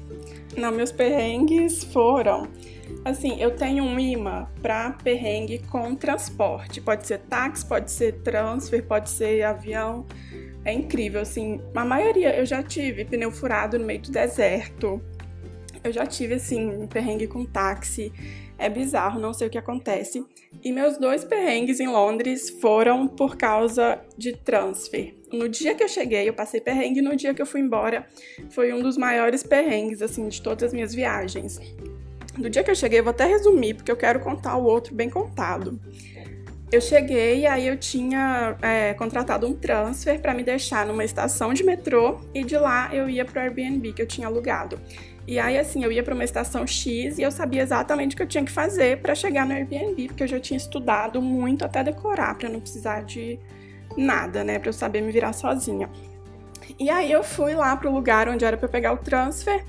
Não, 0.58 0.71
meus 0.71 0.91
perrengues 0.91 1.84
foram. 1.86 2.47
Assim, 3.06 3.39
eu 3.39 3.56
tenho 3.56 3.84
um 3.84 3.98
imã 3.98 4.50
para 4.62 4.91
perrengue 4.91 5.60
com 5.70 5.96
transporte. 5.96 6.82
Pode 6.82 7.08
ser 7.08 7.20
táxi, 7.20 7.65
pode 7.65 7.91
ser 7.91 8.13
transfer, 8.24 8.82
pode 8.82 9.10
ser 9.10 9.44
avião. 9.44 10.06
É 10.65 10.74
incrível, 10.74 11.22
assim. 11.22 11.62
A 11.74 11.86
maioria 11.86 12.36
eu 12.36 12.46
já 12.46 12.63
tive 12.63 13.06
pneu 13.06 13.32
furado 13.32 13.78
no 13.78 13.86
meio 13.86 14.02
do 14.02 14.12
deserto 14.12 15.00
eu 15.86 15.94
já 15.94 16.06
tive, 16.06 16.34
assim, 16.34 16.88
perrengue 16.88 17.28
com 17.28 17.46
táxi. 17.46 18.12
É 18.58 18.68
bizarro, 18.70 19.20
não 19.20 19.34
sei 19.34 19.48
o 19.48 19.50
que 19.50 19.58
acontece. 19.58 20.26
E 20.63 20.72
meus 20.72 20.98
dois 20.98 21.24
perrengues 21.24 21.80
em 21.80 21.88
Londres 21.88 22.50
foram 22.50 23.08
por 23.08 23.38
causa 23.38 24.02
de 24.18 24.36
transfer. 24.36 25.13
No 25.32 25.48
dia 25.48 25.76
que 25.76 25.84
eu 25.84 25.89
cheguei, 25.89 26.28
eu 26.28 26.34
passei 26.34 26.60
perrengue, 26.60 27.02
no 27.02 27.15
dia 27.15 27.34
que 27.34 27.41
eu 27.41 27.46
fui 27.46 27.62
embora, 27.62 28.08
foi 28.50 28.74
um 28.74 28.82
dos 28.82 28.98
maiores 28.98 29.44
perrengues, 29.44 30.02
assim, 30.02 30.28
de 30.28 30.41
todas 30.41 30.63
as 30.63 30.74
minhas 30.74 30.94
viagens. 30.94 31.60
No 32.38 32.50
dia 32.50 32.63
que 32.63 32.71
eu 32.71 32.76
cheguei, 32.76 33.00
eu 33.00 33.04
vou 33.04 33.12
até 33.12 33.26
resumir, 33.26 33.76
porque 33.76 33.91
eu 33.91 33.95
quero 33.95 34.19
contar 34.19 34.58
o 34.58 34.63
outro 34.63 34.93
bem 34.93 35.10
contado. 35.10 35.80
Eu 36.71 36.82
cheguei 36.82 37.41
e 37.41 37.45
aí 37.45 37.67
eu 37.67 37.78
tinha 37.78 38.58
é, 38.62 38.93
contratado 38.95 39.48
um 39.48 39.54
transfer 39.54 40.19
para 40.19 40.34
me 40.34 40.43
deixar 40.43 40.86
numa 40.86 41.04
estação 41.04 41.54
de 41.54 41.63
metrô 41.63 42.19
e 42.34 42.43
de 42.43 42.58
lá 42.58 42.93
eu 42.93 43.10
ia 43.10 43.24
pro 43.24 43.39
Airbnb 43.39 43.93
que 43.93 44.02
eu 44.02 44.08
tinha 44.08 44.28
alugado. 44.28 44.80
E 45.28 45.39
aí, 45.39 45.58
assim, 45.58 45.84
eu 45.84 45.91
ia 45.91 46.04
para 46.04 46.13
uma 46.13 46.24
estação 46.24 46.67
X 46.67 47.17
e 47.17 47.24
eu 47.24 47.32
sabia 47.32 47.63
exatamente 47.63 48.13
o 48.13 48.17
que 48.17 48.24
eu 48.24 48.28
tinha 48.28 48.43
que 48.43 48.52
fazer 48.52 49.02
para 49.02 49.15
chegar 49.15 49.45
no 49.45 49.54
Airbnb, 49.54 50.08
porque 50.08 50.24
eu 50.24 50.28
já 50.28 50.39
tinha 50.39 50.58
estudado 50.58 51.19
muito 51.19 51.65
até 51.65 51.84
decorar, 51.84 52.36
para 52.36 52.48
não 52.48 52.60
precisar 52.60 53.04
de 53.04 53.39
nada, 53.98 54.43
né, 54.43 54.60
para 54.60 54.69
eu 54.69 54.74
saber 54.74 55.02
me 55.02 55.12
virar 55.12 55.34
sozinha. 55.34 55.89
E 56.78 56.89
aí 56.89 57.12
eu 57.12 57.24
fui 57.24 57.56
lá 57.56 57.76
pro 57.76 57.91
lugar 57.91 58.30
onde 58.30 58.45
era 58.45 58.58
para 58.58 58.67
pegar 58.67 58.93
o 58.93 58.98
transfer. 58.98 59.63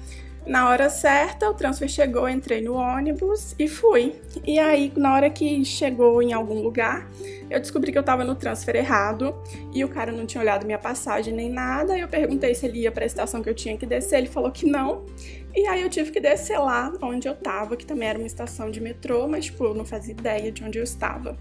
Na 0.47 0.69
hora 0.69 0.89
certa, 0.89 1.51
o 1.51 1.55
transfer 1.55 1.89
chegou, 1.89 2.29
entrei 2.29 2.61
no 2.61 2.75
ônibus 2.75 3.57
e 3.59 3.67
fui. 3.67 4.15
E 4.47 4.61
aí, 4.61 4.93
na 4.97 5.13
hora 5.13 5.29
que 5.29 5.65
chegou 5.65 6.23
em 6.23 6.33
algum 6.33 6.63
lugar, 6.63 7.11
eu 7.51 7.59
descobri 7.59 7.91
que 7.91 7.99
eu 7.99 8.03
tava 8.05 8.23
no 8.23 8.37
transfer 8.37 8.77
errado 8.77 9.35
e 9.75 9.85
o 9.85 9.89
cara 9.89 10.13
não 10.13 10.25
tinha 10.25 10.41
olhado 10.41 10.65
minha 10.65 10.79
passagem 10.79 11.35
nem 11.35 11.51
nada. 11.51 11.99
Eu 11.99 12.07
perguntei 12.07 12.55
se 12.55 12.65
ele 12.65 12.83
ia 12.83 12.93
para 12.93 13.05
a 13.05 13.07
estação 13.07 13.43
que 13.43 13.51
eu 13.51 13.55
tinha 13.55 13.77
que 13.77 13.85
descer, 13.85 14.19
ele 14.19 14.29
falou 14.29 14.53
que 14.53 14.67
não. 14.67 15.05
E 15.53 15.67
aí 15.67 15.83
eu 15.83 15.91
tive 15.91 16.13
que 16.13 16.21
descer 16.21 16.59
lá 16.59 16.93
onde 17.03 17.27
eu 17.27 17.35
tava, 17.35 17.77
que 17.77 17.85
também 17.85 18.09
era 18.09 18.19
uma 18.19 18.27
estação 18.27 18.71
de 18.71 18.81
metrô, 18.81 19.27
mas 19.27 19.47
tipo, 19.47 19.65
eu 19.65 19.75
não 19.75 19.85
fazia 19.85 20.13
ideia 20.13 20.53
de 20.53 20.63
onde 20.63 20.79
eu 20.79 20.85
estava. 20.85 21.37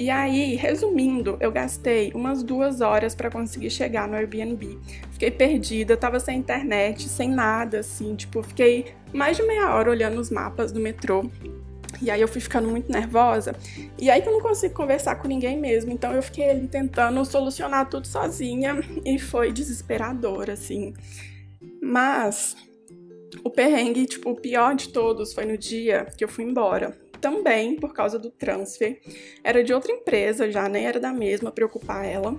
E 0.00 0.08
aí, 0.08 0.54
resumindo, 0.54 1.36
eu 1.40 1.52
gastei 1.52 2.10
umas 2.14 2.42
duas 2.42 2.80
horas 2.80 3.14
para 3.14 3.30
conseguir 3.30 3.68
chegar 3.68 4.08
no 4.08 4.16
Airbnb. 4.16 4.78
Fiquei 5.12 5.30
perdida, 5.30 5.94
tava 5.94 6.18
sem 6.18 6.38
internet, 6.38 7.06
sem 7.06 7.28
nada, 7.28 7.80
assim, 7.80 8.16
tipo, 8.16 8.42
fiquei 8.42 8.94
mais 9.12 9.36
de 9.36 9.42
meia 9.42 9.74
hora 9.74 9.90
olhando 9.90 10.18
os 10.18 10.30
mapas 10.30 10.72
do 10.72 10.80
metrô. 10.80 11.26
E 12.00 12.10
aí 12.10 12.18
eu 12.18 12.26
fui 12.26 12.40
ficando 12.40 12.66
muito 12.66 12.90
nervosa. 12.90 13.54
E 13.98 14.08
aí 14.08 14.22
que 14.22 14.28
eu 14.30 14.32
não 14.32 14.40
consigo 14.40 14.72
conversar 14.72 15.16
com 15.16 15.28
ninguém 15.28 15.58
mesmo. 15.58 15.92
Então 15.92 16.14
eu 16.14 16.22
fiquei 16.22 16.48
ali 16.48 16.66
tentando 16.66 17.22
solucionar 17.26 17.86
tudo 17.90 18.06
sozinha 18.06 18.80
e 19.04 19.18
foi 19.18 19.52
desesperador, 19.52 20.48
assim. 20.48 20.94
Mas 21.82 22.56
o 23.44 23.50
perrengue, 23.50 24.06
tipo, 24.06 24.30
o 24.30 24.34
pior 24.34 24.74
de 24.74 24.88
todos 24.88 25.34
foi 25.34 25.44
no 25.44 25.58
dia 25.58 26.06
que 26.16 26.24
eu 26.24 26.28
fui 26.28 26.44
embora. 26.44 26.98
Também 27.20 27.76
por 27.76 27.92
causa 27.92 28.18
do 28.18 28.30
transfer. 28.30 29.00
Era 29.44 29.62
de 29.62 29.72
outra 29.72 29.92
empresa 29.92 30.50
já, 30.50 30.68
nem 30.68 30.86
era 30.86 30.98
da 30.98 31.12
mesma, 31.12 31.50
preocupar 31.50 32.04
ela. 32.06 32.36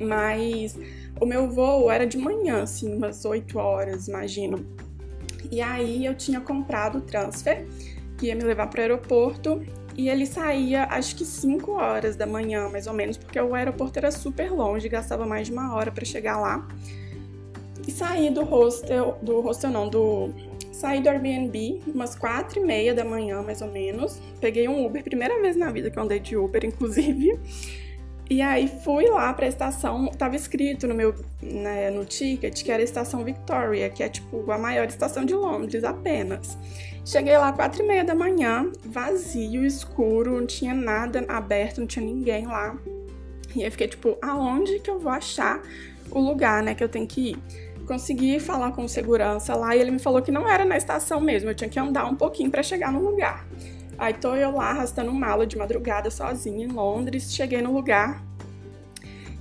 Mas 0.00 0.76
o 1.20 1.26
meu 1.26 1.48
voo 1.48 1.90
era 1.90 2.06
de 2.06 2.18
manhã, 2.18 2.62
assim, 2.62 2.94
umas 2.94 3.24
8 3.24 3.58
horas, 3.58 4.08
imagino. 4.08 4.66
E 5.50 5.60
aí 5.60 6.04
eu 6.04 6.14
tinha 6.14 6.40
comprado 6.40 6.98
o 6.98 7.00
transfer, 7.00 7.66
que 8.18 8.26
ia 8.26 8.34
me 8.34 8.42
levar 8.42 8.68
para 8.68 8.78
o 8.78 8.82
aeroporto. 8.82 9.62
e 9.96 10.08
ele 10.08 10.26
saía 10.26 10.84
acho 10.84 11.16
que 11.16 11.24
5 11.24 11.72
horas 11.72 12.14
da 12.14 12.24
manhã, 12.24 12.68
mais 12.68 12.86
ou 12.86 12.92
menos, 12.92 13.16
porque 13.16 13.40
o 13.40 13.52
aeroporto 13.52 13.98
era 13.98 14.12
super 14.12 14.52
longe, 14.52 14.88
gastava 14.88 15.26
mais 15.26 15.48
de 15.48 15.52
uma 15.52 15.74
hora 15.74 15.90
para 15.90 16.04
chegar 16.04 16.38
lá. 16.38 16.68
E 17.86 17.90
saí 17.90 18.30
do 18.30 18.44
hostel, 18.44 19.18
do 19.22 19.40
hostel 19.40 19.70
não, 19.70 19.88
do 19.88 20.32
saí 20.78 21.00
do 21.00 21.08
Airbnb 21.08 21.82
umas 21.92 22.14
quatro 22.14 22.60
e 22.60 22.64
meia 22.64 22.94
da 22.94 23.04
manhã, 23.04 23.42
mais 23.42 23.60
ou 23.60 23.68
menos. 23.68 24.20
Peguei 24.40 24.68
um 24.68 24.86
Uber, 24.86 25.02
primeira 25.02 25.40
vez 25.40 25.56
na 25.56 25.72
vida 25.72 25.90
que 25.90 25.98
eu 25.98 26.02
andei 26.02 26.20
de 26.20 26.36
Uber, 26.36 26.64
inclusive. 26.64 27.38
E 28.30 28.40
aí 28.42 28.68
fui 28.84 29.06
lá 29.06 29.32
para 29.32 29.46
a 29.46 29.48
estação, 29.48 30.06
tava 30.08 30.36
escrito 30.36 30.86
no 30.86 30.94
meu 30.94 31.14
né, 31.42 31.90
no 31.90 32.04
ticket 32.04 32.62
que 32.62 32.70
era 32.70 32.82
a 32.82 32.84
estação 32.84 33.24
Victoria, 33.24 33.88
que 33.88 34.02
é 34.02 34.08
tipo 34.08 34.50
a 34.52 34.58
maior 34.58 34.86
estação 34.86 35.24
de 35.24 35.34
Londres 35.34 35.82
apenas. 35.82 36.56
Cheguei 37.04 37.36
lá 37.38 37.52
quatro 37.52 37.82
e 37.82 37.86
meia 37.86 38.04
da 38.04 38.14
manhã, 38.14 38.70
vazio, 38.84 39.64
escuro, 39.64 40.38
não 40.38 40.46
tinha 40.46 40.74
nada 40.74 41.24
aberto, 41.26 41.80
não 41.80 41.86
tinha 41.86 42.04
ninguém 42.04 42.46
lá. 42.46 42.78
E 43.56 43.64
aí 43.64 43.70
fiquei 43.70 43.88
tipo, 43.88 44.16
aonde 44.20 44.78
que 44.78 44.90
eu 44.90 45.00
vou 45.00 45.10
achar 45.10 45.62
o 46.10 46.20
lugar, 46.20 46.62
né, 46.62 46.74
que 46.74 46.84
eu 46.84 46.88
tenho 46.88 47.06
que 47.06 47.30
ir? 47.30 47.38
Consegui 47.88 48.38
falar 48.38 48.72
com 48.72 48.86
segurança 48.86 49.56
lá 49.56 49.74
e 49.74 49.80
ele 49.80 49.90
me 49.90 49.98
falou 49.98 50.20
que 50.20 50.30
não 50.30 50.46
era 50.46 50.62
na 50.62 50.76
estação 50.76 51.22
mesmo, 51.22 51.48
eu 51.48 51.54
tinha 51.54 51.70
que 51.70 51.78
andar 51.78 52.04
um 52.04 52.14
pouquinho 52.14 52.50
para 52.50 52.62
chegar 52.62 52.92
no 52.92 53.00
lugar. 53.00 53.48
Aí 53.96 54.12
tô 54.12 54.34
eu 54.34 54.50
lá 54.50 54.66
arrastando 54.72 55.10
mala 55.10 55.46
de 55.46 55.56
madrugada 55.56 56.10
sozinha 56.10 56.66
em 56.66 56.68
Londres, 56.68 57.32
cheguei 57.34 57.62
no 57.62 57.72
lugar. 57.72 58.22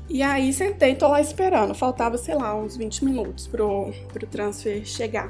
E 0.09 0.23
aí 0.23 0.53
sentei, 0.53 0.95
tô 0.95 1.09
lá 1.09 1.19
esperando. 1.19 1.75
Faltava, 1.75 2.17
sei 2.17 2.35
lá, 2.35 2.55
uns 2.55 2.77
20 2.77 3.03
minutos 3.03 3.47
pro, 3.47 3.91
pro 4.13 4.25
transfer 4.25 4.85
chegar. 4.85 5.29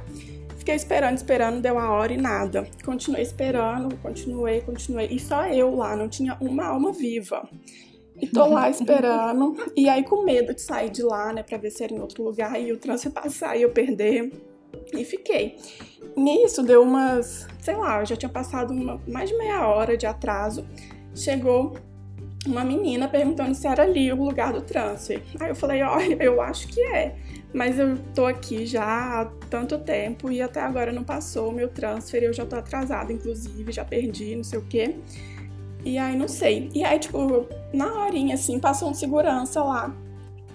Fiquei 0.56 0.76
esperando, 0.76 1.18
esperando, 1.18 1.60
deu 1.60 1.80
a 1.80 1.90
hora 1.90 2.14
e 2.14 2.18
nada. 2.18 2.68
Continuei 2.86 3.24
esperando, 3.24 3.98
continuei, 3.98 4.62
continuei. 4.62 5.08
E 5.10 5.20
só 5.20 5.48
eu 5.48 5.76
lá, 5.76 5.96
não 5.96 6.08
tinha 6.08 6.38
uma 6.40 6.68
alma 6.68 6.94
viva. 6.94 7.50
E 8.20 8.28
tô 8.28 8.46
lá 8.48 8.70
esperando. 8.72 9.56
e 9.76 9.88
aí 9.88 10.04
com 10.04 10.24
medo 10.24 10.54
de 10.54 10.62
sair 10.62 10.90
de 10.90 11.04
lá, 11.04 11.34
né, 11.34 11.44
pra 11.44 11.58
ver 11.58 11.72
se 11.72 11.84
era 11.84 11.94
em 11.94 12.00
outro 12.00 12.24
lugar 12.24 12.60
e 12.60 12.72
o 12.72 12.78
transfer 12.78 13.12
passar 13.12 13.56
e 13.58 13.62
eu 13.62 13.70
perder. 13.70 14.32
E 14.94 15.04
fiquei. 15.04 15.58
Nisso 16.16 16.64
deu 16.64 16.84
umas, 16.84 17.48
sei 17.62 17.76
lá, 17.76 18.00
eu 18.00 18.06
já 18.06 18.16
tinha 18.16 18.30
passado 18.30 18.72
uma, 18.72 19.02
mais 19.08 19.30
de 19.30 19.38
meia 19.38 19.68
hora 19.68 19.98
de 19.98 20.06
atraso. 20.06 20.66
Chegou 21.16 21.76
uma 22.46 22.64
menina 22.64 23.08
perguntando 23.08 23.54
se 23.54 23.68
era 23.68 23.84
ali 23.84 24.12
o 24.12 24.24
lugar 24.24 24.54
do 24.54 24.62
transfer. 24.62 25.22
Aí 25.40 25.50
eu 25.50 25.56
falei, 25.56 25.82
olha, 25.84 26.24
eu 26.24 26.42
acho 26.42 26.68
que 26.68 26.82
é, 26.82 27.16
mas 27.54 27.78
eu 27.78 27.98
tô 28.16 28.26
aqui 28.26 28.66
já 28.66 28.84
há 28.84 29.26
tanto 29.50 29.78
tempo 29.80 30.32
e 30.32 30.42
até 30.42 30.62
agora 30.62 30.92
não 30.92 31.04
passou 31.04 31.50
o 31.50 31.52
meu 31.52 31.68
transfer, 31.68 32.24
eu 32.24 32.34
já 32.34 32.46
tô 32.46 32.56
atrasada, 32.56 33.12
inclusive, 33.12 33.72
já 33.72 33.84
perdi, 33.84 34.36
não 34.36 34.44
sei 34.44 34.60
o 34.60 34.64
quê. 34.64 34.96
E 35.88 35.98
aí 35.98 36.18
não 36.18 36.28
sei. 36.28 36.70
E 36.76 36.84
aí, 36.84 37.00
tipo, 37.00 37.48
na 37.74 38.04
horinha, 38.04 38.36
assim, 38.36 38.60
passou 38.60 38.90
um 38.90 38.94
segurança 38.94 39.64
lá. 39.64 39.96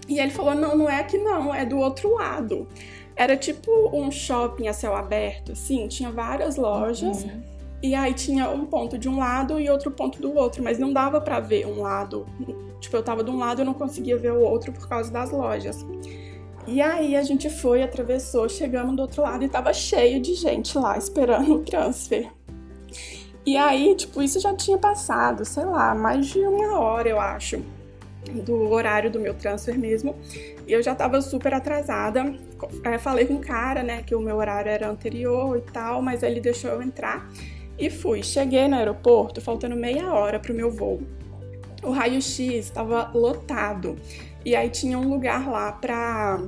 E 0.07 0.21
ele 0.21 0.31
falou: 0.31 0.55
não, 0.55 0.77
não 0.77 0.91
é 0.91 1.01
aqui 1.01 1.17
não, 1.17 1.55
é 1.55 1.65
do 1.65 1.79
outro 1.79 2.15
lado. 2.15 2.69
Era 3.17 3.35
tipo 3.35 3.71
um 3.93 4.11
shopping 4.11 4.69
a 4.69 4.75
céu 4.75 4.95
aberto, 4.95 5.53
assim, 5.53 5.89
tinha 5.89 6.11
várias 6.11 6.57
lojas. 6.57 7.25
Uhum. 7.25 7.43
E 7.83 7.95
aí 7.95 8.13
tinha 8.13 8.49
um 8.51 8.67
ponto 8.67 8.99
de 8.99 9.09
um 9.09 9.19
lado 9.19 9.59
e 9.59 9.69
outro 9.71 9.91
ponto 9.91 10.21
do 10.21 10.35
outro, 10.37 10.63
mas 10.63 10.79
não 10.79 10.93
dava 10.93 11.21
para 11.21 11.41
ver 11.41 11.67
um 11.67 11.81
lado. 11.81 12.27
Tipo, 12.79 12.97
eu 12.97 13.03
tava 13.03 13.25
de 13.25 13.31
um 13.31 13.39
lado 13.39 13.63
e 13.63 13.65
não 13.65 13.75
conseguia 13.75 14.17
ver 14.17 14.33
o 14.33 14.41
outro 14.41 14.71
por 14.71 14.87
causa 14.87 15.11
das 15.11 15.31
lojas. 15.31 15.85
E 16.67 16.81
aí 16.81 17.17
a 17.17 17.23
gente 17.23 17.51
foi, 17.51 17.83
atravessou, 17.83 18.49
chegamos 18.49 18.95
do 18.95 19.03
outro 19.03 19.23
lado 19.23 19.45
e 19.45 19.49
tava 19.49 19.73
cheio 19.73 20.21
de 20.21 20.35
gente 20.35 20.79
lá 20.79 20.97
esperando 20.97 21.55
o 21.55 21.61
transfer. 21.61 22.31
E 23.45 23.57
aí, 23.57 23.95
tipo, 23.97 24.23
isso 24.23 24.39
já 24.39 24.55
tinha 24.55 24.79
passado, 24.79 25.45
sei 25.45 25.65
lá, 25.65 25.95
mais 25.95 26.27
de 26.27 26.39
uma 26.41 26.79
hora, 26.79 27.09
eu 27.09 27.21
acho, 27.21 27.61
do 28.45 28.71
horário 28.71 29.11
do 29.11 29.19
meu 29.19 29.35
transfer 29.35 29.77
mesmo. 29.77 30.15
E 30.67 30.73
eu 30.73 30.83
já 30.83 30.95
tava 30.95 31.21
super 31.21 31.53
atrasada. 31.53 32.35
É, 32.85 32.99
falei 32.99 33.27
com 33.27 33.35
o 33.35 33.41
cara, 33.41 33.83
né, 33.83 34.03
que 34.03 34.15
o 34.15 34.21
meu 34.21 34.37
horário 34.37 34.71
era 34.71 34.89
anterior 34.89 35.59
e 35.59 35.73
tal, 35.73 36.01
mas 36.01 36.23
ele 36.23 36.41
deixou 36.41 36.71
eu 36.71 36.83
entrar. 36.83 37.29
E 37.79 37.91
fui. 37.91 38.23
Cheguei 38.23 38.69
no 38.69 38.77
aeroporto 38.77 39.41
faltando 39.41 39.75
meia 39.75 40.13
hora 40.13 40.39
para 40.39 40.53
o 40.53 40.55
meu 40.55 40.71
voo. 40.71 41.03
O 41.83 41.91
raio-x 41.91 42.39
estava 42.39 43.11
lotado. 43.13 43.97
E 44.45 44.55
aí 44.55 44.71
tinha 44.71 44.97
um 44.97 45.09
lugar 45.09 45.49
lá 45.49 45.73
para 45.73 46.41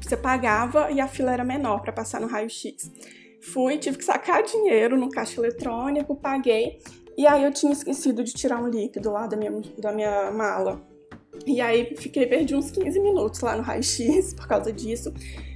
você 0.00 0.16
pagava 0.16 0.90
e 0.90 1.00
a 1.00 1.08
fila 1.08 1.32
era 1.32 1.44
menor 1.44 1.80
para 1.80 1.92
passar 1.92 2.20
no 2.20 2.26
raio-x. 2.26 2.90
Fui, 3.40 3.78
tive 3.78 3.98
que 3.98 4.04
sacar 4.04 4.42
dinheiro 4.42 4.96
no 4.96 5.08
caixa 5.08 5.40
eletrônico, 5.40 6.14
paguei. 6.14 6.78
E 7.16 7.26
aí 7.26 7.42
eu 7.42 7.52
tinha 7.52 7.72
esquecido 7.72 8.22
de 8.22 8.32
tirar 8.32 8.62
um 8.62 8.68
líquido 8.68 9.10
lá 9.10 9.26
da 9.26 9.36
minha, 9.36 9.52
da 9.78 9.92
minha 9.92 10.30
mala. 10.30 10.80
E 11.46 11.60
aí 11.60 11.96
fiquei, 11.96 12.26
perdi 12.26 12.54
uns 12.54 12.70
15 12.70 13.00
minutos 13.00 13.40
lá 13.40 13.56
no 13.56 13.62
raio-x 13.62 14.32
por 14.34 14.46
causa 14.46 14.72
disso. 14.72 15.12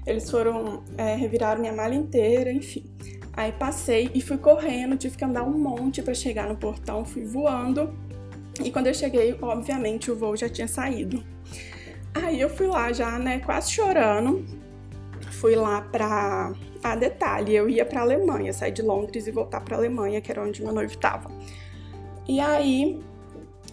Eles 0.07 0.31
foram, 0.31 0.83
é, 0.97 1.17
minha 1.59 1.73
mala 1.73 1.95
inteira, 1.95 2.53
enfim. 2.53 2.85
Aí 3.33 3.53
passei 3.53 4.11
e 4.15 4.21
fui 4.21 4.39
correndo, 4.39 4.97
tive 4.97 5.17
que 5.17 5.25
andar 5.25 5.43
um 5.43 5.59
monte 5.59 6.03
para 6.03 6.15
chegar 6.15 6.49
no 6.49 6.57
portão, 6.57 7.05
fui 7.05 7.25
voando. 7.25 7.93
E 8.63 8.71
quando 8.71 8.87
eu 8.87 8.95
cheguei, 8.95 9.37
obviamente 9.43 10.11
o 10.11 10.17
voo 10.17 10.37
já 10.37 10.49
tinha 10.49 10.69
saído. 10.69 11.25
Aí 12.15 12.41
eu 12.41 12.49
fui 12.49 12.69
lá 12.69 12.93
já, 12.93 13.19
né, 13.19 13.41
quase 13.41 13.73
chorando. 13.73 14.45
Fui 15.45 15.55
lá 15.55 15.83
pra. 15.83 16.55
Ah, 16.83 16.97
detalhe, 16.97 17.55
eu 17.55 17.69
ia 17.69 17.85
pra 17.85 18.01
Alemanha, 18.01 18.51
sair 18.51 18.73
de 18.73 18.81
Londres 18.81 19.27
e 19.27 19.31
voltar 19.31 19.61
pra 19.61 19.77
Alemanha, 19.77 20.19
que 20.23 20.33
era 20.33 20.43
onde 20.43 20.63
meu 20.63 20.73
noivo 20.73 20.97
tava. 20.97 21.31
E 22.27 22.41
aí 22.41 23.05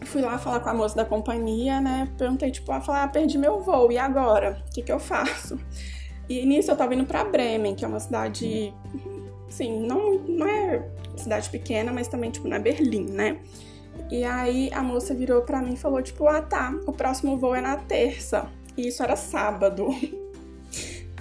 fui 0.03 0.21
lá 0.21 0.37
falar 0.37 0.59
com 0.59 0.67
a 0.67 0.73
moça 0.73 0.97
da 0.97 1.05
companhia, 1.05 1.79
né? 1.79 2.11
Perguntei, 2.17 2.51
tipo, 2.51 2.69
ela 2.73 2.81
falou, 2.81 2.99
ah, 2.99 3.07
perdi 3.07 3.37
meu 3.37 3.61
voo, 3.61 3.89
e 3.89 3.97
agora? 3.97 4.61
O 4.67 4.73
que, 4.73 4.81
que 4.81 4.91
eu 4.91 4.99
faço? 4.99 5.57
E 6.27 6.45
nisso 6.45 6.71
eu 6.71 6.75
tava 6.75 6.93
indo 6.93 7.05
pra 7.05 7.23
Bremen, 7.23 7.73
que 7.73 7.85
é 7.85 7.87
uma 7.87 8.01
cidade 8.01 8.73
Sim, 9.47 9.87
não, 9.87 10.15
não 10.27 10.45
é 10.45 10.89
cidade 11.15 11.49
pequena, 11.49 11.93
mas 11.93 12.09
também, 12.09 12.31
tipo, 12.31 12.49
não 12.49 12.57
é 12.57 12.59
Berlim, 12.59 13.05
né? 13.11 13.39
E 14.11 14.25
aí 14.25 14.69
a 14.73 14.83
moça 14.83 15.13
virou 15.13 15.43
pra 15.43 15.61
mim 15.61 15.75
e 15.75 15.77
falou, 15.77 16.01
tipo, 16.01 16.27
ah 16.27 16.41
tá, 16.41 16.77
o 16.85 16.91
próximo 16.91 17.37
voo 17.37 17.55
é 17.55 17.61
na 17.61 17.77
terça. 17.77 18.51
E 18.75 18.89
isso 18.89 19.01
era 19.01 19.15
sábado. 19.15 19.87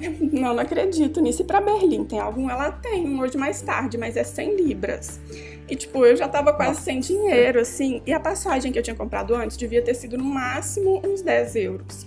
não, 0.32 0.54
não 0.54 0.60
acredito 0.60 1.20
nisso. 1.20 1.42
E 1.42 1.44
pra 1.44 1.60
Berlim, 1.60 2.04
tem 2.04 2.18
algum? 2.18 2.48
Ela 2.48 2.72
tem 2.72 3.06
um 3.06 3.20
hoje 3.20 3.36
mais 3.36 3.60
tarde, 3.60 3.98
mas 3.98 4.16
é 4.16 4.24
100 4.24 4.56
libras. 4.56 5.20
E, 5.68 5.76
tipo, 5.76 6.04
eu 6.04 6.16
já 6.16 6.28
tava 6.28 6.52
quase 6.52 6.70
Nossa. 6.70 6.82
sem 6.82 7.00
dinheiro, 7.00 7.60
assim. 7.60 8.02
E 8.06 8.12
a 8.12 8.18
passagem 8.18 8.72
que 8.72 8.78
eu 8.78 8.82
tinha 8.82 8.96
comprado 8.96 9.34
antes 9.34 9.56
devia 9.56 9.82
ter 9.82 9.94
sido 9.94 10.18
no 10.18 10.24
máximo 10.24 11.00
uns 11.04 11.22
10 11.22 11.56
euros. 11.56 12.06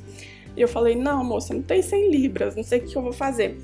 E 0.55 0.61
eu 0.61 0.67
falei, 0.67 0.95
não, 0.95 1.23
moça, 1.23 1.53
não 1.53 1.61
tem 1.61 1.81
100 1.81 2.11
libras, 2.11 2.55
não 2.55 2.63
sei 2.63 2.79
o 2.79 2.83
que 2.83 2.95
eu 2.95 3.01
vou 3.01 3.13
fazer. 3.13 3.57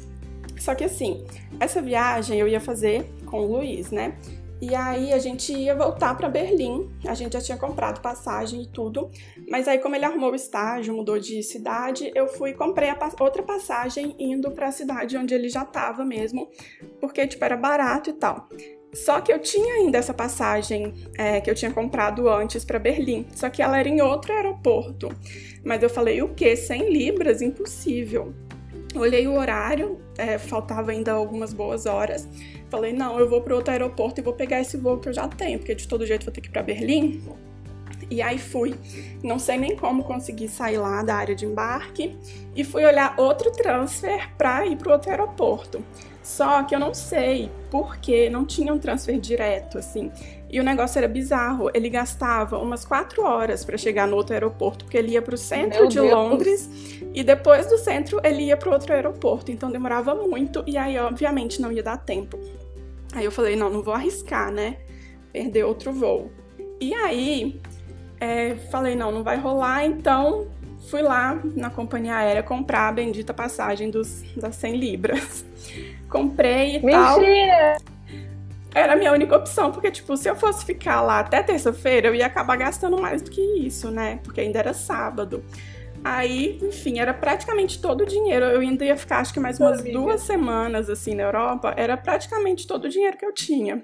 Só 0.57 0.75
que 0.75 0.83
assim, 0.83 1.23
essa 1.59 1.81
viagem 1.81 2.39
eu 2.39 2.47
ia 2.47 2.59
fazer 2.59 3.05
com 3.25 3.41
o 3.41 3.57
Luiz, 3.57 3.91
né? 3.91 4.15
E 4.61 4.75
aí 4.75 5.13
a 5.13 5.17
gente 5.17 5.53
ia 5.53 5.73
voltar 5.73 6.15
para 6.15 6.27
Berlim. 6.27 6.89
A 7.07 7.13
gente 7.13 7.33
já 7.33 7.41
tinha 7.41 7.57
comprado 7.57 8.01
passagem 8.01 8.63
e 8.63 8.67
tudo, 8.67 9.09
mas 9.47 9.67
aí 9.67 9.79
como 9.79 9.95
ele 9.95 10.05
arrumou 10.05 10.31
o 10.31 10.35
estágio, 10.35 10.93
mudou 10.93 11.17
de 11.17 11.41
cidade, 11.43 12.11
eu 12.13 12.27
fui 12.27 12.53
comprei 12.53 12.89
outra 13.19 13.41
passagem 13.41 14.15
indo 14.19 14.51
para 14.51 14.67
a 14.67 14.71
cidade 14.71 15.17
onde 15.17 15.33
ele 15.33 15.49
já 15.49 15.63
estava 15.63 16.03
mesmo, 16.03 16.49
porque 16.99 17.25
tipo 17.25 17.43
era 17.45 17.55
barato 17.55 18.09
e 18.09 18.13
tal. 18.13 18.49
Só 18.93 19.21
que 19.21 19.31
eu 19.31 19.39
tinha 19.39 19.75
ainda 19.75 19.99
essa 19.99 20.13
passagem 20.13 20.93
é, 21.17 21.39
que 21.39 21.49
eu 21.49 21.55
tinha 21.55 21.71
comprado 21.71 22.27
antes 22.27 22.65
para 22.65 22.79
Berlim, 22.79 23.27
só 23.35 23.49
que 23.49 23.61
ela 23.61 23.77
era 23.77 23.87
em 23.87 24.01
outro 24.01 24.33
aeroporto. 24.33 25.09
Mas 25.63 25.83
eu 25.83 25.89
falei, 25.89 26.21
o 26.21 26.33
quê? 26.33 26.55
100 26.55 26.91
libras? 26.91 27.41
Impossível. 27.41 28.33
Olhei 28.95 29.27
o 29.27 29.37
horário, 29.37 29.99
é, 30.17 30.39
faltava 30.39 30.89
ainda 30.89 31.11
algumas 31.11 31.53
boas 31.53 31.85
horas. 31.85 32.27
Falei, 32.69 32.93
não, 32.93 33.19
eu 33.19 33.27
vou 33.27 33.41
para 33.41 33.55
outro 33.55 33.71
aeroporto 33.71 34.21
e 34.21 34.23
vou 34.23 34.33
pegar 34.33 34.59
esse 34.59 34.77
voo 34.77 34.97
que 34.99 35.09
eu 35.09 35.13
já 35.13 35.27
tenho, 35.27 35.57
porque 35.59 35.73
de 35.73 35.87
todo 35.87 36.05
jeito 36.05 36.25
vou 36.25 36.33
ter 36.33 36.41
que 36.41 36.47
ir 36.47 36.51
para 36.51 36.61
Berlim. 36.61 37.21
E 38.09 38.21
aí 38.21 38.37
fui. 38.37 38.75
Não 39.23 39.37
sei 39.37 39.57
nem 39.57 39.75
como 39.75 40.03
consegui 40.03 40.47
sair 40.47 40.77
lá 40.77 41.03
da 41.03 41.15
área 41.15 41.35
de 41.35 41.45
embarque 41.45 42.15
e 42.55 42.63
fui 42.63 42.83
olhar 42.85 43.15
outro 43.19 43.51
transfer 43.51 44.29
para 44.37 44.65
ir 44.65 44.77
para 44.77 44.93
outro 44.93 45.11
aeroporto. 45.11 45.83
Só 46.23 46.63
que 46.63 46.75
eu 46.75 46.79
não 46.79 46.93
sei 46.93 47.51
por 47.71 47.97
que 47.97 48.29
não 48.29 48.45
tinha 48.45 48.73
um 48.73 48.79
transfer 48.79 49.19
direto, 49.19 49.77
assim. 49.77 50.11
E 50.49 50.59
o 50.59 50.63
negócio 50.63 50.97
era 50.97 51.07
bizarro. 51.07 51.69
Ele 51.73 51.89
gastava 51.89 52.57
umas 52.57 52.83
quatro 52.83 53.23
horas 53.23 53.63
para 53.63 53.77
chegar 53.77 54.07
no 54.07 54.15
outro 54.15 54.33
aeroporto, 54.33 54.85
porque 54.85 54.97
ele 54.97 55.11
ia 55.11 55.21
para 55.21 55.35
o 55.35 55.37
centro 55.37 55.81
Meu 55.81 55.87
de 55.87 55.99
Deus. 55.99 56.11
Londres 56.11 56.69
e 57.13 57.23
depois 57.23 57.67
do 57.67 57.77
centro 57.77 58.19
ele 58.23 58.43
ia 58.43 58.57
para 58.57 58.71
outro 58.71 58.91
aeroporto. 58.93 59.51
Então 59.51 59.69
demorava 59.69 60.15
muito 60.15 60.63
e 60.65 60.77
aí, 60.77 60.97
obviamente, 60.97 61.61
não 61.61 61.71
ia 61.71 61.83
dar 61.83 61.97
tempo. 61.97 62.39
Aí 63.13 63.25
eu 63.25 63.31
falei: 63.31 63.55
não, 63.55 63.69
não 63.69 63.83
vou 63.83 63.93
arriscar, 63.93 64.51
né? 64.51 64.77
Perder 65.31 65.65
outro 65.65 65.91
voo. 65.91 66.31
E 66.81 66.93
aí, 66.93 67.61
é, 68.19 68.55
falei: 68.71 68.95
não, 68.95 69.11
não 69.11 69.23
vai 69.23 69.37
rolar, 69.37 69.85
então 69.85 70.47
fui 70.89 71.01
lá 71.01 71.39
na 71.55 71.69
companhia 71.69 72.15
aérea 72.15 72.41
comprar 72.41 72.87
a 72.87 72.91
bendita 72.91 73.33
passagem 73.33 73.91
dos, 73.91 74.23
das 74.35 74.55
100 74.55 74.77
libras. 74.77 75.45
Comprei 76.09 76.77
e 76.77 76.85
Mentira. 76.85 77.77
tal. 77.77 77.98
Era 78.73 78.93
a 78.93 78.95
minha 78.95 79.11
única 79.11 79.35
opção, 79.35 79.71
porque, 79.71 79.89
tipo, 79.89 80.15
se 80.15 80.29
eu 80.29 80.35
fosse 80.35 80.63
ficar 80.65 81.01
lá 81.01 81.19
até 81.19 81.41
terça-feira, 81.41 82.07
eu 82.07 82.15
ia 82.15 82.25
acabar 82.27 82.55
gastando 82.55 82.99
mais 82.99 83.21
do 83.21 83.31
que 83.31 83.41
isso, 83.41 83.89
né? 83.89 84.19
Porque 84.23 84.41
ainda 84.41 84.59
era 84.59 84.73
sábado. 84.73 85.43
Aí, 86.03 86.57
enfim, 86.61 86.99
era 86.99 87.13
praticamente 87.13 87.81
todo 87.81 88.01
o 88.01 88.05
dinheiro. 88.05 88.45
Eu 88.45 88.61
ainda 88.61 88.85
ia 88.85 88.95
ficar, 88.95 89.19
acho 89.19 89.33
que 89.33 89.39
mais 89.39 89.59
umas 89.59 89.79
Amiga. 89.79 89.99
duas 89.99 90.21
semanas, 90.21 90.89
assim, 90.89 91.13
na 91.13 91.23
Europa. 91.23 91.73
Era 91.75 91.97
praticamente 91.97 92.65
todo 92.65 92.85
o 92.85 92.89
dinheiro 92.89 93.17
que 93.17 93.25
eu 93.25 93.33
tinha. 93.33 93.83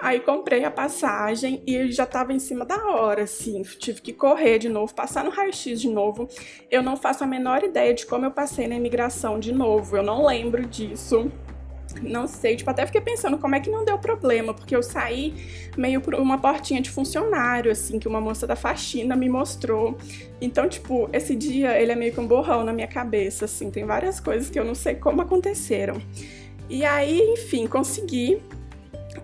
Aí 0.00 0.18
comprei 0.18 0.64
a 0.64 0.70
passagem 0.70 1.62
e 1.64 1.92
já 1.92 2.04
tava 2.04 2.32
em 2.32 2.40
cima 2.40 2.64
da 2.64 2.76
hora, 2.76 3.22
assim. 3.22 3.62
Tive 3.62 4.00
que 4.00 4.12
correr 4.12 4.58
de 4.58 4.68
novo, 4.68 4.92
passar 4.92 5.22
no 5.22 5.30
raio-x 5.30 5.80
de 5.80 5.88
novo. 5.88 6.28
Eu 6.68 6.82
não 6.82 6.96
faço 6.96 7.22
a 7.22 7.26
menor 7.26 7.62
ideia 7.62 7.94
de 7.94 8.04
como 8.04 8.24
eu 8.24 8.32
passei 8.32 8.66
na 8.66 8.74
imigração 8.74 9.38
de 9.38 9.52
novo. 9.52 9.96
Eu 9.96 10.02
não 10.02 10.26
lembro 10.26 10.66
disso. 10.66 11.30
Não 12.02 12.26
sei, 12.26 12.56
tipo, 12.56 12.70
até 12.70 12.84
fiquei 12.86 13.00
pensando 13.00 13.38
como 13.38 13.54
é 13.54 13.60
que 13.60 13.70
não 13.70 13.84
deu 13.84 13.98
problema, 13.98 14.52
porque 14.52 14.74
eu 14.74 14.82
saí 14.82 15.34
meio 15.76 16.00
por 16.00 16.14
uma 16.14 16.38
portinha 16.38 16.80
de 16.80 16.90
funcionário, 16.90 17.70
assim, 17.70 17.98
que 17.98 18.08
uma 18.08 18.20
moça 18.20 18.46
da 18.46 18.56
faxina 18.56 19.16
me 19.16 19.28
mostrou. 19.28 19.96
Então, 20.40 20.68
tipo, 20.68 21.08
esse 21.12 21.34
dia 21.34 21.80
ele 21.80 21.92
é 21.92 21.94
meio 21.94 22.12
que 22.12 22.20
um 22.20 22.26
borrão 22.26 22.64
na 22.64 22.72
minha 22.72 22.88
cabeça, 22.88 23.46
assim, 23.46 23.70
tem 23.70 23.84
várias 23.84 24.20
coisas 24.20 24.50
que 24.50 24.58
eu 24.58 24.64
não 24.64 24.74
sei 24.74 24.94
como 24.94 25.22
aconteceram. 25.22 26.00
E 26.68 26.84
aí, 26.84 27.20
enfim, 27.20 27.66
consegui 27.66 28.40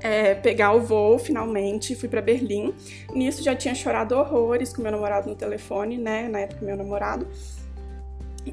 é, 0.00 0.34
pegar 0.34 0.72
o 0.72 0.80
voo 0.80 1.18
finalmente, 1.18 1.94
fui 1.94 2.08
para 2.08 2.20
Berlim. 2.20 2.74
Nisso 3.14 3.42
já 3.42 3.54
tinha 3.54 3.74
chorado 3.74 4.14
horrores 4.14 4.72
com 4.72 4.82
meu 4.82 4.92
namorado 4.92 5.28
no 5.28 5.34
telefone, 5.34 5.98
né? 5.98 6.28
Na 6.28 6.40
época, 6.40 6.64
meu 6.64 6.76
namorado. 6.76 7.26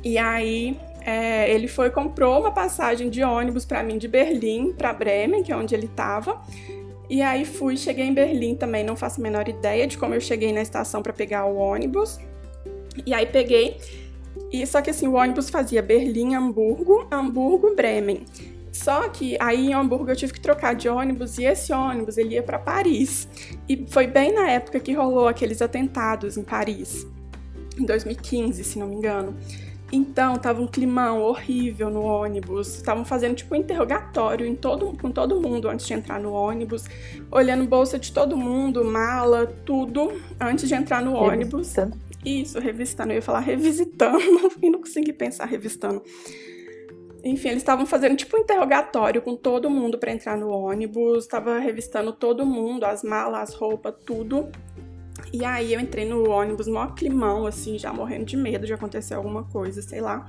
E 0.03 0.17
aí 0.17 0.77
é, 1.07 1.49
ele 1.49 1.69
foi 1.69 1.89
comprou 1.89 2.37
uma 2.41 2.51
passagem 2.51 3.09
de 3.09 3.23
ônibus 3.23 3.63
para 3.63 3.81
mim 3.81 3.97
de 3.97 4.09
Berlim 4.09 4.73
para 4.73 4.91
Bremen, 4.91 5.41
que 5.41 5.53
é 5.53 5.55
onde 5.55 5.73
ele 5.73 5.85
estava. 5.85 6.41
E 7.09 7.21
aí 7.21 7.45
fui, 7.45 7.77
cheguei 7.77 8.05
em 8.05 8.13
Berlim 8.13 8.55
também, 8.55 8.83
não 8.83 8.97
faço 8.97 9.21
a 9.21 9.23
menor 9.23 9.47
ideia 9.47 9.87
de 9.87 9.97
como 9.97 10.13
eu 10.13 10.19
cheguei 10.19 10.51
na 10.51 10.61
estação 10.61 11.01
para 11.01 11.13
pegar 11.13 11.45
o 11.45 11.55
ônibus. 11.55 12.19
E 13.05 13.13
aí 13.13 13.25
peguei, 13.25 13.77
e 14.51 14.67
só 14.67 14.81
que 14.81 14.89
assim, 14.89 15.07
o 15.07 15.13
ônibus 15.13 15.49
fazia 15.49 15.81
Berlim, 15.81 16.35
Hamburgo, 16.35 17.07
Hamburgo, 17.09 17.73
Bremen. 17.73 18.25
Só 18.73 19.07
que 19.07 19.37
aí 19.39 19.67
em 19.67 19.73
Hamburgo 19.73 20.11
eu 20.11 20.15
tive 20.15 20.33
que 20.33 20.41
trocar 20.41 20.75
de 20.75 20.89
ônibus 20.89 21.37
e 21.37 21.45
esse 21.45 21.71
ônibus 21.71 22.17
ele 22.17 22.35
ia 22.35 22.43
para 22.43 22.59
Paris. 22.59 23.29
E 23.69 23.85
foi 23.87 24.07
bem 24.07 24.33
na 24.33 24.49
época 24.49 24.77
que 24.81 24.91
rolou 24.91 25.29
aqueles 25.29 25.61
atentados 25.61 26.35
em 26.35 26.43
Paris, 26.43 27.07
em 27.79 27.85
2015, 27.85 28.61
se 28.61 28.77
não 28.77 28.87
me 28.87 28.95
engano. 28.97 29.33
Então, 29.91 30.35
tava 30.37 30.61
um 30.61 30.67
climão 30.67 31.21
horrível 31.21 31.89
no 31.89 32.01
ônibus. 32.01 32.75
Estavam 32.75 33.05
fazendo 33.05 33.35
tipo 33.35 33.55
um 33.55 33.57
interrogatório 33.57 34.45
em 34.45 34.55
todo, 34.55 34.97
com 34.99 35.09
todo 35.11 35.39
mundo 35.41 35.69
antes 35.69 35.87
de 35.87 35.93
entrar 35.93 36.19
no 36.19 36.33
ônibus, 36.33 36.85
olhando 37.31 37.65
bolsa 37.65 37.97
de 37.97 38.11
todo 38.11 38.35
mundo, 38.35 38.83
mala, 38.83 39.47
tudo 39.65 40.11
antes 40.39 40.67
de 40.67 40.75
entrar 40.75 41.01
no 41.01 41.13
ônibus. 41.13 41.73
Isso, 42.25 42.59
revistando. 42.59 43.13
Eu 43.13 43.17
ia 43.17 43.21
falar 43.21 43.39
revisitando 43.39 44.19
e 44.61 44.69
não 44.69 44.79
consegui 44.79 45.13
pensar 45.13 45.45
revistando. 45.45 46.03
Enfim, 47.23 47.49
eles 47.49 47.61
estavam 47.61 47.85
fazendo 47.85 48.15
tipo 48.15 48.37
um 48.37 48.39
interrogatório 48.39 49.21
com 49.21 49.35
todo 49.35 49.69
mundo 49.69 49.97
para 49.97 50.11
entrar 50.11 50.37
no 50.37 50.49
ônibus, 50.49 51.23
estava 51.23 51.59
revistando 51.59 52.13
todo 52.13 52.45
mundo, 52.45 52.85
as 52.85 53.03
malas, 53.03 53.49
as 53.49 53.55
roupas, 53.55 53.93
tudo. 54.05 54.49
E 55.33 55.43
aí 55.43 55.73
eu 55.73 55.79
entrei 55.79 56.05
no 56.05 56.29
ônibus, 56.29 56.67
mó 56.67 56.87
climão, 56.87 57.45
assim, 57.45 57.77
já 57.77 57.91
morrendo 57.91 58.25
de 58.25 58.37
medo 58.37 58.65
de 58.65 58.73
acontecer 58.73 59.13
alguma 59.13 59.43
coisa, 59.43 59.81
sei 59.81 60.01
lá. 60.01 60.25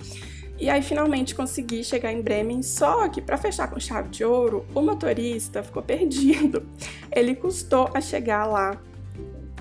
E 0.59 0.69
aí 0.69 0.83
finalmente 0.83 1.35
consegui 1.35 1.85
chegar 1.85 2.13
em 2.13 2.21
Bremen, 2.21 2.63
só 2.63 3.09
que 3.09 3.23
para 3.23 3.37
fechar 3.37 3.71
com 3.71 3.79
chave 3.79 4.09
de 4.09 4.25
ouro, 4.25 4.67
o 4.75 4.83
motorista 4.83 5.63
ficou 5.63 5.83
perdido. 5.83 6.67
Ele 7.15 7.35
custou 7.35 7.89
a 7.95 8.01
chegar 8.01 8.45
lá. 8.45 8.77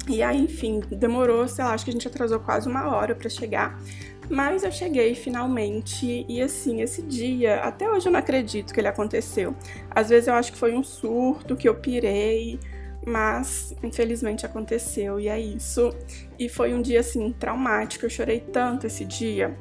E 0.09 0.23
aí, 0.23 0.41
enfim, 0.41 0.79
demorou, 0.89 1.47
sei 1.47 1.63
lá, 1.63 1.73
acho 1.73 1.83
que 1.83 1.91
a 1.91 1.93
gente 1.93 2.07
atrasou 2.07 2.39
quase 2.39 2.67
uma 2.67 2.95
hora 2.95 3.13
para 3.13 3.29
chegar. 3.29 3.79
Mas 4.29 4.63
eu 4.63 4.71
cheguei 4.71 5.15
finalmente 5.15 6.25
e 6.27 6.41
assim, 6.41 6.81
esse 6.81 7.01
dia, 7.01 7.61
até 7.61 7.89
hoje 7.89 8.07
eu 8.07 8.11
não 8.11 8.19
acredito 8.19 8.73
que 8.73 8.79
ele 8.79 8.87
aconteceu. 8.87 9.55
Às 9.89 10.09
vezes 10.09 10.27
eu 10.27 10.33
acho 10.33 10.51
que 10.51 10.57
foi 10.57 10.73
um 10.73 10.83
surto, 10.83 11.55
que 11.55 11.67
eu 11.67 11.75
pirei, 11.75 12.59
mas 13.07 13.73
infelizmente 13.81 14.45
aconteceu 14.45 15.17
e 15.19 15.29
é 15.29 15.39
isso. 15.39 15.95
E 16.37 16.49
foi 16.49 16.73
um 16.73 16.81
dia 16.81 16.99
assim 16.99 17.31
traumático, 17.31 18.05
eu 18.05 18.09
chorei 18.09 18.41
tanto 18.41 18.85
esse 18.85 19.05
dia. 19.05 19.57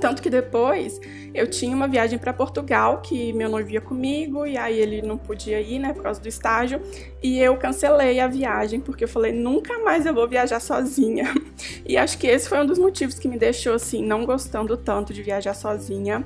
Tanto 0.00 0.22
que 0.22 0.30
depois 0.30 1.00
eu 1.34 1.46
tinha 1.48 1.74
uma 1.74 1.86
viagem 1.86 2.18
para 2.18 2.32
Portugal 2.32 3.00
que 3.02 3.32
meu 3.32 3.48
noivo 3.48 3.70
ia 3.70 3.80
comigo 3.80 4.46
e 4.46 4.56
aí 4.56 4.78
ele 4.78 5.02
não 5.02 5.18
podia 5.18 5.60
ir, 5.60 5.78
né, 5.78 5.92
por 5.92 6.02
causa 6.02 6.20
do 6.20 6.28
estágio, 6.28 6.80
e 7.22 7.38
eu 7.38 7.56
cancelei 7.56 8.20
a 8.20 8.26
viagem 8.26 8.80
porque 8.80 9.04
eu 9.04 9.08
falei 9.08 9.32
nunca 9.32 9.78
mais 9.80 10.06
eu 10.06 10.14
vou 10.14 10.26
viajar 10.26 10.60
sozinha. 10.60 11.34
E 11.84 11.96
acho 11.96 12.18
que 12.18 12.26
esse 12.26 12.48
foi 12.48 12.60
um 12.60 12.66
dos 12.66 12.78
motivos 12.78 13.18
que 13.18 13.26
me 13.26 13.38
deixou 13.38 13.72
assim 13.72 14.04
não 14.04 14.26
gostando 14.26 14.76
tanto 14.76 15.12
de 15.12 15.22
viajar 15.22 15.54
sozinha. 15.54 16.24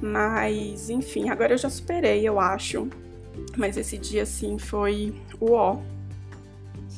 Mas, 0.00 0.88
enfim, 0.88 1.28
agora 1.28 1.54
eu 1.54 1.58
já 1.58 1.68
superei, 1.68 2.26
eu 2.26 2.38
acho. 2.38 2.88
Mas 3.56 3.76
esse 3.76 3.98
dia 3.98 4.22
assim 4.22 4.58
foi 4.58 5.12
o 5.40 5.52
ó. 5.52 5.78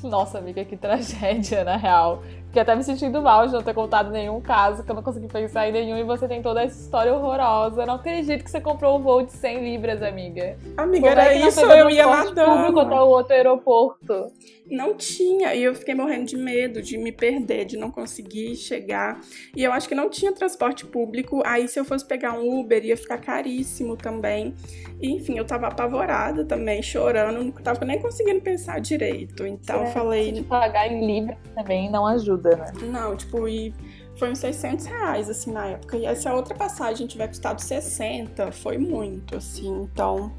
Nossa, 0.05 0.38
amiga, 0.38 0.64
que 0.64 0.76
tragédia, 0.76 1.64
na 1.64 1.76
real. 1.76 2.22
Fiquei 2.46 2.62
até 2.62 2.76
me 2.76 2.84
sentindo 2.84 3.20
mal 3.20 3.46
de 3.48 3.52
não 3.52 3.62
ter 3.62 3.74
contado 3.74 4.11
nenhum 4.12 4.40
caso, 4.40 4.84
que 4.84 4.90
eu 4.90 4.94
não 4.94 5.02
consegui 5.02 5.26
pensar 5.26 5.68
em 5.68 5.72
nenhum, 5.72 5.96
e 5.96 6.05
você 6.05 6.28
tem 6.28 6.40
toda 6.40 6.62
essa 6.62 6.80
história 6.80 7.12
horrorosa. 7.12 7.82
Eu 7.82 7.86
não 7.86 7.94
acredito 7.94 8.44
que 8.44 8.50
você 8.50 8.61
comprou 8.61 8.96
um 8.96 9.02
voo 9.02 9.22
de 9.22 9.32
100 9.32 9.64
libras, 9.64 10.02
amiga. 10.02 10.57
Amiga, 10.76 11.09
Como 11.09 11.20
é 11.20 11.24
era 11.26 11.38
não 11.40 11.48
isso, 11.48 11.61
eu 11.61 11.90
ia 11.90 12.05
transporte 12.05 12.28
público 12.34 12.78
até 12.80 12.90
nadando. 12.90 13.02
o 13.02 13.09
outro 13.09 13.32
aeroporto. 13.34 14.26
Não 14.66 14.96
tinha, 14.96 15.54
e 15.54 15.62
eu 15.62 15.74
fiquei 15.74 15.94
morrendo 15.94 16.24
de 16.24 16.36
medo 16.36 16.80
de 16.80 16.96
me 16.96 17.12
perder, 17.12 17.66
de 17.66 17.76
não 17.76 17.90
conseguir 17.90 18.56
chegar. 18.56 19.20
E 19.54 19.62
eu 19.62 19.72
acho 19.72 19.86
que 19.88 19.94
não 19.94 20.08
tinha 20.08 20.32
transporte 20.32 20.86
público, 20.86 21.42
aí 21.44 21.68
se 21.68 21.78
eu 21.78 21.84
fosse 21.84 22.06
pegar 22.06 22.32
um 22.32 22.60
Uber 22.60 22.82
ia 22.84 22.96
ficar 22.96 23.18
caríssimo 23.18 23.96
também. 23.96 24.54
E, 25.00 25.10
enfim, 25.10 25.36
eu 25.36 25.44
tava 25.44 25.66
apavorada 25.66 26.44
também, 26.46 26.82
chorando, 26.82 27.44
não 27.44 27.52
tava 27.52 27.84
nem 27.84 28.00
conseguindo 28.00 28.40
pensar 28.40 28.80
direito. 28.80 29.46
Então 29.46 29.80
eu 29.80 29.82
É, 29.82 29.90
falei, 29.92 30.32
De 30.32 30.42
pagar 30.42 30.90
em 30.90 31.06
libras 31.06 31.36
também 31.54 31.90
não 31.90 32.06
ajuda, 32.06 32.56
né? 32.56 32.72
Não, 32.90 33.14
tipo, 33.16 33.46
e 33.46 33.74
foi 34.16 34.30
uns 34.30 34.38
600 34.38 34.86
reais, 34.86 35.28
assim, 35.28 35.52
na 35.52 35.66
época. 35.66 35.96
E 35.98 36.16
se 36.16 36.26
a 36.26 36.34
outra 36.34 36.54
passagem 36.54 37.06
tiver 37.06 37.28
custado 37.28 37.60
60, 37.60 38.50
foi 38.52 38.78
muito, 38.78 39.36
assim, 39.36 39.68
então 39.82 40.32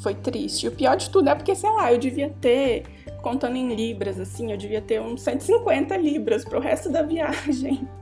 foi 0.00 0.14
triste. 0.14 0.68
O 0.68 0.72
pior 0.72 0.96
de 0.96 1.10
tudo 1.10 1.28
é 1.28 1.34
porque, 1.34 1.54
sei 1.54 1.70
lá, 1.70 1.92
eu 1.92 1.98
devia 1.98 2.30
ter, 2.40 2.84
contando 3.22 3.56
em 3.56 3.74
libras, 3.74 4.18
assim, 4.18 4.50
eu 4.50 4.56
devia 4.56 4.80
ter 4.80 5.00
uns 5.00 5.22
150 5.22 5.96
libras 5.96 6.44
pro 6.44 6.60
resto 6.60 6.90
da 6.90 7.02
viagem. 7.02 7.86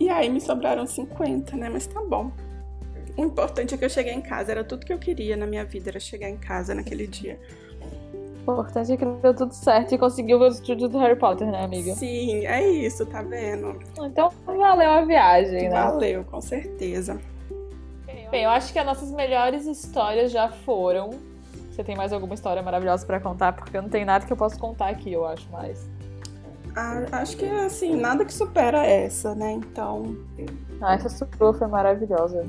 E 0.00 0.08
aí 0.10 0.28
me 0.28 0.40
sobraram 0.40 0.84
50, 0.84 1.56
né? 1.56 1.68
Mas 1.68 1.86
tá 1.86 2.02
bom. 2.02 2.32
O 3.16 3.22
importante 3.22 3.74
é 3.74 3.78
que 3.78 3.84
eu 3.84 3.88
cheguei 3.88 4.12
em 4.12 4.20
casa, 4.20 4.50
era 4.50 4.64
tudo 4.64 4.84
que 4.84 4.92
eu 4.92 4.98
queria 4.98 5.36
na 5.36 5.46
minha 5.46 5.64
vida, 5.64 5.88
era 5.88 6.00
chegar 6.00 6.28
em 6.28 6.36
casa 6.36 6.74
naquele 6.74 7.06
dia. 7.06 7.38
O 8.34 8.40
importante 8.42 8.92
é 8.92 8.96
que 8.96 9.04
deu 9.04 9.32
tudo 9.32 9.54
certo 9.54 9.94
e 9.94 9.98
conseguiu 9.98 10.40
ver 10.40 10.48
os 10.48 10.56
estúdios 10.56 10.90
do 10.90 10.98
Harry 10.98 11.16
Potter, 11.16 11.46
né, 11.46 11.64
amiga? 11.64 11.94
Sim, 11.94 12.44
é 12.44 12.68
isso, 12.68 13.06
tá 13.06 13.22
vendo? 13.22 13.78
Então 14.02 14.30
valeu 14.44 14.90
a 14.90 15.04
viagem, 15.04 15.68
né? 15.68 15.80
Valeu, 15.80 16.24
com 16.24 16.40
certeza. 16.40 17.20
Bem, 18.34 18.42
eu 18.42 18.50
acho 18.50 18.72
que 18.72 18.80
as 18.80 18.84
nossas 18.84 19.12
melhores 19.12 19.64
histórias 19.64 20.32
já 20.32 20.48
foram. 20.48 21.10
Você 21.70 21.84
tem 21.84 21.94
mais 21.94 22.12
alguma 22.12 22.34
história 22.34 22.60
maravilhosa 22.60 23.06
pra 23.06 23.20
contar? 23.20 23.52
Porque 23.52 23.76
eu 23.76 23.82
não 23.82 23.88
tenho 23.88 24.04
nada 24.04 24.26
que 24.26 24.32
eu 24.32 24.36
possa 24.36 24.58
contar 24.58 24.88
aqui, 24.88 25.12
eu 25.12 25.24
acho 25.24 25.48
mais. 25.52 25.88
Ah, 26.74 27.04
acho 27.12 27.36
que 27.36 27.44
assim, 27.44 27.94
nada 27.94 28.24
que 28.24 28.34
supera 28.34 28.84
essa, 28.84 29.36
né? 29.36 29.52
Então, 29.52 30.16
Ah, 30.80 30.94
essa 30.94 31.08
sua 31.08 31.28
foi 31.52 31.68
maravilhosa. 31.68 32.44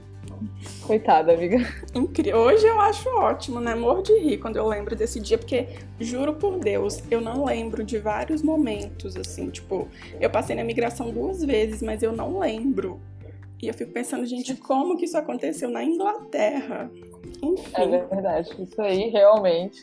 Coitada, 0.86 1.34
amiga. 1.34 1.58
incrível. 1.94 2.38
Hoje 2.38 2.66
eu 2.66 2.80
acho 2.80 3.06
ótimo, 3.10 3.60
né? 3.60 3.74
Morro 3.74 4.00
de 4.00 4.18
rir 4.18 4.38
quando 4.38 4.56
eu 4.56 4.66
lembro 4.66 4.96
desse 4.96 5.20
dia, 5.20 5.36
porque 5.36 5.68
juro 6.00 6.32
por 6.32 6.58
Deus, 6.58 7.02
eu 7.10 7.20
não 7.20 7.44
lembro 7.44 7.84
de 7.84 7.98
vários 7.98 8.42
momentos, 8.42 9.14
assim, 9.14 9.50
tipo, 9.50 9.86
eu 10.18 10.30
passei 10.30 10.56
na 10.56 10.64
migração 10.64 11.10
duas 11.10 11.44
vezes, 11.44 11.82
mas 11.82 12.02
eu 12.02 12.12
não 12.12 12.38
lembro. 12.38 12.98
E 13.62 13.68
eu 13.68 13.74
fico 13.74 13.92
pensando, 13.92 14.26
gente, 14.26 14.56
como 14.56 14.96
que 14.96 15.04
isso 15.04 15.16
aconteceu 15.16 15.70
na 15.70 15.84
Inglaterra? 15.84 16.90
É 17.40 17.46
Enfim. 17.46 17.90
verdade, 18.10 18.50
isso 18.60 18.82
aí 18.82 19.08
realmente. 19.08 19.80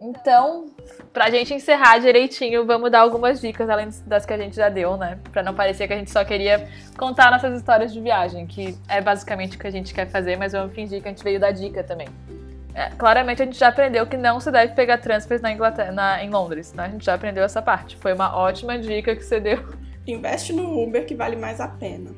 Então, 0.00 0.66
pra 1.12 1.28
gente 1.30 1.52
encerrar 1.52 1.98
direitinho, 1.98 2.64
vamos 2.64 2.90
dar 2.90 3.00
algumas 3.00 3.40
dicas 3.40 3.68
além 3.68 3.88
das 4.06 4.24
que 4.24 4.32
a 4.32 4.38
gente 4.38 4.54
já 4.54 4.68
deu, 4.68 4.96
né? 4.96 5.18
Pra 5.32 5.42
não 5.42 5.52
parecer 5.52 5.88
que 5.88 5.92
a 5.92 5.96
gente 5.96 6.12
só 6.12 6.24
queria 6.24 6.68
contar 6.96 7.32
nossas 7.32 7.58
histórias 7.58 7.92
de 7.92 8.00
viagem, 8.00 8.46
que 8.46 8.78
é 8.88 9.00
basicamente 9.00 9.56
o 9.56 9.60
que 9.60 9.66
a 9.66 9.70
gente 9.70 9.92
quer 9.92 10.08
fazer, 10.08 10.36
mas 10.36 10.52
vamos 10.52 10.72
fingir 10.72 11.02
que 11.02 11.08
a 11.08 11.10
gente 11.10 11.24
veio 11.24 11.40
dar 11.40 11.50
dica 11.50 11.82
também. 11.82 12.08
É, 12.72 12.88
claramente 12.90 13.42
a 13.42 13.44
gente 13.44 13.58
já 13.58 13.68
aprendeu 13.68 14.06
que 14.06 14.16
não 14.16 14.38
se 14.38 14.50
deve 14.50 14.74
pegar 14.74 14.98
transfers 14.98 15.42
na 15.42 15.52
Inglaterra, 15.52 15.90
na, 15.90 16.24
em 16.24 16.30
Londres, 16.30 16.72
né? 16.72 16.84
A 16.84 16.88
gente 16.88 17.04
já 17.04 17.14
aprendeu 17.14 17.42
essa 17.42 17.60
parte. 17.60 17.96
Foi 17.96 18.14
uma 18.14 18.34
ótima 18.36 18.78
dica 18.78 19.14
que 19.14 19.24
você 19.24 19.40
deu. 19.40 19.58
Investe 20.06 20.52
no 20.52 20.82
Uber 20.82 21.04
que 21.04 21.16
vale 21.16 21.36
mais 21.36 21.60
a 21.60 21.68
pena. 21.68 22.10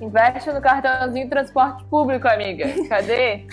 Investe 0.00 0.50
no 0.52 0.60
cartãozinho 0.60 1.28
transporte 1.28 1.84
público, 1.86 2.28
amiga. 2.28 2.66
Cadê? 2.88 3.44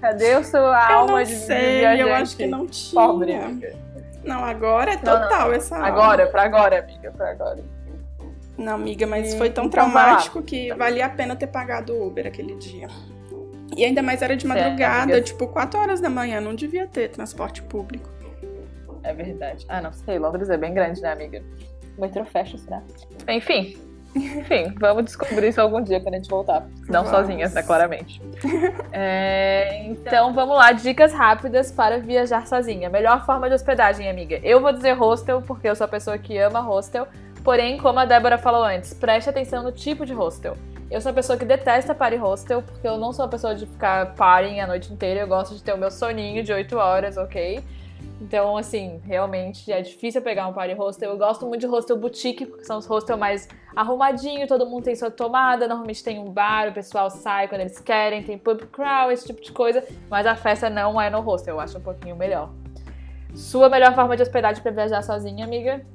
Cadê 0.00 0.36
o 0.36 0.44
seu 0.44 0.64
alma 0.66 1.24
de 1.24 1.34
sei, 1.34 1.80
viajante? 1.80 2.00
eu 2.08 2.14
acho 2.14 2.36
que 2.36 2.46
não 2.46 2.66
tinha. 2.66 2.94
Pobre, 3.06 3.34
amiga. 3.34 3.74
Não, 4.24 4.44
agora 4.44 4.92
é 4.92 4.96
Não, 4.96 5.02
não. 5.14 5.22
total 5.22 5.52
essa 5.52 5.74
aula. 5.76 5.88
Agora, 5.88 6.26
pra 6.28 6.42
agora, 6.42 6.78
amiga, 6.78 7.10
pra 7.10 7.30
agora. 7.30 7.64
Não, 8.56 8.74
amiga, 8.74 9.06
mas 9.06 9.32
E- 9.34 9.38
foi 9.38 9.50
tão 9.50 9.64
então 9.66 9.70
traumático 9.70 10.42
que 10.42 10.72
valia 10.74 11.06
a 11.06 11.08
pena 11.08 11.34
ter 11.36 11.46
pagado 11.48 11.92
o 11.94 12.06
Uber 12.06 12.26
aquele 12.26 12.54
dia. 12.56 12.88
E 13.76 13.84
ainda 13.84 14.02
mais 14.02 14.22
era 14.22 14.36
de 14.36 14.46
Certo, 14.46 14.56
madrugada, 14.58 15.02
amiga. 15.04 15.20
tipo 15.20 15.46
4 15.48 15.78
horas 15.80 16.00
da 16.00 16.10
manhã, 16.10 16.40
não 16.40 16.54
devia 16.54 16.86
ter 16.86 17.08
transporte 17.10 17.62
público. 17.62 18.08
É 19.04 19.12
verdade. 19.12 19.64
Ah, 19.68 19.80
não 19.80 19.92
sei, 19.92 20.18
Londres 20.18 20.50
é 20.50 20.56
bem 20.56 20.74
grande, 20.74 21.00
né, 21.00 21.12
amiga? 21.12 21.42
O 21.96 22.00
metrô 22.00 22.24
fecha, 22.24 22.58
será? 22.58 22.82
Enfim. 23.28 23.76
Enfim, 24.14 24.74
vamos 24.78 25.04
descobrir 25.04 25.48
isso 25.48 25.60
algum 25.60 25.82
dia 25.82 26.00
quando 26.00 26.14
a 26.14 26.16
gente 26.18 26.30
voltar. 26.30 26.66
Não 26.88 27.04
Vamos. 27.04 27.10
sozinhas, 27.10 27.52
né, 27.52 27.62
claramente. 27.62 28.20
É, 28.92 29.84
então, 29.84 30.32
vamos 30.32 30.56
lá. 30.56 30.72
Dicas 30.72 31.12
rápidas 31.12 31.70
para 31.70 31.98
viajar 31.98 32.46
sozinha. 32.46 32.88
Melhor 32.88 33.24
forma 33.24 33.48
de 33.48 33.54
hospedagem, 33.54 34.08
amiga. 34.08 34.40
Eu 34.42 34.60
vou 34.60 34.72
dizer 34.72 34.92
hostel, 34.92 35.42
porque 35.42 35.68
eu 35.68 35.76
sou 35.76 35.84
a 35.84 35.88
pessoa 35.88 36.18
que 36.18 36.36
ama 36.38 36.60
hostel. 36.60 37.06
Porém, 37.44 37.78
como 37.78 37.98
a 37.98 38.04
Débora 38.04 38.38
falou 38.38 38.64
antes, 38.64 38.92
preste 38.92 39.30
atenção 39.30 39.62
no 39.62 39.72
tipo 39.72 40.04
de 40.04 40.12
hostel. 40.12 40.56
Eu 40.90 41.00
sou 41.00 41.10
a 41.10 41.14
pessoa 41.14 41.38
que 41.38 41.44
detesta 41.44 41.94
party 41.94 42.16
hostel, 42.16 42.62
porque 42.62 42.86
eu 42.86 42.96
não 42.96 43.12
sou 43.12 43.24
a 43.24 43.28
pessoa 43.28 43.54
de 43.54 43.66
ficar 43.66 44.14
partying 44.14 44.60
a 44.60 44.66
noite 44.66 44.92
inteira. 44.92 45.20
Eu 45.20 45.28
gosto 45.28 45.54
de 45.54 45.62
ter 45.62 45.72
o 45.74 45.78
meu 45.78 45.90
soninho 45.90 46.42
de 46.42 46.52
8 46.52 46.76
horas, 46.76 47.16
ok? 47.16 47.62
Então, 48.20 48.56
assim, 48.56 49.00
realmente 49.04 49.70
é 49.70 49.80
difícil 49.80 50.20
pegar 50.20 50.48
um 50.48 50.52
party 50.52 50.74
hostel. 50.74 51.10
Eu 51.10 51.18
gosto 51.18 51.46
muito 51.46 51.60
de 51.60 51.66
hostel 51.66 51.96
boutique, 51.96 52.46
porque 52.46 52.64
são 52.64 52.78
os 52.78 52.86
hostels 52.86 53.18
mais 53.18 53.48
arrumadinhos, 53.76 54.48
todo 54.48 54.66
mundo 54.66 54.84
tem 54.84 54.96
sua 54.96 55.10
tomada, 55.10 55.68
normalmente 55.68 56.02
tem 56.02 56.18
um 56.18 56.30
bar, 56.30 56.68
o 56.68 56.72
pessoal 56.72 57.10
sai 57.10 57.46
quando 57.46 57.60
eles 57.60 57.78
querem, 57.78 58.22
tem 58.22 58.36
pub 58.36 58.62
crawl, 58.72 59.12
esse 59.12 59.26
tipo 59.26 59.40
de 59.40 59.52
coisa. 59.52 59.84
Mas 60.10 60.26
a 60.26 60.34
festa 60.34 60.68
não 60.68 61.00
é 61.00 61.08
no 61.08 61.20
hostel, 61.20 61.54
eu 61.54 61.60
acho 61.60 61.78
um 61.78 61.82
pouquinho 61.82 62.16
melhor. 62.16 62.50
Sua 63.34 63.68
melhor 63.68 63.94
forma 63.94 64.16
de 64.16 64.22
hospedagem 64.22 64.62
pra 64.62 64.72
viajar 64.72 65.02
sozinha, 65.02 65.44
amiga? 65.44 65.86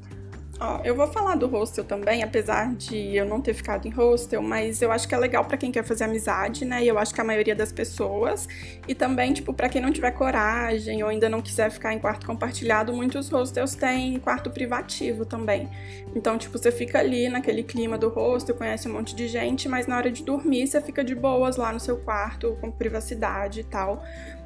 Ó, 0.59 0.79
eu 0.83 0.95
vou 0.95 1.07
falar 1.07 1.35
do 1.35 1.47
hostel 1.47 1.83
também, 1.83 2.21
apesar 2.21 2.73
de 2.75 3.15
eu 3.15 3.25
não 3.25 3.41
ter 3.41 3.53
ficado 3.53 3.87
em 3.87 3.91
hostel, 3.91 4.41
mas 4.41 4.81
eu 4.81 4.91
acho 4.91 5.07
que 5.07 5.15
é 5.15 5.17
legal 5.17 5.43
pra 5.45 5.57
quem 5.57 5.71
quer 5.71 5.83
fazer 5.83 6.03
amizade, 6.03 6.63
né? 6.63 6.83
E 6.83 6.87
eu 6.87 6.97
acho 6.99 7.13
que 7.13 7.19
a 7.19 7.23
maioria 7.23 7.55
das 7.55 7.71
pessoas. 7.71 8.47
E 8.87 8.93
também, 8.93 9.33
tipo, 9.33 9.51
pra 9.53 9.67
quem 9.67 9.81
não 9.81 9.91
tiver 9.91 10.11
coragem 10.11 11.01
ou 11.01 11.09
ainda 11.09 11.27
não 11.27 11.41
quiser 11.41 11.71
ficar 11.71 11.93
em 11.93 11.99
quarto 11.99 12.25
compartilhado, 12.27 12.93
muitos 12.93 13.29
hostels 13.29 13.73
têm 13.73 14.19
quarto 14.19 14.51
privativo 14.51 15.25
também. 15.25 15.67
Então, 16.15 16.37
tipo, 16.37 16.57
você 16.57 16.71
fica 16.71 16.99
ali 16.99 17.29
naquele 17.29 17.63
clima 17.63 17.97
do 17.97 18.09
hostel, 18.09 18.55
conhece 18.55 18.87
um 18.87 18.93
monte 18.93 19.15
de 19.15 19.27
gente, 19.27 19.67
mas 19.67 19.87
na 19.87 19.97
hora 19.97 20.11
de 20.11 20.23
dormir 20.23 20.67
você 20.67 20.79
fica 20.79 21.03
de 21.03 21.15
boas 21.15 21.57
lá 21.57 21.73
no 21.73 21.79
seu 21.79 21.97
quarto, 21.97 22.57
com 22.61 22.71
privacidade 22.71 23.61
e 23.61 23.63
tal. 23.63 24.03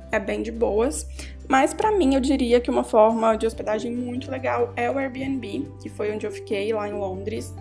É 0.10 0.20
bem 0.20 0.42
de 0.42 0.54
boas. 0.54 1.06
Mas 1.48 1.74
pra 1.74 1.92
mim, 1.92 2.14
eu 2.14 2.20
diria 2.20 2.60
que 2.60 2.70
uma 2.70 2.84
forma 2.84 3.36
de 3.36 3.48
hospedagem 3.48 3.92
muito 3.92 4.30
legal 4.30 4.74
é 4.76 4.92
o 4.92 4.98
Airbnb, 4.98 5.72
que 5.82 5.90
foi 5.90 6.14
onde 6.14 6.26
eu 6.26 6.32
fiquei 6.32 6.74
lá 6.74 6.88
em 6.88 6.94
Londres. 6.94 7.54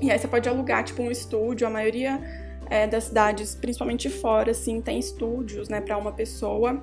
E 0.00 0.10
aí 0.10 0.18
você 0.18 0.28
pode 0.28 0.48
alugar, 0.48 0.84
tipo, 0.84 1.02
um 1.02 1.10
estúdio. 1.10 1.66
A 1.66 1.70
maioria 1.70 2.20
é, 2.68 2.86
das 2.86 3.04
cidades, 3.04 3.54
principalmente 3.54 4.10
fora, 4.10 4.50
assim, 4.50 4.80
tem 4.80 4.98
estúdios, 4.98 5.68
né, 5.68 5.80
pra 5.80 5.96
uma 5.96 6.12
pessoa. 6.12 6.82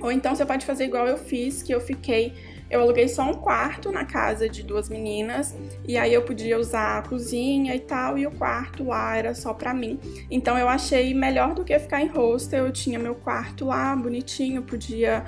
Ou 0.00 0.10
então 0.10 0.34
você 0.34 0.46
pode 0.46 0.64
fazer 0.64 0.84
igual 0.84 1.06
eu 1.06 1.18
fiz, 1.18 1.62
que 1.62 1.74
eu 1.74 1.80
fiquei. 1.80 2.32
Eu 2.70 2.80
aluguei 2.80 3.06
só 3.08 3.22
um 3.22 3.34
quarto 3.34 3.92
na 3.92 4.06
casa 4.06 4.48
de 4.48 4.62
duas 4.62 4.88
meninas, 4.88 5.54
e 5.86 5.98
aí 5.98 6.14
eu 6.14 6.22
podia 6.22 6.58
usar 6.58 6.98
a 6.98 7.02
cozinha 7.02 7.74
e 7.74 7.80
tal, 7.80 8.16
e 8.16 8.26
o 8.26 8.30
quarto 8.30 8.84
lá 8.84 9.16
era 9.16 9.34
só 9.34 9.52
pra 9.52 9.74
mim. 9.74 10.00
Então 10.30 10.58
eu 10.58 10.68
achei 10.68 11.12
melhor 11.12 11.54
do 11.54 11.62
que 11.62 11.78
ficar 11.78 12.00
em 12.00 12.06
hostel. 12.08 12.66
Eu 12.66 12.72
tinha 12.72 12.98
meu 12.98 13.14
quarto 13.14 13.66
lá, 13.66 13.94
bonitinho, 13.94 14.62
podia 14.62 15.24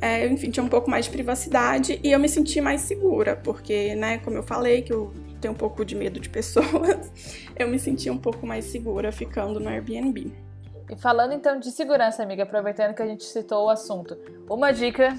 é, 0.00 0.26
enfim, 0.26 0.50
tinha 0.50 0.64
um 0.64 0.68
pouco 0.68 0.90
mais 0.90 1.04
de 1.04 1.10
privacidade 1.10 2.00
e 2.02 2.10
eu 2.12 2.18
me 2.18 2.28
senti 2.28 2.60
mais 2.60 2.80
segura, 2.80 3.36
porque, 3.36 3.94
né, 3.94 4.18
como 4.18 4.36
eu 4.36 4.42
falei, 4.42 4.82
que 4.82 4.92
eu 4.92 5.12
tenho 5.40 5.52
um 5.52 5.56
pouco 5.56 5.84
de 5.84 5.94
medo 5.94 6.18
de 6.18 6.28
pessoas, 6.28 7.12
eu 7.56 7.68
me 7.68 7.78
senti 7.78 8.08
um 8.10 8.18
pouco 8.18 8.46
mais 8.46 8.64
segura 8.64 9.12
ficando 9.12 9.60
no 9.60 9.68
Airbnb. 9.68 10.32
E 10.88 10.96
falando 10.96 11.32
então 11.32 11.58
de 11.58 11.70
segurança, 11.70 12.22
amiga, 12.22 12.42
aproveitando 12.42 12.94
que 12.94 13.02
a 13.02 13.06
gente 13.06 13.24
citou 13.24 13.66
o 13.66 13.70
assunto, 13.70 14.16
uma 14.48 14.72
dica 14.72 15.16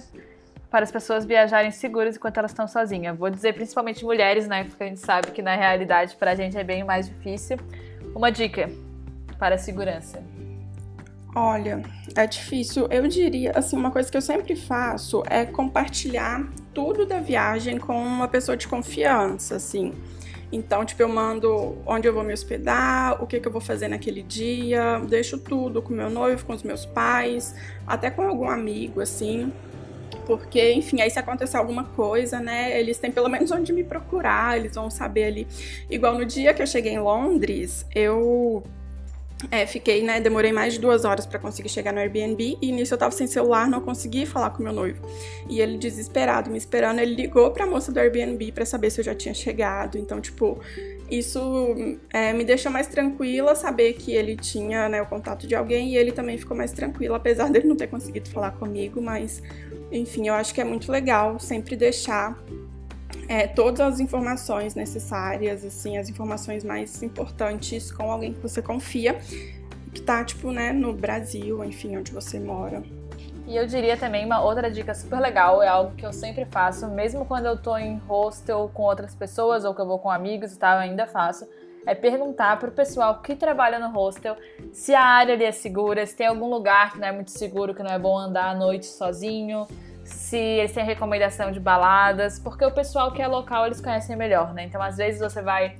para 0.70 0.84
as 0.84 0.92
pessoas 0.92 1.26
viajarem 1.26 1.70
seguras 1.70 2.16
enquanto 2.16 2.38
elas 2.38 2.52
estão 2.52 2.68
sozinhas. 2.68 3.18
Vou 3.18 3.30
dizer 3.30 3.54
principalmente 3.54 4.04
mulheres, 4.04 4.48
né? 4.48 4.64
Porque 4.64 4.84
a 4.84 4.88
gente 4.88 5.02
sabe 5.02 5.32
que 5.32 5.42
na 5.42 5.56
realidade 5.56 6.16
pra 6.16 6.34
gente 6.34 6.58
é 6.58 6.64
bem 6.64 6.84
mais 6.84 7.08
difícil. 7.08 7.58
Uma 8.16 8.32
dica 8.32 8.70
para 9.38 9.56
a 9.56 9.58
segurança. 9.58 10.24
Olha, 11.34 11.82
é 12.14 12.28
difícil. 12.28 12.88
Eu 12.92 13.08
diria, 13.08 13.54
assim, 13.56 13.78
uma 13.78 13.90
coisa 13.90 14.12
que 14.12 14.18
eu 14.18 14.22
sempre 14.22 14.56
faço 14.56 15.24
é 15.30 15.46
compartilhar 15.46 16.46
tudo 16.74 17.06
da 17.06 17.20
viagem 17.20 17.78
com 17.78 17.96
uma 17.96 18.28
pessoa 18.28 18.58
de 18.58 18.68
confiança, 18.68 19.56
assim. 19.56 19.94
Então, 20.52 20.84
tipo, 20.84 21.02
eu 21.02 21.08
mando 21.08 21.78
onde 21.86 22.06
eu 22.06 22.14
vou 22.14 22.24
me 22.24 22.34
hospedar, 22.34 23.24
o 23.24 23.28
que, 23.28 23.40
que 23.40 23.48
eu 23.48 23.52
vou 23.52 23.62
fazer 23.62 23.88
naquele 23.88 24.22
dia, 24.22 25.00
deixo 25.08 25.38
tudo 25.38 25.82
com 25.82 25.94
meu 25.94 26.10
noivo, 26.10 26.46
com 26.46 26.52
os 26.52 26.64
meus 26.64 26.86
pais, 26.86 27.56
até 27.88 28.12
com 28.12 28.22
algum 28.24 28.50
amigo, 28.50 29.00
assim. 29.00 29.54
Porque, 30.26 30.74
enfim, 30.74 31.00
aí 31.00 31.10
se 31.10 31.18
acontecer 31.18 31.56
alguma 31.56 31.86
coisa, 31.86 32.42
né, 32.42 32.78
eles 32.78 32.98
têm 32.98 33.12
pelo 33.12 33.30
menos 33.30 33.50
onde 33.52 33.72
me 33.72 33.86
procurar, 33.86 34.58
eles 34.58 34.76
vão 34.76 34.90
saber 34.90 35.24
ali. 35.24 35.48
Igual 35.90 36.16
no 36.16 36.26
dia 36.26 36.54
que 36.54 36.62
eu 36.62 36.68
cheguei 36.68 36.94
em 36.94 37.00
Londres, 37.00 37.86
eu 37.96 38.62
é, 39.50 39.66
fiquei, 39.66 40.04
né? 40.04 40.20
Demorei 40.20 40.52
mais 40.52 40.74
de 40.74 40.80
duas 40.80 41.06
horas 41.06 41.26
para 41.26 41.39
conseguir 41.39 41.70
chegar 41.70 41.92
no 41.92 42.00
Airbnb 42.00 42.58
e 42.62 42.72
nisso 42.72 42.94
eu 42.94 42.98
tava 42.98 43.12
sem 43.12 43.26
celular, 43.26 43.68
não 43.68 43.82
consegui 43.82 44.26
falar 44.26 44.52
com 44.52 44.62
meu 44.62 44.74
noivo. 44.74 45.02
E 45.50 45.60
ele 45.60 45.78
desesperado, 45.78 46.50
me 46.50 46.58
esperando, 46.58 47.00
ele 47.00 47.16
ligou 47.16 47.50
pra 47.52 47.66
moça 47.66 47.92
do 47.92 48.00
Airbnb 48.00 48.52
para 48.52 48.66
saber 48.66 48.89
se 48.92 49.00
eu 49.00 49.06
já 49.06 49.16
tinha 49.16 49.34
chegado. 49.34 49.98
Então, 49.98 50.22
tipo, 50.22 50.60
isso 51.10 52.00
é, 52.14 52.34
me 52.34 52.44
deixou 52.44 52.72
mais 52.72 52.88
tranquila 52.88 53.56
saber 53.56 53.94
que 53.94 54.14
ele 54.14 54.36
tinha, 54.36 54.88
né, 54.88 55.02
o 55.02 55.06
contato 55.06 55.48
de 55.48 55.56
alguém 55.56 55.89
e 55.89 55.98
ele 55.98 56.12
também 56.12 56.38
ficou 56.38 56.56
mais 56.56 56.72
tranquilo, 56.72 57.16
apesar 57.16 57.50
dele 57.50 57.68
não 57.68 57.76
ter 57.76 57.88
conseguido 57.88 58.30
falar 58.30 58.52
comigo, 58.52 59.02
mas 59.02 59.42
enfim, 59.92 60.28
eu 60.28 60.34
acho 60.34 60.54
que 60.54 60.62
é 60.62 60.64
muito 60.64 60.92
legal 60.92 61.38
sempre 61.39 61.76
deixar 61.76 62.38
é, 63.28 63.47
todas 63.47 63.82
as 63.82 63.99
informações 63.99 64.76
necessárias, 64.76 65.64
assim, 65.64 65.97
as 65.97 66.09
informações 66.09 66.64
mais 66.64 67.01
importantes 67.03 67.91
com 67.91 68.12
alguém 68.12 68.34
que 68.34 68.39
você 68.39 68.62
confia, 68.62 69.20
que 69.93 70.01
tá, 70.01 70.24
tipo, 70.24 70.51
né, 70.51 70.72
no 70.72 70.93
Brasil, 70.93 71.64
enfim, 71.64 71.97
onde 71.97 72.12
você 72.12 72.39
mora. 72.39 72.82
E 73.47 73.55
eu 73.55 73.66
diria 73.66 73.97
também 73.97 74.26
uma 74.26 74.41
outra 74.41 74.70
dica 74.70 74.93
super 74.93 75.20
legal, 75.20 75.62
é 75.62 75.68
algo 75.68 75.95
que 75.95 76.05
eu 76.05 76.14
sempre 76.14 76.45
faço, 76.45 76.88
mesmo 76.88 77.26
quando 77.26 77.47
eu 77.47 77.57
tô 77.57 77.76
em 77.78 77.97
hostel 78.07 78.72
com 78.74 78.84
outras 78.84 79.16
pessoas 79.16 79.66
ou 79.66 79.74
que 79.74 79.82
eu 79.82 79.86
vou 79.86 79.99
com 79.99 80.09
amigos 80.09 80.53
e 80.53 80.59
tal, 80.59 80.76
eu 80.76 80.82
ainda 80.82 81.07
faço, 81.07 81.47
é 81.86 81.95
perguntar 81.95 82.59
pro 82.59 82.72
pessoal 82.72 83.22
que 83.22 83.36
trabalha 83.36 83.80
no 83.80 83.89
hostel 83.89 84.36
se 84.72 84.93
a 84.93 85.03
área 85.03 85.34
ali 85.34 85.43
é 85.43 85.51
segura, 85.51 86.05
se 86.05 86.16
tem 86.16 86.28
algum 86.28 86.49
lugar 86.49 86.93
que 86.93 86.99
não 86.99 87.07
é 87.07 87.12
muito 87.12 87.32
seguro, 87.32 87.74
que 87.74 87.82
não 87.82 87.91
é 87.91 87.99
bom 87.99 88.18
andar 88.18 88.51
à 88.51 88.55
noite 88.55 88.86
sozinho, 88.86 89.68
se 90.12 90.38
eles 90.38 90.72
têm 90.72 90.86
recomendação 90.86 91.51
de 91.51 91.59
baladas, 91.59 92.39
porque 92.39 92.64
o 92.64 92.72
pessoal 92.72 93.12
que 93.12 93.22
é 93.22 93.28
local 93.28 93.66
eles 93.66 93.82
conhecem 93.82 94.16
melhor, 94.16 94.53
né? 94.53 94.64
Então 94.64 94.82
às 94.82 94.97
vezes 94.97 95.20
você 95.20 95.41
vai, 95.41 95.76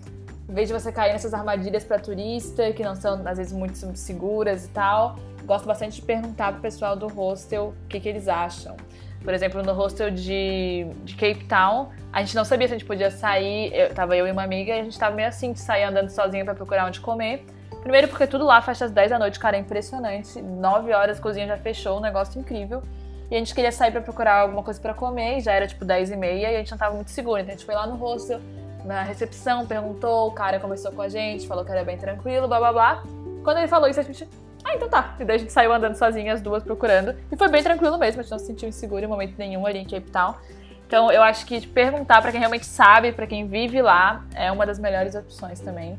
em 0.50 0.54
vez 0.54 0.68
de 0.68 0.74
você 0.74 0.92
cair 0.92 1.14
nessas 1.14 1.34
armadilhas 1.34 1.84
para 1.84 2.00
turista, 2.00 2.72
que 2.72 2.84
não 2.84 2.96
são 2.96 3.22
às 3.26 3.38
vezes 3.38 3.54
muito 3.54 3.78
seguras 3.96 4.66
e 4.66 4.70
tal, 4.70 5.18
gosto 5.46 5.66
bastante 5.66 5.96
de 5.96 6.02
perguntar 6.02 6.54
pro 6.54 6.62
pessoal 6.62 6.96
do 6.96 7.08
hostel 7.08 7.74
o 7.86 7.88
que, 7.88 8.00
que 8.00 8.10
eles 8.10 8.28
acham. 8.28 8.76
Por 9.24 9.34
exemplo, 9.34 9.62
no 9.62 9.74
hostel 9.74 10.10
de, 10.10 10.88
de 11.04 11.16
Cape 11.16 11.46
Town, 11.46 11.90
a 12.12 12.22
gente 12.22 12.36
não 12.36 12.44
sabia 12.44 12.68
se 12.68 12.74
a 12.74 12.78
gente 12.78 12.88
podia 12.88 13.12
sair, 13.12 13.72
eu, 13.74 13.94
tava 13.94 14.18
eu 14.18 14.28
e 14.28 14.32
uma 14.32 14.44
amiga, 14.44 14.76
e 14.76 14.80
a 14.80 14.84
gente 14.84 14.98
tava 14.98 15.16
meio 15.16 15.28
assim 15.28 15.54
de 15.54 15.60
sair 15.60 15.84
andando 15.84 16.10
sozinha 16.10 16.44
para 16.44 16.56
procurar 16.56 16.88
onde 16.88 17.00
comer. 17.00 17.46
Primeiro 17.82 18.08
porque 18.08 18.26
tudo 18.26 18.46
lá 18.46 18.62
fecha 18.62 18.86
às 18.86 18.92
10 18.92 19.12
da 19.12 19.20
noite, 19.20 19.40
cara, 19.40 19.58
é 19.58 19.60
impressionante. 19.60 20.42
9 20.42 20.92
horas 20.94 21.20
a 21.20 21.22
cozinha 21.22 21.48
já 21.48 21.58
fechou, 21.58 21.98
um 21.98 22.02
negócio 22.02 22.40
incrível. 22.40 22.82
E 23.32 23.36
a 23.36 23.38
gente 23.38 23.56
queria 23.56 23.72
sair 23.72 23.92
para 23.92 24.02
procurar 24.02 24.42
alguma 24.42 24.62
coisa 24.62 24.78
para 24.78 24.94
comer, 24.94 25.38
e 25.38 25.40
já 25.40 25.54
era 25.54 25.66
tipo 25.66 25.86
10 25.86 26.12
e 26.12 26.18
meia, 26.18 26.52
e 26.52 26.56
a 26.58 26.60
gente 26.60 26.70
não 26.72 26.78
tava 26.78 26.94
muito 26.94 27.12
seguro. 27.12 27.40
Então 27.40 27.54
a 27.54 27.56
gente 27.56 27.66
foi 27.66 27.74
lá 27.74 27.88
no 27.88 27.96
hostel, 27.96 28.42
na 28.84 29.04
recepção, 29.04 29.66
perguntou, 29.66 30.28
o 30.28 30.32
cara 30.32 30.60
conversou 30.60 30.92
com 30.92 31.02
a 31.02 31.08
gente, 31.08 31.48
falou 31.48 31.64
que 31.64 31.72
era 31.72 31.82
bem 31.86 31.98
tranquilo, 31.98 32.46
blá 32.46 32.60
blá 32.60 32.74
blá. 32.74 33.04
Quando 33.42 33.60
ele 33.60 33.70
falou 33.70 33.88
isso, 33.88 34.02
a 34.02 34.04
gente. 34.04 34.28
Ah, 34.66 34.76
então 34.76 34.90
tá. 34.90 35.16
E 35.18 35.24
daí 35.24 35.38
a 35.38 35.40
gente 35.40 35.54
saiu 35.54 35.72
andando 35.72 35.96
sozinha, 35.96 36.34
as 36.34 36.42
duas 36.42 36.62
procurando. 36.62 37.16
E 37.32 37.38
foi 37.38 37.48
bem 37.48 37.64
tranquilo 37.64 37.98
mesmo, 37.98 38.20
a 38.20 38.24
gente 38.24 38.32
não 38.32 38.38
se 38.38 38.48
sentiu 38.48 38.68
inseguro 38.68 39.06
em 39.06 39.08
momento 39.08 39.36
nenhum 39.38 39.66
ali 39.66 39.80
em 39.80 39.86
Cape 39.86 40.12
Town. 40.12 40.36
Então 40.86 41.10
eu 41.10 41.24
acho 41.24 41.46
que 41.46 41.66
perguntar 41.66 42.22
para 42.22 42.32
quem 42.32 42.40
realmente 42.40 42.66
sabe, 42.66 43.14
para 43.14 43.26
quem 43.26 43.48
vive 43.48 43.82
lá, 43.82 44.26
é 44.36 44.52
uma 44.52 44.66
das 44.66 44.78
melhores 44.78 45.16
opções 45.16 45.62
também 45.62 45.98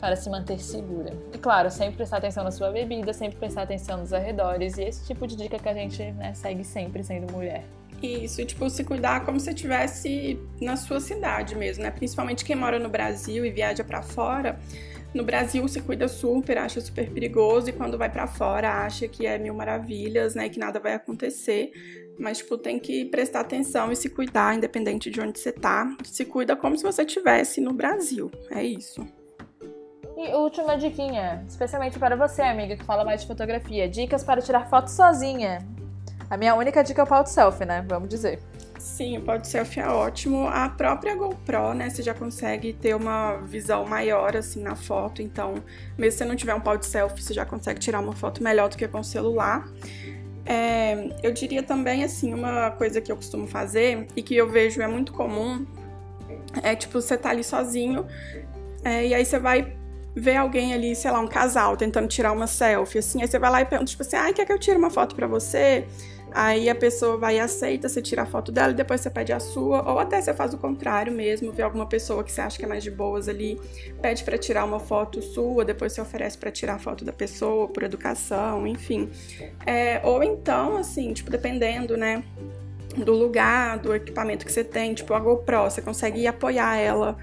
para 0.00 0.16
se 0.16 0.30
manter 0.30 0.58
segura. 0.58 1.12
E 1.32 1.38
claro, 1.38 1.70
sempre 1.70 1.96
prestar 1.96 2.16
atenção 2.16 2.42
na 2.42 2.50
sua 2.50 2.70
bebida, 2.70 3.12
sempre 3.12 3.38
prestar 3.38 3.62
atenção 3.62 3.98
nos 3.98 4.12
arredores 4.12 4.78
e 4.78 4.84
esse 4.84 5.06
tipo 5.06 5.26
de 5.26 5.36
dica 5.36 5.58
que 5.58 5.68
a 5.68 5.74
gente 5.74 6.02
né, 6.12 6.32
segue 6.34 6.64
sempre 6.64 7.04
sendo 7.04 7.30
mulher. 7.32 7.64
Isso, 8.02 8.42
tipo, 8.46 8.68
se 8.70 8.82
cuidar 8.82 9.26
como 9.26 9.38
se 9.38 9.50
estivesse 9.50 10.40
na 10.58 10.74
sua 10.74 11.00
cidade 11.00 11.54
mesmo, 11.54 11.82
né? 11.82 11.90
Principalmente 11.90 12.46
quem 12.46 12.56
mora 12.56 12.78
no 12.78 12.88
Brasil 12.88 13.44
e 13.44 13.50
viaja 13.50 13.84
para 13.84 14.00
fora, 14.00 14.58
no 15.12 15.22
Brasil 15.22 15.66
se 15.68 15.82
cuida 15.82 16.08
super, 16.08 16.56
acha 16.56 16.80
super 16.80 17.10
perigoso 17.10 17.68
e 17.68 17.72
quando 17.72 17.98
vai 17.98 18.08
para 18.08 18.26
fora 18.26 18.84
acha 18.84 19.06
que 19.06 19.26
é 19.26 19.36
mil 19.38 19.52
maravilhas, 19.52 20.34
né, 20.34 20.48
que 20.48 20.58
nada 20.58 20.80
vai 20.80 20.94
acontecer. 20.94 21.72
Mas 22.18 22.38
tipo, 22.38 22.56
tem 22.56 22.78
que 22.78 23.04
prestar 23.06 23.40
atenção 23.40 23.92
e 23.92 23.96
se 23.96 24.08
cuidar 24.08 24.56
independente 24.56 25.10
de 25.10 25.20
onde 25.20 25.38
você 25.38 25.52
tá. 25.52 25.94
Se 26.04 26.24
cuida 26.24 26.56
como 26.56 26.76
se 26.76 26.82
você 26.82 27.02
estivesse 27.02 27.60
no 27.60 27.74
Brasil. 27.74 28.30
É 28.50 28.62
isso. 28.62 29.04
E 30.22 30.34
última 30.34 30.76
diquinha, 30.76 31.42
especialmente 31.48 31.98
para 31.98 32.14
você, 32.14 32.42
amiga, 32.42 32.76
que 32.76 32.84
fala 32.84 33.06
mais 33.06 33.22
de 33.22 33.26
fotografia. 33.26 33.88
Dicas 33.88 34.22
para 34.22 34.42
tirar 34.42 34.68
foto 34.68 34.88
sozinha. 34.88 35.66
A 36.28 36.36
minha 36.36 36.54
única 36.54 36.84
dica 36.84 37.00
é 37.00 37.04
o 37.04 37.06
pau 37.06 37.22
de 37.22 37.30
selfie, 37.30 37.64
né? 37.64 37.82
Vamos 37.88 38.10
dizer. 38.10 38.38
Sim, 38.78 39.16
o 39.16 39.22
pau 39.22 39.38
de 39.38 39.48
selfie 39.48 39.80
é 39.80 39.88
ótimo. 39.88 40.46
A 40.46 40.68
própria 40.68 41.16
GoPro, 41.16 41.72
né? 41.72 41.88
Você 41.88 42.02
já 42.02 42.12
consegue 42.12 42.74
ter 42.74 42.94
uma 42.94 43.38
visão 43.38 43.86
maior, 43.86 44.36
assim, 44.36 44.62
na 44.62 44.76
foto. 44.76 45.22
Então, 45.22 45.54
mesmo 45.96 46.12
se 46.12 46.18
você 46.18 46.24
não 46.26 46.36
tiver 46.36 46.54
um 46.54 46.60
pau 46.60 46.76
de 46.76 46.84
selfie, 46.84 47.22
você 47.22 47.32
já 47.32 47.46
consegue 47.46 47.80
tirar 47.80 48.00
uma 48.00 48.12
foto 48.12 48.42
melhor 48.42 48.68
do 48.68 48.76
que 48.76 48.86
com 48.86 49.00
o 49.00 49.04
celular. 49.04 49.66
É, 50.44 51.16
eu 51.22 51.32
diria 51.32 51.62
também, 51.62 52.04
assim, 52.04 52.34
uma 52.34 52.70
coisa 52.72 53.00
que 53.00 53.10
eu 53.10 53.16
costumo 53.16 53.46
fazer 53.46 54.06
e 54.14 54.22
que 54.22 54.36
eu 54.36 54.50
vejo 54.50 54.82
é 54.82 54.86
muito 54.86 55.14
comum 55.14 55.64
é, 56.62 56.76
tipo, 56.76 57.00
você 57.00 57.16
tá 57.16 57.30
ali 57.30 57.42
sozinho 57.42 58.06
é, 58.84 59.06
e 59.06 59.14
aí 59.14 59.24
você 59.24 59.38
vai 59.38 59.79
ver 60.14 60.36
alguém 60.36 60.74
ali, 60.74 60.94
sei 60.94 61.10
lá, 61.10 61.20
um 61.20 61.28
casal 61.28 61.76
tentando 61.76 62.08
tirar 62.08 62.32
uma 62.32 62.46
selfie, 62.46 62.98
assim, 62.98 63.22
aí 63.22 63.28
você 63.28 63.38
vai 63.38 63.50
lá 63.50 63.60
e 63.60 63.64
pergunta, 63.64 63.90
tipo 63.90 64.02
assim, 64.02 64.16
ai, 64.16 64.32
quer 64.32 64.44
que 64.44 64.52
eu 64.52 64.58
tire 64.58 64.76
uma 64.76 64.90
foto 64.90 65.14
pra 65.14 65.26
você? 65.26 65.86
Aí 66.32 66.70
a 66.70 66.74
pessoa 66.74 67.16
vai 67.16 67.36
e 67.36 67.40
aceita, 67.40 67.88
você 67.88 68.00
tira 68.00 68.22
a 68.22 68.26
foto 68.26 68.52
dela 68.52 68.72
e 68.72 68.74
depois 68.74 69.00
você 69.00 69.10
pede 69.10 69.32
a 69.32 69.40
sua, 69.40 69.90
ou 69.90 69.98
até 69.98 70.20
você 70.20 70.32
faz 70.32 70.54
o 70.54 70.58
contrário 70.58 71.12
mesmo, 71.12 71.50
vê 71.50 71.62
alguma 71.62 71.86
pessoa 71.86 72.22
que 72.22 72.30
você 72.30 72.40
acha 72.40 72.56
que 72.56 72.64
é 72.64 72.68
mais 72.68 72.84
de 72.84 72.90
boas 72.90 73.28
ali, 73.28 73.60
pede 74.00 74.22
para 74.22 74.38
tirar 74.38 74.64
uma 74.64 74.78
foto 74.78 75.20
sua, 75.20 75.64
depois 75.64 75.92
você 75.92 76.00
oferece 76.00 76.38
para 76.38 76.50
tirar 76.50 76.74
a 76.74 76.78
foto 76.78 77.04
da 77.04 77.12
pessoa 77.12 77.66
por 77.66 77.82
educação, 77.82 78.64
enfim. 78.64 79.10
É, 79.66 80.00
ou 80.04 80.22
então, 80.22 80.76
assim, 80.76 81.12
tipo, 81.12 81.30
dependendo, 81.30 81.96
né, 81.96 82.22
do 82.96 83.12
lugar, 83.12 83.78
do 83.78 83.94
equipamento 83.94 84.44
que 84.44 84.52
você 84.52 84.62
tem, 84.62 84.94
tipo 84.94 85.12
a 85.14 85.18
GoPro, 85.18 85.64
você 85.64 85.82
consegue 85.82 86.26
apoiar 86.26 86.76
ela 86.76 87.16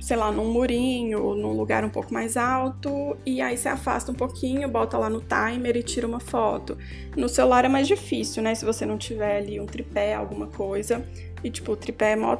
sei 0.00 0.16
lá, 0.16 0.32
num 0.32 0.50
murinho, 0.50 1.34
num 1.34 1.52
lugar 1.52 1.84
um 1.84 1.90
pouco 1.90 2.12
mais 2.12 2.36
alto, 2.36 3.16
e 3.24 3.40
aí 3.40 3.56
você 3.56 3.68
afasta 3.68 4.10
um 4.10 4.14
pouquinho, 4.14 4.68
bota 4.68 4.96
lá 4.96 5.10
no 5.10 5.20
timer 5.20 5.76
e 5.76 5.82
tira 5.82 6.06
uma 6.06 6.20
foto. 6.20 6.78
No 7.16 7.28
celular 7.28 7.64
é 7.64 7.68
mais 7.68 7.86
difícil, 7.86 8.42
né? 8.42 8.54
Se 8.54 8.64
você 8.64 8.86
não 8.86 8.96
tiver 8.96 9.36
ali 9.36 9.60
um 9.60 9.66
tripé, 9.66 10.14
alguma 10.14 10.46
coisa. 10.46 11.04
E 11.44 11.50
tipo, 11.50 11.72
o 11.72 11.76
tripé 11.76 12.12
é 12.12 12.16
mó 12.16 12.38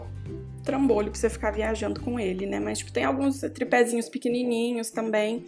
trambolho 0.65 1.11
pra 1.11 1.19
você 1.19 1.31
ficar 1.31 1.51
viajando 1.51 2.01
com 2.01 2.19
ele, 2.19 2.47
né? 2.47 2.61
Mas 2.61 2.79
tipo, 2.79 2.93
tem 2.93 3.05
alguns 3.05 3.41
tripézinhos 3.41 4.09
pequenininhos 4.09 4.91
também, 4.91 5.45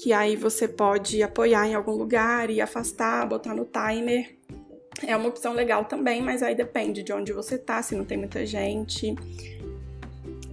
que 0.00 0.12
aí 0.12 0.36
você 0.36 0.66
pode 0.68 1.22
apoiar 1.22 1.66
em 1.66 1.74
algum 1.74 1.92
lugar 1.92 2.50
e 2.50 2.60
afastar, 2.60 3.26
botar 3.26 3.54
no 3.54 3.64
timer. 3.64 4.36
É 5.06 5.16
uma 5.16 5.28
opção 5.28 5.52
legal 5.52 5.84
também, 5.84 6.22
mas 6.22 6.42
aí 6.42 6.54
depende 6.54 7.02
de 7.02 7.12
onde 7.12 7.32
você 7.32 7.58
tá, 7.58 7.82
se 7.82 7.94
não 7.94 8.04
tem 8.04 8.16
muita 8.16 8.46
gente. 8.46 9.14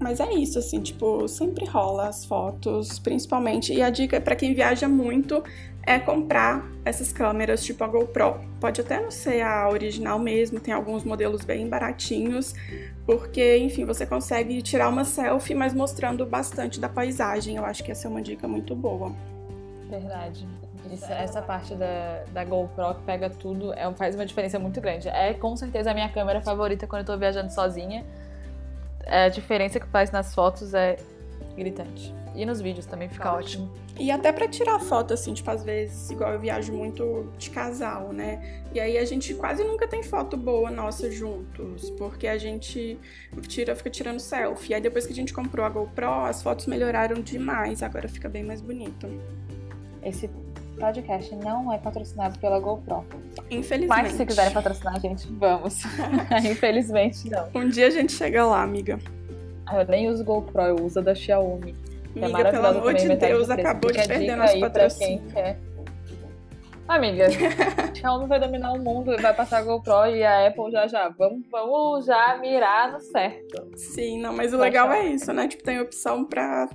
Mas 0.02 0.20
é 0.20 0.34
isso, 0.34 0.58
assim, 0.58 0.82
tipo, 0.82 1.28
sempre 1.28 1.64
rola 1.64 2.08
as 2.08 2.26
fotos, 2.26 2.97
principalmente. 2.97 3.72
E 3.72 3.84
a 3.84 3.91
dica 3.91 4.20
para 4.20 4.36
quem 4.36 4.52
viaja 4.56 4.88
muito 4.88 5.43
é 5.84 5.99
comprar 5.99 6.66
essas 6.84 7.14
câmeras 7.14 7.64
tipo 7.64 7.84
a 7.84 7.88
GoPro. 7.88 8.41
Pode 8.60 8.82
até 8.82 8.99
não 8.99 9.12
ser 9.12 9.41
a 9.41 9.70
original 9.70 10.18
mesmo, 10.18 10.60
tem 10.60 10.74
alguns 10.74 11.04
modelos 11.04 11.45
bem 11.45 11.70
baratinhos, 11.70 12.56
porque, 13.06 13.58
enfim, 13.60 13.86
você 13.86 14.04
consegue 14.04 14.60
tirar 14.64 14.89
uma 14.89 15.06
selfie, 15.06 15.54
mas 15.54 15.72
mostrando 15.72 16.26
bastante 16.26 16.80
da 16.80 16.89
paisagem. 16.89 17.58
Eu 17.58 17.66
acho 17.66 17.84
que 17.84 17.91
essa 17.91 18.08
é 18.08 18.10
uma 18.10 18.24
dica 18.24 18.47
muito 18.47 18.76
boa. 18.76 19.14
Verdade. 19.88 20.47
Isso, 20.91 21.06
essa 21.12 21.43
parte 21.43 21.76
da, 21.76 22.24
da 22.34 22.43
GoPro 22.43 22.95
que 22.95 23.04
pega 23.04 23.30
tudo 23.30 23.72
é, 23.74 23.91
faz 23.93 24.16
uma 24.16 24.26
diferença 24.26 24.58
muito 24.58 24.82
grande. 24.82 25.08
É 25.10 25.32
com 25.36 25.56
certeza 25.56 25.91
a 25.91 25.93
minha 25.93 26.10
câmera 26.10 26.41
favorita 26.41 26.88
quando 26.88 27.02
eu 27.02 27.06
tô 27.06 27.18
viajando 27.18 27.54
sozinha 27.54 28.04
a 29.08 29.30
diferença 29.30 29.80
que 29.80 29.88
faz 29.88 30.12
nas 30.12 30.34
fotos 30.34 30.74
é 30.74 30.97
gritante. 31.56 32.14
E 32.34 32.45
nos 32.45 32.62
vídeos 32.62 32.86
também 32.86 33.10
fica 33.10 33.26
tá 33.26 33.34
ótimo. 33.34 33.70
E 33.99 34.10
até 34.10 34.32
para 34.32 34.47
tirar 34.47 34.80
foto, 34.80 35.14
assim, 35.14 35.34
tipo, 35.34 35.52
às 35.52 35.64
vezes, 35.64 36.10
igual 36.10 36.32
eu 36.32 36.39
viajo 36.39 36.72
muito 36.72 37.30
de 37.38 37.49
casal, 37.49 38.14
né? 38.14 38.64
E 38.74 38.80
aí 38.80 38.97
a 38.97 39.04
gente 39.04 39.34
quase 39.34 39.64
nunca 39.64 39.86
tem 39.86 40.02
foto 40.02 40.38
boa 40.38 40.72
nossa 40.72 41.12
juntos, 41.12 41.89
porque 41.91 42.28
a 42.28 42.38
gente 42.38 42.97
tira, 43.47 43.76
fica 43.76 43.89
tirando 43.89 44.20
selfie. 44.20 44.72
E 44.72 44.76
aí 44.76 44.82
depois 44.82 45.06
que 45.06 45.12
a 45.12 45.16
gente 45.16 45.34
comprou 45.34 45.66
a 45.66 45.70
GoPro, 45.70 46.24
as 46.26 46.41
fotos 46.41 46.68
melhoraram 46.68 47.22
demais, 47.22 47.84
agora 47.84 48.08
fica 48.08 48.30
bem 48.30 48.43
mais 48.43 48.62
bonito. 48.62 49.08
Esse 50.02 50.30
podcast 50.82 51.36
não 51.36 51.72
é 51.72 51.78
patrocinado 51.78 52.38
pela 52.40 52.60
GoPro. 52.60 53.06
Infelizmente. 53.50 53.88
Mas 53.88 54.14
se 54.14 54.26
quiserem 54.26 54.52
patrocinar 54.52 54.96
a 54.96 55.00
gente, 55.00 55.28
vamos. 55.32 55.84
Infelizmente, 56.44 57.30
não. 57.30 57.50
Um 57.54 57.70
dia 57.70 57.88
a 57.88 57.90
gente 57.92 58.12
chega 58.12 58.46
lá, 58.46 58.64
amiga. 58.64 59.00
Ah, 59.66 59.82
eu 59.82 59.88
nem 59.88 60.10
uso 60.10 60.24
GoPro, 60.24 60.62
eu 60.64 60.76
uso 60.84 61.00
a 61.00 61.02
da 61.04 61.14
Xiaomi. 61.14 61.76
É 62.16 62.26
amiga, 62.26 62.50
é 62.50 62.52
pelo 62.52 62.68
amor 62.68 62.94
de 62.94 63.16
Deus, 63.16 63.50
acabou 63.50 63.92
de 63.92 64.06
perder 64.06 64.36
nosso 64.36 64.60
patrocínio. 64.60 65.24
Amiga, 66.88 67.28
Xiaomi 67.96 68.28
vai 68.28 68.40
dominar 68.40 68.74
o 68.74 68.80
mundo 68.80 69.14
e 69.14 69.22
vai 69.22 69.34
passar 69.34 69.60
a 69.60 69.62
GoPro 69.62 70.08
e 70.08 70.24
a 70.24 70.48
Apple 70.48 70.72
já 70.72 70.88
já. 70.88 71.08
Vamos, 71.08 71.46
vamos 71.50 72.06
já 72.06 72.38
mirar 72.38 72.92
no 72.92 73.00
certo. 73.00 73.72
Sim, 73.78 74.20
não, 74.20 74.34
mas 74.34 74.54
o 74.54 74.58
legal 74.58 74.92
é 74.92 75.06
isso, 75.06 75.32
né? 75.32 75.48
Tipo, 75.48 75.64
tem 75.64 75.80
opção 75.80 76.26
pra 76.26 76.68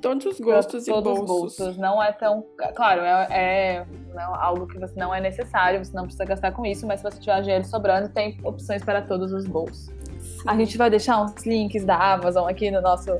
todos 0.00 0.26
os 0.26 0.40
gostos 0.40 0.84
pra 0.84 0.92
e 0.92 1.02
todos 1.02 1.18
bolsos. 1.18 1.52
os 1.52 1.58
gostos. 1.58 1.76
Não 1.78 2.02
é 2.02 2.12
tão. 2.12 2.44
Claro, 2.74 3.02
é, 3.02 3.26
é 3.30 3.86
não, 4.14 4.34
algo 4.34 4.66
que 4.66 4.78
você 4.78 4.98
não 4.98 5.14
é 5.14 5.20
necessário, 5.20 5.84
você 5.84 5.94
não 5.94 6.04
precisa 6.04 6.24
gastar 6.24 6.52
com 6.52 6.64
isso, 6.64 6.86
mas 6.86 7.00
se 7.00 7.04
você 7.04 7.18
tiver 7.18 7.40
dinheiro 7.42 7.64
sobrando, 7.64 8.08
tem 8.08 8.38
opções 8.44 8.84
para 8.84 9.02
todos 9.02 9.32
os 9.32 9.46
bolsos. 9.46 9.86
Sim. 10.18 10.44
A 10.46 10.56
gente 10.56 10.76
vai 10.76 10.90
deixar 10.90 11.20
uns 11.20 11.44
links 11.46 11.84
da 11.84 12.14
Amazon 12.14 12.48
aqui 12.48 12.70
no 12.70 12.80
nosso 12.80 13.10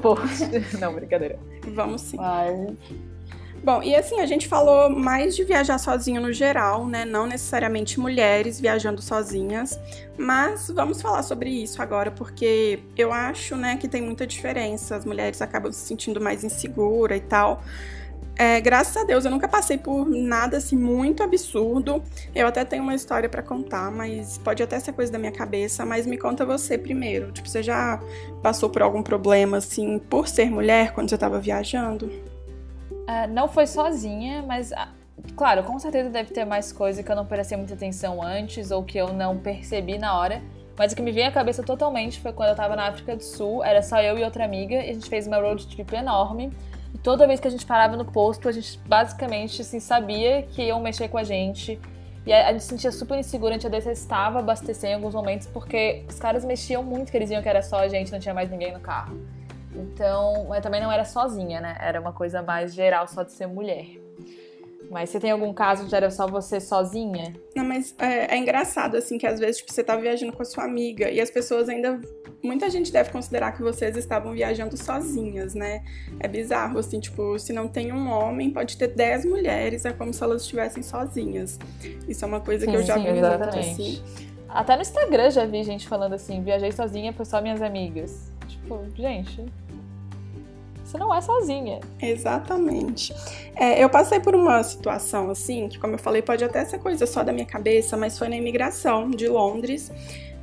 post. 0.00 0.48
não, 0.78 0.94
brincadeira. 0.94 1.38
Vamos 1.74 2.02
sim. 2.02 2.16
Mas 2.16 2.76
Bom, 3.64 3.82
e 3.82 3.96
assim, 3.96 4.20
a 4.20 4.26
gente 4.26 4.46
falou 4.46 4.90
mais 4.90 5.34
de 5.34 5.42
viajar 5.42 5.78
sozinho 5.78 6.20
no 6.20 6.30
geral, 6.30 6.86
né? 6.86 7.06
Não 7.06 7.26
necessariamente 7.26 7.98
mulheres 7.98 8.60
viajando 8.60 9.00
sozinhas, 9.00 9.80
mas 10.18 10.68
vamos 10.68 11.00
falar 11.00 11.22
sobre 11.22 11.48
isso 11.48 11.80
agora, 11.80 12.10
porque 12.10 12.80
eu 12.94 13.10
acho, 13.10 13.56
né, 13.56 13.78
que 13.78 13.88
tem 13.88 14.02
muita 14.02 14.26
diferença. 14.26 14.96
As 14.96 15.06
mulheres 15.06 15.40
acabam 15.40 15.72
se 15.72 15.80
sentindo 15.80 16.20
mais 16.20 16.44
insegura 16.44 17.16
e 17.16 17.20
tal. 17.20 17.62
É, 18.36 18.60
graças 18.60 18.98
a 18.98 19.04
Deus, 19.04 19.24
eu 19.24 19.30
nunca 19.30 19.48
passei 19.48 19.78
por 19.78 20.06
nada 20.10 20.58
assim 20.58 20.76
muito 20.76 21.22
absurdo. 21.22 22.02
Eu 22.34 22.46
até 22.46 22.66
tenho 22.66 22.82
uma 22.82 22.94
história 22.94 23.30
para 23.30 23.42
contar, 23.42 23.90
mas 23.90 24.36
pode 24.36 24.62
até 24.62 24.78
ser 24.78 24.92
coisa 24.92 25.10
da 25.10 25.18
minha 25.18 25.32
cabeça. 25.32 25.86
Mas 25.86 26.06
me 26.06 26.18
conta 26.18 26.44
você 26.44 26.76
primeiro. 26.76 27.32
Tipo, 27.32 27.48
você 27.48 27.62
já 27.62 27.98
passou 28.42 28.68
por 28.68 28.82
algum 28.82 29.02
problema 29.02 29.56
assim 29.56 29.98
por 29.98 30.28
ser 30.28 30.50
mulher 30.50 30.92
quando 30.92 31.08
você 31.08 31.14
estava 31.14 31.40
viajando? 31.40 32.33
Uh, 33.04 33.28
não 33.30 33.48
foi 33.48 33.66
sozinha, 33.66 34.42
mas 34.42 34.70
uh, 34.70 34.88
claro, 35.36 35.62
com 35.62 35.78
certeza 35.78 36.08
deve 36.10 36.32
ter 36.32 36.44
mais 36.44 36.72
coisa 36.72 37.02
que 37.02 37.10
eu 37.10 37.16
não 37.16 37.26
prestei 37.26 37.56
muita 37.56 37.74
atenção 37.74 38.22
antes 38.22 38.70
ou 38.70 38.82
que 38.82 38.98
eu 38.98 39.12
não 39.12 39.38
percebi 39.38 39.98
na 39.98 40.18
hora. 40.18 40.42
Mas 40.76 40.92
o 40.92 40.96
que 40.96 41.02
me 41.02 41.12
veio 41.12 41.28
à 41.28 41.30
cabeça 41.30 41.62
totalmente 41.62 42.18
foi 42.20 42.32
quando 42.32 42.48
eu 42.48 42.56
tava 42.56 42.74
na 42.74 42.88
África 42.88 43.14
do 43.14 43.22
Sul, 43.22 43.62
era 43.62 43.80
só 43.82 44.00
eu 44.00 44.18
e 44.18 44.24
outra 44.24 44.44
amiga, 44.44 44.74
e 44.74 44.90
a 44.90 44.92
gente 44.92 45.08
fez 45.08 45.26
uma 45.26 45.38
road 45.38 45.66
trip 45.68 45.94
enorme. 45.94 46.52
E 46.92 46.98
toda 46.98 47.26
vez 47.26 47.38
que 47.38 47.46
a 47.46 47.50
gente 47.50 47.64
parava 47.64 47.96
no 47.96 48.04
posto, 48.04 48.48
a 48.48 48.52
gente 48.52 48.78
basicamente 48.86 49.62
assim, 49.62 49.78
sabia 49.78 50.42
que 50.42 50.62
iam 50.62 50.80
mexer 50.80 51.08
com 51.08 51.18
a 51.18 51.24
gente. 51.24 51.78
E 52.26 52.32
a, 52.32 52.52
gente 52.52 52.62
se 52.62 52.70
sentia 52.70 52.90
super 52.90 53.18
insegura, 53.18 53.54
a 53.54 53.58
gente 53.58 53.68
detestava 53.68 54.38
abastecer 54.38 54.90
em 54.90 54.94
alguns 54.94 55.14
momentos, 55.14 55.46
porque 55.46 56.04
os 56.08 56.18
caras 56.18 56.44
mexiam 56.44 56.82
muito, 56.82 57.10
que 57.10 57.18
eles 57.18 57.28
diziam 57.28 57.42
que 57.42 57.48
era 57.48 57.62
só 57.62 57.80
a 57.80 57.88
gente, 57.88 58.10
não 58.10 58.18
tinha 58.18 58.34
mais 58.34 58.50
ninguém 58.50 58.72
no 58.72 58.80
carro. 58.80 59.14
Então, 59.74 60.48
também 60.62 60.80
não 60.80 60.90
era 60.90 61.04
sozinha, 61.04 61.60
né? 61.60 61.76
Era 61.80 62.00
uma 62.00 62.12
coisa 62.12 62.42
mais 62.42 62.72
geral 62.74 63.06
só 63.08 63.22
de 63.22 63.32
ser 63.32 63.46
mulher. 63.46 64.04
Mas 64.90 65.10
você 65.10 65.18
tem 65.18 65.30
algum 65.30 65.52
caso 65.52 65.86
de 65.86 65.94
era 65.94 66.10
só 66.10 66.26
você 66.26 66.60
sozinha? 66.60 67.34
Não, 67.56 67.64
mas 67.64 67.94
é, 67.98 68.34
é, 68.34 68.38
engraçado, 68.38 68.96
assim, 68.96 69.18
que 69.18 69.26
às 69.26 69.40
vezes 69.40 69.56
tipo, 69.58 69.72
você 69.72 69.82
tá 69.82 69.96
viajando 69.96 70.32
com 70.32 70.42
a 70.42 70.44
sua 70.44 70.64
amiga 70.64 71.10
e 71.10 71.20
as 71.20 71.30
pessoas 71.30 71.68
ainda. 71.68 72.00
Muita 72.42 72.68
gente 72.68 72.92
deve 72.92 73.10
considerar 73.10 73.52
que 73.52 73.62
vocês 73.62 73.96
estavam 73.96 74.32
viajando 74.32 74.76
sozinhas, 74.76 75.54
né? 75.54 75.82
É 76.20 76.28
bizarro, 76.28 76.78
assim, 76.78 77.00
tipo, 77.00 77.38
se 77.38 77.52
não 77.54 77.66
tem 77.66 77.90
um 77.90 78.10
homem, 78.10 78.50
pode 78.50 78.76
ter 78.76 78.88
dez 78.88 79.24
mulheres, 79.24 79.84
é 79.86 79.92
como 79.92 80.12
se 80.12 80.22
elas 80.22 80.42
estivessem 80.42 80.82
sozinhas. 80.82 81.58
Isso 82.06 82.24
é 82.24 82.28
uma 82.28 82.40
coisa 82.40 82.66
sim, 82.66 82.70
que 82.70 82.76
eu 82.76 82.82
já 82.82 82.94
sim, 82.94 83.02
vi 83.02 83.12
muito, 83.12 83.58
assim. 83.58 84.02
Até 84.48 84.76
no 84.76 84.82
Instagram 84.82 85.30
já 85.30 85.46
vi 85.46 85.64
gente 85.64 85.88
falando 85.88 86.12
assim, 86.12 86.42
viajei 86.42 86.70
sozinha, 86.70 87.12
foi 87.12 87.24
só 87.24 87.40
minhas 87.40 87.62
amigas. 87.62 88.30
Tipo, 88.46 88.84
gente, 88.94 89.44
você 90.94 90.98
não 90.98 91.14
é 91.14 91.20
sozinha. 91.20 91.80
Exatamente. 92.00 93.12
É, 93.56 93.82
eu 93.82 93.90
passei 93.90 94.20
por 94.20 94.34
uma 94.34 94.62
situação 94.62 95.30
assim, 95.30 95.68
que 95.68 95.78
como 95.78 95.94
eu 95.94 95.98
falei, 95.98 96.22
pode 96.22 96.44
até 96.44 96.64
ser 96.64 96.78
coisa 96.78 97.04
só 97.04 97.24
da 97.24 97.32
minha 97.32 97.46
cabeça, 97.46 97.96
mas 97.96 98.16
foi 98.16 98.28
na 98.28 98.36
imigração 98.36 99.10
de 99.10 99.26
Londres. 99.26 99.90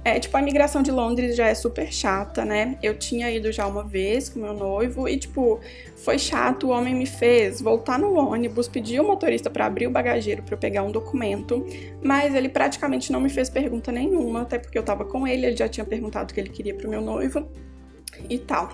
É, 0.03 0.19
tipo, 0.19 0.35
a 0.35 0.41
imigração 0.41 0.81
de 0.81 0.91
Londres 0.91 1.35
já 1.35 1.47
é 1.47 1.53
super 1.53 1.93
chata, 1.93 2.43
né? 2.43 2.75
Eu 2.81 2.97
tinha 2.97 3.29
ido 3.29 3.51
já 3.51 3.67
uma 3.67 3.83
vez 3.83 4.29
com 4.29 4.39
meu 4.39 4.53
noivo 4.53 5.07
e, 5.07 5.15
tipo, 5.15 5.59
foi 5.95 6.17
chato. 6.17 6.67
O 6.67 6.69
homem 6.71 6.95
me 6.95 7.05
fez 7.05 7.61
voltar 7.61 7.99
no 7.99 8.15
ônibus, 8.15 8.67
pedir 8.67 8.99
o 8.99 9.03
motorista 9.05 9.47
para 9.47 9.67
abrir 9.67 9.85
o 9.85 9.91
bagageiro 9.91 10.41
para 10.41 10.57
pegar 10.57 10.81
um 10.81 10.91
documento, 10.91 11.63
mas 12.03 12.33
ele 12.33 12.49
praticamente 12.49 13.11
não 13.11 13.21
me 13.21 13.29
fez 13.29 13.47
pergunta 13.47 13.91
nenhuma, 13.91 14.41
até 14.41 14.57
porque 14.57 14.77
eu 14.77 14.83
tava 14.83 15.05
com 15.05 15.27
ele, 15.27 15.45
ele 15.45 15.55
já 15.55 15.69
tinha 15.69 15.85
perguntado 15.85 16.31
o 16.31 16.33
que 16.33 16.39
ele 16.39 16.49
queria 16.49 16.73
pro 16.73 16.89
meu 16.89 16.99
noivo 16.99 17.47
e 18.29 18.39
tal. 18.39 18.69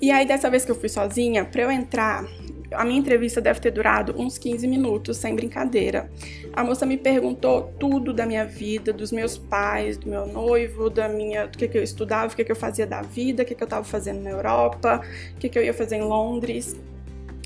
E 0.00 0.10
aí, 0.10 0.26
dessa 0.26 0.48
vez 0.48 0.64
que 0.64 0.70
eu 0.70 0.74
fui 0.74 0.88
sozinha, 0.88 1.44
pra 1.44 1.62
eu 1.62 1.70
entrar, 1.70 2.24
a 2.72 2.84
minha 2.84 2.98
entrevista 2.98 3.40
deve 3.40 3.60
ter 3.60 3.70
durado 3.70 4.14
uns 4.16 4.38
15 4.38 4.66
minutos, 4.66 5.18
sem 5.18 5.34
brincadeira. 5.34 6.10
A 6.54 6.64
moça 6.64 6.86
me 6.86 6.96
perguntou 6.96 7.74
tudo 7.78 8.12
da 8.12 8.24
minha 8.24 8.46
vida, 8.46 8.92
dos 8.92 9.12
meus 9.12 9.36
pais, 9.36 9.98
do 9.98 10.08
meu 10.08 10.26
noivo, 10.26 10.88
da 10.88 11.08
minha, 11.08 11.46
do 11.46 11.58
que, 11.58 11.68
que 11.68 11.76
eu 11.76 11.82
estudava, 11.82 12.32
o 12.32 12.36
que, 12.36 12.44
que 12.44 12.52
eu 12.52 12.56
fazia 12.56 12.86
da 12.86 13.02
vida, 13.02 13.42
o 13.42 13.46
que, 13.46 13.54
que 13.54 13.62
eu 13.62 13.66
estava 13.66 13.84
fazendo 13.84 14.22
na 14.22 14.30
Europa, 14.30 15.02
o 15.34 15.38
que, 15.38 15.48
que 15.48 15.58
eu 15.58 15.62
ia 15.62 15.74
fazer 15.74 15.96
em 15.96 16.02
Londres. 16.02 16.76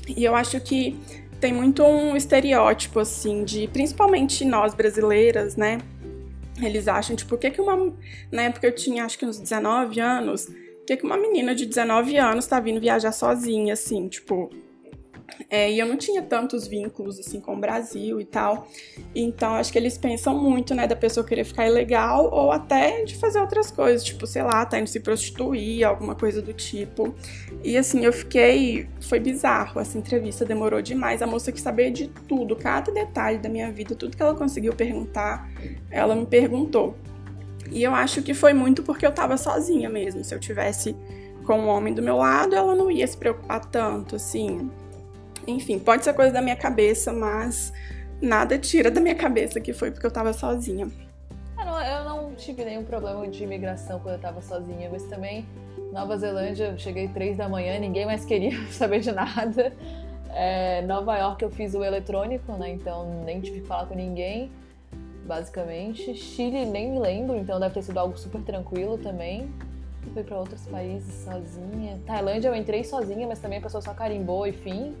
E 0.07 0.23
eu 0.23 0.33
acho 0.33 0.59
que 0.61 0.97
tem 1.41 1.51
muito 1.51 1.83
um 1.83 2.15
estereótipo, 2.15 2.99
assim, 2.99 3.43
de 3.43 3.67
principalmente 3.67 4.45
nós 4.45 4.73
brasileiras, 4.73 5.57
né? 5.57 5.79
Eles 6.61 6.87
acham, 6.87 7.17
tipo, 7.17 7.35
o 7.35 7.37
que, 7.37 7.51
que 7.51 7.59
uma. 7.59 7.93
Na 8.31 8.43
época 8.43 8.65
eu 8.65 8.73
tinha 8.73 9.03
acho 9.03 9.19
que 9.19 9.25
uns 9.25 9.37
19 9.37 9.99
anos 9.99 10.47
que, 10.85 10.97
que 10.97 11.05
uma 11.05 11.17
menina 11.17 11.55
de 11.55 11.65
19 11.65 12.17
anos 12.17 12.45
tá 12.45 12.59
vindo 12.59 12.79
viajar 12.79 13.11
sozinha, 13.11 13.73
assim, 13.73 14.07
tipo. 14.07 14.49
É, 15.49 15.71
e 15.71 15.79
eu 15.79 15.87
não 15.87 15.97
tinha 15.97 16.21
tantos 16.21 16.67
vínculos 16.67 17.19
assim 17.19 17.39
com 17.39 17.55
o 17.55 17.59
Brasil 17.59 18.21
e 18.21 18.25
tal. 18.25 18.67
Então 19.13 19.55
acho 19.55 19.71
que 19.71 19.77
eles 19.77 19.97
pensam 19.97 20.37
muito, 20.37 20.73
né, 20.75 20.87
da 20.87 20.95
pessoa 20.95 21.25
querer 21.25 21.43
ficar 21.43 21.67
ilegal 21.67 22.29
ou 22.31 22.51
até 22.51 23.03
de 23.03 23.15
fazer 23.15 23.39
outras 23.39 23.71
coisas, 23.71 24.03
tipo, 24.03 24.25
sei 24.27 24.43
lá, 24.43 24.65
tá 24.65 24.79
indo 24.79 24.87
se 24.87 24.99
prostituir, 24.99 25.83
alguma 25.83 26.15
coisa 26.15 26.41
do 26.41 26.53
tipo. 26.53 27.13
E 27.63 27.75
assim, 27.75 28.05
eu 28.05 28.13
fiquei. 28.13 28.87
Foi 29.01 29.19
bizarro. 29.19 29.79
Essa 29.79 29.97
entrevista 29.97 30.45
demorou 30.45 30.81
demais. 30.81 31.21
A 31.21 31.27
moça 31.27 31.51
quis 31.51 31.61
saber 31.61 31.91
de 31.91 32.07
tudo, 32.27 32.55
cada 32.55 32.91
detalhe 32.91 33.39
da 33.39 33.49
minha 33.49 33.71
vida, 33.71 33.95
tudo 33.95 34.15
que 34.15 34.21
ela 34.21 34.35
conseguiu 34.35 34.73
perguntar, 34.73 35.49
ela 35.89 36.15
me 36.15 36.25
perguntou. 36.25 36.95
E 37.71 37.83
eu 37.83 37.93
acho 37.93 38.21
que 38.21 38.33
foi 38.33 38.53
muito 38.53 38.83
porque 38.83 39.05
eu 39.05 39.11
tava 39.11 39.37
sozinha 39.37 39.89
mesmo. 39.89 40.23
Se 40.23 40.33
eu 40.33 40.39
tivesse 40.39 40.95
com 41.45 41.59
um 41.59 41.67
homem 41.67 41.93
do 41.93 42.01
meu 42.01 42.17
lado, 42.17 42.55
ela 42.55 42.75
não 42.75 42.89
ia 42.89 43.05
se 43.07 43.17
preocupar 43.17 43.65
tanto, 43.65 44.15
assim. 44.15 44.69
Enfim, 45.47 45.77
pode 45.77 46.03
ser 46.03 46.13
coisa 46.13 46.31
da 46.31 46.41
minha 46.41 46.55
cabeça, 46.55 47.13
mas 47.13 47.71
nada 48.21 48.57
tira 48.57 48.89
da 48.89 48.99
minha 48.99 49.15
cabeça 49.15 49.59
que 49.59 49.73
foi 49.73 49.91
porque 49.91 50.05
eu 50.05 50.11
tava 50.11 50.33
sozinha. 50.33 50.89
Eu 51.57 52.03
não 52.03 52.33
tive 52.35 52.63
nenhum 52.63 52.83
problema 52.83 53.27
de 53.27 53.43
imigração 53.43 53.99
quando 53.99 54.15
eu 54.15 54.21
tava 54.21 54.41
sozinha, 54.41 54.89
mas 54.91 55.03
também 55.03 55.45
Nova 55.91 56.17
Zelândia, 56.17 56.71
eu 56.71 56.77
cheguei 56.77 57.07
três 57.07 57.37
da 57.37 57.47
manhã, 57.47 57.79
ninguém 57.79 58.05
mais 58.05 58.25
queria 58.25 58.57
saber 58.71 58.99
de 58.99 59.11
nada. 59.11 59.73
É, 60.33 60.81
Nova 60.81 61.17
York 61.17 61.43
eu 61.43 61.49
fiz 61.49 61.73
o 61.73 61.83
eletrônico, 61.83 62.51
né? 62.53 62.69
Então 62.71 63.23
nem 63.23 63.39
tive 63.39 63.61
que 63.61 63.67
falar 63.67 63.85
com 63.85 63.95
ninguém 63.95 64.51
basicamente. 65.25 66.15
Chile 66.15 66.65
nem 66.65 66.91
me 66.91 66.99
lembro, 66.99 67.35
então 67.35 67.59
deve 67.59 67.73
ter 67.73 67.81
sido 67.81 67.97
algo 67.97 68.17
super 68.17 68.41
tranquilo 68.41 68.97
também. 68.97 69.49
Eu 70.05 70.13
fui 70.13 70.23
para 70.23 70.37
outros 70.37 70.65
países 70.67 71.25
sozinha. 71.25 71.99
Tailândia 72.05 72.49
eu 72.49 72.55
entrei 72.55 72.83
sozinha, 72.83 73.27
mas 73.27 73.39
também 73.39 73.57
a 73.57 73.61
pessoa 73.61 73.81
só 73.81 73.93
carimbou 73.93 74.45
e 74.45 74.53
fim. 74.53 74.95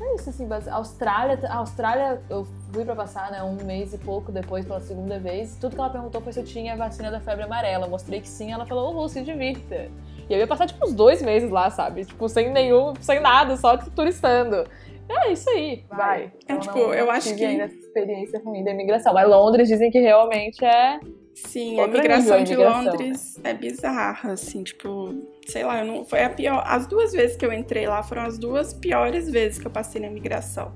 É 0.00 0.14
isso, 0.16 0.30
assim, 0.30 0.48
Austrália, 0.70 1.38
Austrália 1.50 2.20
eu 2.28 2.44
fui 2.72 2.84
para 2.84 2.96
passar, 2.96 3.30
né, 3.30 3.42
um 3.42 3.54
mês 3.64 3.94
e 3.94 3.98
pouco 3.98 4.32
depois 4.32 4.64
pela 4.64 4.80
segunda 4.80 5.18
vez. 5.18 5.56
Tudo 5.60 5.74
que 5.74 5.80
ela 5.80 5.90
perguntou 5.90 6.20
foi 6.20 6.32
se 6.32 6.40
eu 6.40 6.44
tinha 6.44 6.72
a 6.72 6.76
vacina 6.76 7.10
da 7.10 7.20
febre 7.20 7.44
amarela. 7.44 7.86
Eu 7.86 7.90
mostrei 7.90 8.20
que 8.20 8.28
sim, 8.28 8.52
ela 8.52 8.66
falou, 8.66 8.96
oh, 8.96 9.08
se 9.08 9.22
divirta. 9.22 9.88
E 10.28 10.32
eu 10.32 10.38
ia 10.38 10.46
passar, 10.46 10.66
tipo, 10.66 10.84
uns 10.84 10.92
dois 10.92 11.22
meses 11.22 11.50
lá, 11.50 11.70
sabe? 11.70 12.04
Tipo, 12.04 12.28
sem 12.28 12.50
nenhum, 12.50 12.94
sem 13.00 13.20
nada, 13.20 13.56
só, 13.56 13.76
tipo, 13.76 13.90
turistando. 13.90 14.66
É 15.08 15.32
isso 15.32 15.48
aí, 15.50 15.84
vai. 15.88 15.98
vai. 15.98 16.22
É, 16.24 16.32
então, 16.44 16.58
tipo, 16.58 16.78
não, 16.78 16.94
eu 16.94 17.10
acho 17.10 17.34
que. 17.34 17.44
Ainda 17.44 17.64
essa 17.64 17.74
experiência 17.74 18.40
ruim 18.44 18.64
da 18.64 18.70
imigração. 18.70 19.12
Mas 19.12 19.28
Londres 19.28 19.68
dizem 19.68 19.90
que 19.90 19.98
realmente 19.98 20.64
é. 20.64 21.00
Sim, 21.34 21.80
a 21.80 21.84
imigração, 21.84 22.36
a 22.38 22.42
de 22.42 22.54
Londres 22.54 23.40
é 23.42 23.54
bizarra, 23.54 24.32
assim, 24.32 24.62
tipo, 24.62 25.14
sei 25.46 25.64
lá, 25.64 25.78
eu 25.80 25.86
não, 25.86 26.04
foi 26.04 26.22
a 26.22 26.28
pior. 26.28 26.62
As 26.66 26.86
duas 26.86 27.12
vezes 27.12 27.36
que 27.36 27.46
eu 27.46 27.52
entrei 27.52 27.86
lá 27.86 28.02
foram 28.02 28.22
as 28.22 28.38
duas 28.38 28.74
piores 28.74 29.30
vezes 29.30 29.58
que 29.58 29.66
eu 29.66 29.70
passei 29.70 30.00
na 30.00 30.08
imigração, 30.08 30.72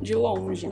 de 0.00 0.14
longe. 0.14 0.70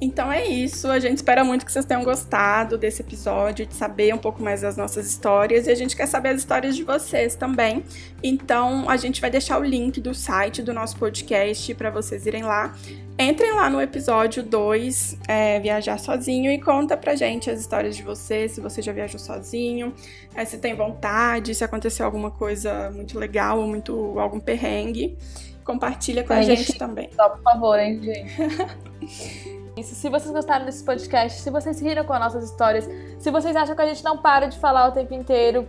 Então 0.00 0.32
é 0.32 0.46
isso. 0.46 0.88
A 0.88 0.98
gente 0.98 1.18
espera 1.18 1.44
muito 1.44 1.66
que 1.66 1.70
vocês 1.70 1.84
tenham 1.84 2.02
gostado 2.02 2.78
desse 2.78 3.02
episódio, 3.02 3.66
de 3.66 3.74
saber 3.74 4.14
um 4.14 4.18
pouco 4.18 4.42
mais 4.42 4.62
das 4.62 4.76
nossas 4.76 5.06
histórias. 5.06 5.66
E 5.66 5.70
a 5.70 5.74
gente 5.74 5.94
quer 5.94 6.06
saber 6.06 6.30
as 6.30 6.38
histórias 6.38 6.74
de 6.74 6.82
vocês 6.82 7.34
também. 7.34 7.84
Então 8.22 8.88
a 8.88 8.96
gente 8.96 9.20
vai 9.20 9.30
deixar 9.30 9.58
o 9.58 9.64
link 9.64 10.00
do 10.00 10.14
site 10.14 10.62
do 10.62 10.72
nosso 10.72 10.96
podcast 10.96 11.74
para 11.74 11.90
vocês 11.90 12.24
irem 12.24 12.42
lá. 12.42 12.74
Entrem 13.18 13.52
lá 13.52 13.68
no 13.68 13.82
episódio 13.82 14.42
2, 14.42 15.18
é, 15.28 15.60
Viajar 15.60 15.98
Sozinho, 15.98 16.50
e 16.50 16.58
conta 16.58 16.96
pra 16.96 17.14
gente 17.14 17.50
as 17.50 17.60
histórias 17.60 17.94
de 17.94 18.02
vocês, 18.02 18.52
se 18.52 18.62
você 18.62 18.80
já 18.80 18.92
viajou 18.92 19.20
sozinho, 19.20 19.92
é, 20.34 20.42
se 20.46 20.56
tem 20.56 20.74
vontade, 20.74 21.54
se 21.54 21.62
aconteceu 21.62 22.06
alguma 22.06 22.30
coisa 22.30 22.90
muito 22.90 23.18
legal 23.18 23.60
ou 23.60 23.66
muito 23.66 24.18
algum 24.18 24.40
perrengue. 24.40 25.18
Compartilha 25.62 26.24
com 26.24 26.32
a, 26.32 26.36
a 26.36 26.42
gente, 26.42 26.62
gente 26.62 26.78
também. 26.78 27.10
Só 27.14 27.28
por 27.28 27.42
favor, 27.42 27.78
hein, 27.78 28.00
gente. 28.02 29.50
Isso, 29.76 29.94
se 29.94 30.08
vocês 30.08 30.30
gostaram 30.30 30.64
desse 30.64 30.82
podcast, 30.84 31.40
se 31.40 31.50
vocês 31.50 31.80
riram 31.80 32.04
com 32.04 32.12
as 32.12 32.20
nossas 32.20 32.44
histórias, 32.44 32.88
se 33.18 33.30
vocês 33.30 33.54
acham 33.54 33.74
que 33.74 33.82
a 33.82 33.86
gente 33.86 34.02
não 34.02 34.18
para 34.18 34.46
de 34.46 34.58
falar 34.58 34.88
o 34.88 34.92
tempo 34.92 35.14
inteiro, 35.14 35.66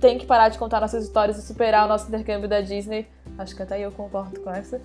tem 0.00 0.18
que 0.18 0.26
parar 0.26 0.48
de 0.48 0.58
contar 0.58 0.80
nossas 0.80 1.04
histórias 1.04 1.36
e 1.36 1.42
superar 1.42 1.84
o 1.84 1.88
nosso 1.88 2.08
intercâmbio 2.08 2.48
da 2.48 2.60
Disney, 2.60 3.08
acho 3.38 3.54
que 3.54 3.62
até 3.62 3.78
eu 3.80 3.90
concordo 3.90 4.40
com 4.40 4.50
essa. 4.50 4.80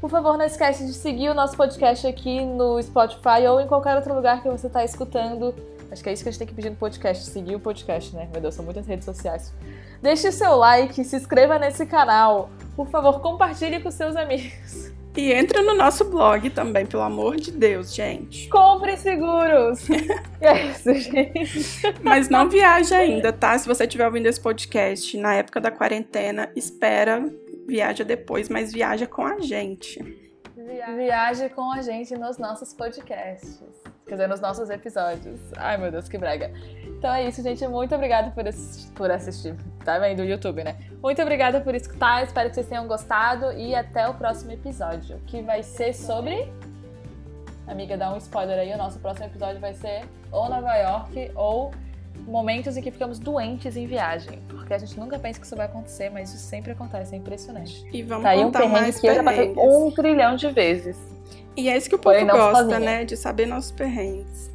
Por 0.00 0.10
favor, 0.10 0.36
não 0.36 0.44
esquece 0.44 0.84
de 0.84 0.92
seguir 0.92 1.30
o 1.30 1.34
nosso 1.34 1.56
podcast 1.56 2.06
aqui 2.06 2.44
no 2.44 2.82
Spotify 2.82 3.46
ou 3.48 3.60
em 3.60 3.66
qualquer 3.66 3.96
outro 3.96 4.14
lugar 4.14 4.42
que 4.42 4.48
você 4.48 4.66
está 4.66 4.84
escutando. 4.84 5.54
Acho 5.90 6.02
que 6.02 6.10
é 6.10 6.12
isso 6.12 6.22
que 6.22 6.28
a 6.28 6.32
gente 6.32 6.38
tem 6.40 6.48
que 6.48 6.54
pedir 6.54 6.70
no 6.70 6.76
podcast, 6.76 7.24
seguir 7.24 7.54
o 7.54 7.60
podcast, 7.60 8.14
né? 8.14 8.28
Meu 8.30 8.40
Deus, 8.40 8.54
são 8.54 8.64
muitas 8.64 8.86
redes 8.86 9.04
sociais. 9.04 9.54
Deixe 10.02 10.30
seu 10.30 10.56
like, 10.56 11.02
se 11.04 11.16
inscreva 11.16 11.58
nesse 11.58 11.86
canal. 11.86 12.50
Por 12.76 12.88
favor, 12.88 13.20
compartilhe 13.20 13.80
com 13.80 13.90
seus 13.90 14.14
amigos. 14.14 14.92
E 15.16 15.32
entra 15.32 15.62
no 15.62 15.74
nosso 15.74 16.04
blog 16.04 16.50
também, 16.50 16.84
pelo 16.84 17.02
amor 17.02 17.36
de 17.36 17.52
Deus, 17.52 17.94
gente. 17.94 18.48
Compre 18.48 18.96
seguros! 18.96 19.88
é 20.40 20.66
isso, 20.66 20.92
gente. 20.94 21.60
Mas 22.02 22.28
não 22.28 22.48
viaje 22.48 22.92
ainda, 22.92 23.32
tá? 23.32 23.56
Se 23.56 23.68
você 23.68 23.84
estiver 23.84 24.06
ouvindo 24.06 24.26
esse 24.26 24.40
podcast 24.40 25.16
na 25.16 25.34
época 25.36 25.60
da 25.60 25.70
quarentena, 25.70 26.50
espera, 26.56 27.24
viaja 27.66 28.04
depois, 28.04 28.48
mas 28.48 28.72
viaja 28.72 29.06
com 29.06 29.24
a 29.24 29.38
gente. 29.38 30.02
Viaje 30.96 31.48
com 31.50 31.72
a 31.72 31.80
gente 31.80 32.16
nos 32.16 32.36
nossos 32.36 32.74
podcasts. 32.74 33.62
Quer 34.06 34.14
dizer, 34.14 34.28
nos 34.28 34.40
nossos 34.40 34.68
episódios. 34.68 35.40
Ai, 35.56 35.78
meu 35.78 35.90
Deus, 35.90 36.08
que 36.08 36.18
brega. 36.18 36.52
Então 37.04 37.12
é 37.12 37.28
isso, 37.28 37.42
gente. 37.42 37.68
Muito 37.68 37.94
obrigada 37.94 38.30
por, 38.30 38.48
assistir, 38.48 38.90
por 38.92 39.10
assistir. 39.10 39.54
Tá 39.84 39.98
vendo? 39.98 40.20
O 40.20 40.24
YouTube, 40.24 40.64
né? 40.64 40.74
Muito 41.02 41.20
obrigada 41.20 41.60
por 41.60 41.74
escutar. 41.74 42.24
Espero 42.24 42.48
que 42.48 42.54
vocês 42.54 42.66
tenham 42.66 42.86
gostado. 42.86 43.52
E 43.52 43.74
até 43.74 44.08
o 44.08 44.14
próximo 44.14 44.52
episódio, 44.52 45.20
que 45.26 45.42
vai 45.42 45.62
ser 45.62 45.92
sobre. 45.92 46.50
Amiga, 47.66 47.98
dá 47.98 48.10
um 48.10 48.16
spoiler 48.16 48.58
aí. 48.58 48.72
O 48.72 48.78
nosso 48.78 48.98
próximo 49.00 49.26
episódio 49.26 49.60
vai 49.60 49.74
ser 49.74 50.06
ou 50.32 50.48
Nova 50.48 50.74
York 50.76 51.30
ou 51.34 51.72
momentos 52.26 52.74
em 52.74 52.80
que 52.80 52.90
ficamos 52.90 53.18
doentes 53.18 53.76
em 53.76 53.86
viagem. 53.86 54.40
Porque 54.48 54.72
a 54.72 54.78
gente 54.78 54.98
nunca 54.98 55.18
pensa 55.18 55.38
que 55.38 55.44
isso 55.44 55.56
vai 55.56 55.66
acontecer, 55.66 56.08
mas 56.08 56.32
isso 56.32 56.46
sempre 56.46 56.72
acontece. 56.72 57.14
É 57.14 57.18
impressionante. 57.18 57.86
E 57.92 58.02
vamos 58.02 58.22
tá 58.22 58.30
aí 58.30 58.42
um 58.42 58.50
perrengue 58.50 58.98
que 58.98 59.06
eu 59.06 59.14
já 59.14 59.22
passei 59.22 59.52
um 59.54 59.90
trilhão 59.90 60.36
de 60.36 60.48
vezes. 60.48 60.96
E 61.54 61.68
é 61.68 61.76
isso 61.76 61.86
que 61.86 61.96
o 61.96 61.98
povo 61.98 62.24
gosta, 62.24 62.62
sozinha. 62.62 62.80
né? 62.80 63.04
De 63.04 63.14
saber 63.14 63.44
nossos 63.44 63.72
perrengues. 63.72 64.53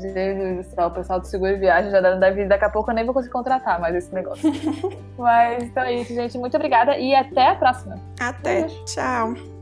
Jesus 0.00 0.56
do 0.56 0.74
céu, 0.74 0.86
o 0.86 0.90
pessoal 0.90 1.20
do 1.20 1.26
seguro 1.26 1.58
viagem 1.58 1.90
já 1.90 2.00
deve. 2.00 2.46
Daqui 2.46 2.64
a 2.64 2.70
pouco 2.70 2.90
eu 2.90 2.94
nem 2.94 3.04
vou 3.04 3.14
conseguir 3.14 3.32
contratar 3.32 3.80
mais 3.80 3.94
esse 3.94 4.14
negócio. 4.14 4.50
mas 5.18 5.64
então 5.64 5.82
é 5.82 5.94
isso, 5.94 6.14
gente. 6.14 6.38
Muito 6.38 6.56
obrigada 6.56 6.96
e 6.96 7.14
até 7.14 7.48
a 7.48 7.54
próxima. 7.54 7.96
Até. 8.20 8.66
Tchau. 8.84 9.57